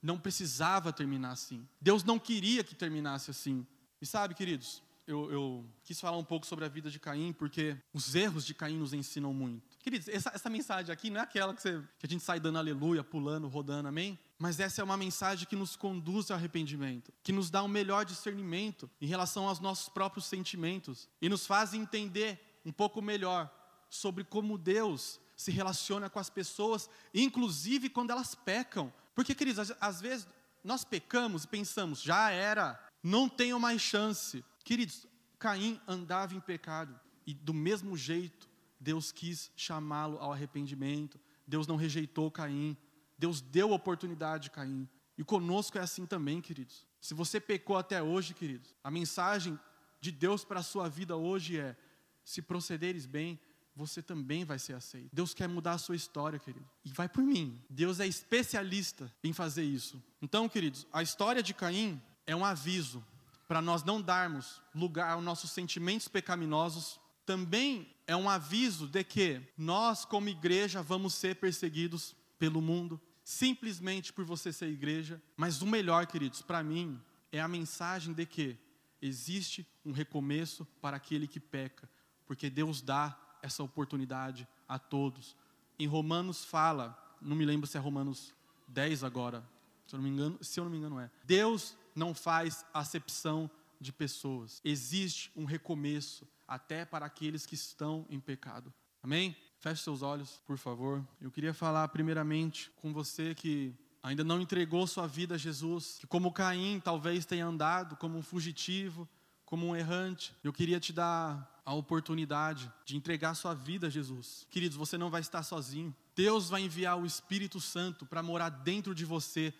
não 0.00 0.18
precisava 0.18 0.94
terminar 0.94 1.32
assim. 1.32 1.68
Deus 1.78 2.02
não 2.04 2.18
queria 2.18 2.64
que 2.64 2.74
terminasse 2.74 3.30
assim. 3.30 3.66
E 4.00 4.06
sabe, 4.06 4.34
queridos, 4.34 4.82
eu, 5.06 5.32
eu, 5.32 5.66
quis 5.82 6.00
falar 6.00 6.16
um 6.16 6.24
pouco 6.24 6.46
sobre 6.46 6.64
a 6.64 6.68
vida 6.68 6.90
de 6.90 6.98
Caim, 6.98 7.32
porque 7.32 7.76
os 7.92 8.14
erros 8.14 8.44
de 8.44 8.54
Caim 8.54 8.76
nos 8.76 8.92
ensinam 8.92 9.32
muito. 9.34 9.76
Queridos, 9.78 10.08
essa, 10.08 10.30
essa 10.34 10.48
mensagem 10.48 10.92
aqui 10.92 11.10
não 11.10 11.20
é 11.20 11.22
aquela 11.24 11.52
que, 11.54 11.60
você, 11.60 11.82
que 11.98 12.06
a 12.06 12.08
gente 12.08 12.22
sai 12.22 12.38
dando 12.38 12.58
aleluia, 12.58 13.02
pulando, 13.02 13.48
rodando, 13.48 13.88
amém? 13.88 14.18
Mas 14.38 14.60
essa 14.60 14.80
é 14.80 14.84
uma 14.84 14.96
mensagem 14.96 15.46
que 15.46 15.56
nos 15.56 15.74
conduz 15.74 16.30
ao 16.30 16.36
arrependimento, 16.36 17.12
que 17.22 17.32
nos 17.32 17.50
dá 17.50 17.62
um 17.62 17.68
melhor 17.68 18.04
discernimento 18.04 18.88
em 19.00 19.06
relação 19.06 19.48
aos 19.48 19.58
nossos 19.58 19.88
próprios 19.88 20.26
sentimentos 20.26 21.08
e 21.20 21.28
nos 21.28 21.46
faz 21.46 21.74
entender 21.74 22.60
um 22.64 22.72
pouco 22.72 23.02
melhor 23.02 23.50
sobre 23.88 24.24
como 24.24 24.56
Deus 24.56 25.20
se 25.36 25.50
relaciona 25.50 26.08
com 26.08 26.18
as 26.18 26.30
pessoas, 26.30 26.88
inclusive 27.12 27.88
quando 27.88 28.10
elas 28.10 28.34
pecam. 28.34 28.92
Porque, 29.14 29.34
queridos, 29.34 29.58
às, 29.58 29.76
às 29.80 30.00
vezes 30.00 30.28
nós 30.62 30.84
pecamos 30.84 31.44
e 31.44 31.48
pensamos, 31.48 32.00
já 32.00 32.30
era, 32.30 32.80
não 33.02 33.28
tenho 33.28 33.58
mais 33.58 33.82
chance. 33.82 34.44
Queridos, 34.64 35.06
Caim 35.38 35.80
andava 35.86 36.34
em 36.34 36.40
pecado 36.40 36.98
e 37.26 37.34
do 37.34 37.52
mesmo 37.52 37.96
jeito 37.96 38.50
Deus 38.82 39.12
quis 39.12 39.50
chamá-lo 39.56 40.18
ao 40.18 40.32
arrependimento. 40.32 41.20
Deus 41.46 41.66
não 41.66 41.76
rejeitou 41.76 42.30
Caim. 42.30 42.76
Deus 43.16 43.40
deu 43.40 43.70
oportunidade 43.70 44.48
a 44.48 44.50
Caim. 44.50 44.88
E 45.16 45.22
conosco 45.22 45.78
é 45.78 45.80
assim 45.80 46.04
também, 46.04 46.40
queridos. 46.40 46.84
Se 47.00 47.14
você 47.14 47.40
pecou 47.40 47.76
até 47.76 48.02
hoje, 48.02 48.34
queridos, 48.34 48.74
a 48.82 48.90
mensagem 48.90 49.58
de 50.00 50.10
Deus 50.10 50.44
para 50.44 50.60
a 50.60 50.64
sua 50.64 50.88
vida 50.88 51.16
hoje 51.16 51.60
é: 51.60 51.76
se 52.24 52.42
procederes 52.42 53.06
bem, 53.06 53.38
você 53.74 54.02
também 54.02 54.44
vai 54.44 54.58
ser 54.58 54.74
aceito. 54.74 55.10
Deus 55.12 55.32
quer 55.32 55.48
mudar 55.48 55.72
a 55.72 55.78
sua 55.78 55.94
história, 55.94 56.38
querido. 56.38 56.68
E 56.84 56.90
vai 56.90 57.08
por 57.08 57.22
mim. 57.22 57.60
Deus 57.70 58.00
é 58.00 58.06
especialista 58.06 59.12
em 59.22 59.32
fazer 59.32 59.62
isso. 59.62 60.02
Então, 60.20 60.48
queridos, 60.48 60.86
a 60.92 61.02
história 61.02 61.42
de 61.42 61.54
Caim 61.54 62.02
é 62.26 62.34
um 62.34 62.44
aviso 62.44 63.04
para 63.52 63.60
nós 63.60 63.84
não 63.84 64.00
darmos 64.00 64.62
lugar 64.74 65.10
aos 65.10 65.22
nossos 65.22 65.50
sentimentos 65.50 66.08
pecaminosos. 66.08 66.98
Também 67.26 67.94
é 68.06 68.16
um 68.16 68.26
aviso 68.26 68.86
de 68.86 69.04
que 69.04 69.46
nós, 69.58 70.06
como 70.06 70.30
igreja, 70.30 70.82
vamos 70.82 71.12
ser 71.12 71.36
perseguidos 71.36 72.16
pelo 72.38 72.62
mundo, 72.62 72.98
simplesmente 73.22 74.10
por 74.10 74.24
você 74.24 74.54
ser 74.54 74.70
igreja. 74.70 75.20
Mas 75.36 75.60
o 75.60 75.66
melhor, 75.66 76.06
queridos, 76.06 76.40
para 76.40 76.62
mim, 76.62 76.98
é 77.30 77.42
a 77.42 77.46
mensagem 77.46 78.14
de 78.14 78.24
que 78.24 78.56
existe 79.02 79.66
um 79.84 79.92
recomeço 79.92 80.64
para 80.80 80.96
aquele 80.96 81.28
que 81.28 81.38
peca, 81.38 81.86
porque 82.26 82.48
Deus 82.48 82.80
dá 82.80 83.14
essa 83.42 83.62
oportunidade 83.62 84.48
a 84.66 84.78
todos. 84.78 85.36
Em 85.78 85.86
Romanos 85.86 86.42
fala, 86.42 86.98
não 87.20 87.36
me 87.36 87.44
lembro 87.44 87.66
se 87.66 87.76
é 87.76 87.80
Romanos 87.80 88.32
10 88.68 89.04
agora, 89.04 89.46
se 89.86 89.94
eu 89.94 89.98
não 89.98 90.04
me 90.04 90.10
engano, 90.10 90.38
se 90.42 90.58
eu 90.58 90.64
não 90.64 90.70
me 90.70 90.78
engano 90.78 90.98
é. 90.98 91.10
Deus 91.22 91.76
não 91.94 92.14
faz 92.14 92.64
acepção 92.72 93.50
de 93.80 93.92
pessoas. 93.92 94.60
Existe 94.64 95.30
um 95.36 95.44
recomeço 95.44 96.26
até 96.46 96.84
para 96.84 97.06
aqueles 97.06 97.44
que 97.46 97.54
estão 97.54 98.06
em 98.08 98.20
pecado. 98.20 98.72
Amém? 99.02 99.36
Feche 99.58 99.82
seus 99.82 100.02
olhos, 100.02 100.40
por 100.46 100.58
favor. 100.58 101.06
Eu 101.20 101.30
queria 101.30 101.54
falar 101.54 101.88
primeiramente 101.88 102.70
com 102.76 102.92
você 102.92 103.34
que 103.34 103.74
ainda 104.02 104.24
não 104.24 104.40
entregou 104.40 104.86
sua 104.86 105.06
vida 105.06 105.34
a 105.34 105.38
Jesus, 105.38 105.98
que 106.00 106.06
como 106.06 106.32
Caim 106.32 106.80
talvez 106.80 107.24
tenha 107.24 107.46
andado 107.46 107.96
como 107.96 108.18
um 108.18 108.22
fugitivo, 108.22 109.08
como 109.44 109.66
um 109.66 109.76
errante. 109.76 110.34
Eu 110.42 110.52
queria 110.52 110.80
te 110.80 110.92
dar 110.92 111.60
a 111.64 111.74
oportunidade 111.74 112.72
de 112.84 112.96
entregar 112.96 113.34
sua 113.34 113.54
vida 113.54 113.86
a 113.86 113.90
Jesus. 113.90 114.46
Queridos, 114.50 114.76
você 114.76 114.98
não 114.98 115.10
vai 115.10 115.20
estar 115.20 115.42
sozinho. 115.42 115.94
Deus 116.14 116.48
vai 116.48 116.62
enviar 116.62 116.98
o 116.98 117.06
Espírito 117.06 117.60
Santo 117.60 118.04
para 118.04 118.22
morar 118.22 118.48
dentro 118.48 118.94
de 118.94 119.04
você. 119.04 119.54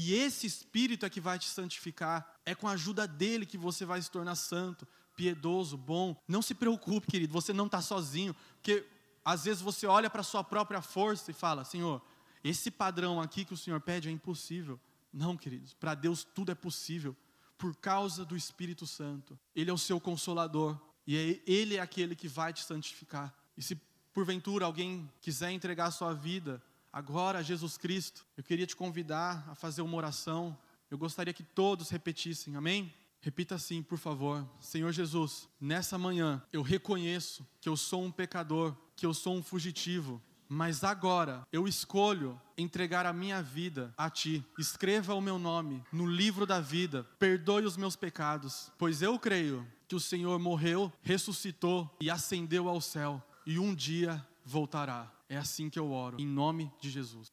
E 0.00 0.14
esse 0.14 0.46
Espírito 0.46 1.04
é 1.04 1.10
que 1.10 1.20
vai 1.20 1.40
te 1.40 1.48
santificar. 1.48 2.38
É 2.46 2.54
com 2.54 2.68
a 2.68 2.72
ajuda 2.74 3.04
dele 3.04 3.44
que 3.44 3.58
você 3.58 3.84
vai 3.84 4.00
se 4.00 4.08
tornar 4.08 4.36
santo, 4.36 4.86
piedoso, 5.16 5.76
bom. 5.76 6.14
Não 6.28 6.40
se 6.40 6.54
preocupe, 6.54 7.08
querido, 7.08 7.32
você 7.32 7.52
não 7.52 7.66
está 7.66 7.82
sozinho. 7.82 8.32
Porque 8.54 8.86
às 9.24 9.46
vezes 9.46 9.60
você 9.60 9.88
olha 9.88 10.08
para 10.08 10.20
a 10.20 10.24
sua 10.24 10.44
própria 10.44 10.80
força 10.80 11.32
e 11.32 11.34
fala: 11.34 11.64
Senhor, 11.64 12.00
esse 12.44 12.70
padrão 12.70 13.20
aqui 13.20 13.44
que 13.44 13.52
o 13.52 13.56
Senhor 13.56 13.80
pede 13.80 14.08
é 14.08 14.12
impossível. 14.12 14.78
Não, 15.12 15.36
queridos, 15.36 15.74
para 15.74 15.96
Deus 15.96 16.22
tudo 16.22 16.52
é 16.52 16.54
possível 16.54 17.16
por 17.58 17.74
causa 17.74 18.24
do 18.24 18.36
Espírito 18.36 18.86
Santo. 18.86 19.36
Ele 19.52 19.68
é 19.68 19.74
o 19.74 19.78
seu 19.78 19.98
consolador. 19.98 20.80
E 21.08 21.16
é 21.16 21.42
Ele 21.44 21.74
é 21.74 21.80
aquele 21.80 22.14
que 22.14 22.28
vai 22.28 22.52
te 22.52 22.62
santificar. 22.62 23.34
E 23.56 23.62
se 23.64 23.74
porventura 24.14 24.64
alguém 24.64 25.10
quiser 25.20 25.50
entregar 25.50 25.86
a 25.86 25.90
sua 25.90 26.14
vida 26.14 26.62
agora 26.92 27.42
Jesus 27.42 27.76
Cristo, 27.76 28.26
eu 28.36 28.44
queria 28.44 28.66
te 28.66 28.76
convidar 28.76 29.44
a 29.48 29.54
fazer 29.54 29.82
uma 29.82 29.96
oração. 29.96 30.56
Eu 30.90 30.98
gostaria 30.98 31.32
que 31.32 31.42
todos 31.42 31.90
repetissem, 31.90 32.56
amém? 32.56 32.92
Repita 33.20 33.56
assim, 33.56 33.82
por 33.82 33.98
favor. 33.98 34.48
Senhor 34.60 34.92
Jesus, 34.92 35.48
nessa 35.60 35.98
manhã 35.98 36.42
eu 36.52 36.62
reconheço 36.62 37.46
que 37.60 37.68
eu 37.68 37.76
sou 37.76 38.04
um 38.04 38.10
pecador, 38.10 38.74
que 38.94 39.04
eu 39.04 39.12
sou 39.12 39.34
um 39.34 39.42
fugitivo, 39.42 40.22
mas 40.48 40.82
agora 40.82 41.46
eu 41.52 41.68
escolho 41.68 42.40
entregar 42.56 43.04
a 43.04 43.12
minha 43.12 43.42
vida 43.42 43.92
a 43.96 44.08
Ti. 44.08 44.44
Escreva 44.58 45.14
o 45.14 45.20
meu 45.20 45.38
nome 45.38 45.84
no 45.92 46.06
livro 46.06 46.46
da 46.46 46.60
vida, 46.60 47.04
perdoe 47.18 47.64
os 47.64 47.76
meus 47.76 47.96
pecados, 47.96 48.72
pois 48.78 49.02
eu 49.02 49.18
creio 49.18 49.66
que 49.86 49.94
o 49.94 50.00
Senhor 50.00 50.38
morreu, 50.38 50.92
ressuscitou 51.02 51.94
e 52.00 52.10
ascendeu 52.10 52.68
ao 52.68 52.80
céu 52.80 53.22
e 53.46 53.58
um 53.58 53.74
dia 53.74 54.24
voltará. 54.44 55.17
É 55.30 55.36
assim 55.36 55.68
que 55.68 55.78
eu 55.78 55.92
oro, 55.92 56.16
em 56.18 56.26
nome 56.26 56.72
de 56.80 56.88
Jesus. 56.88 57.30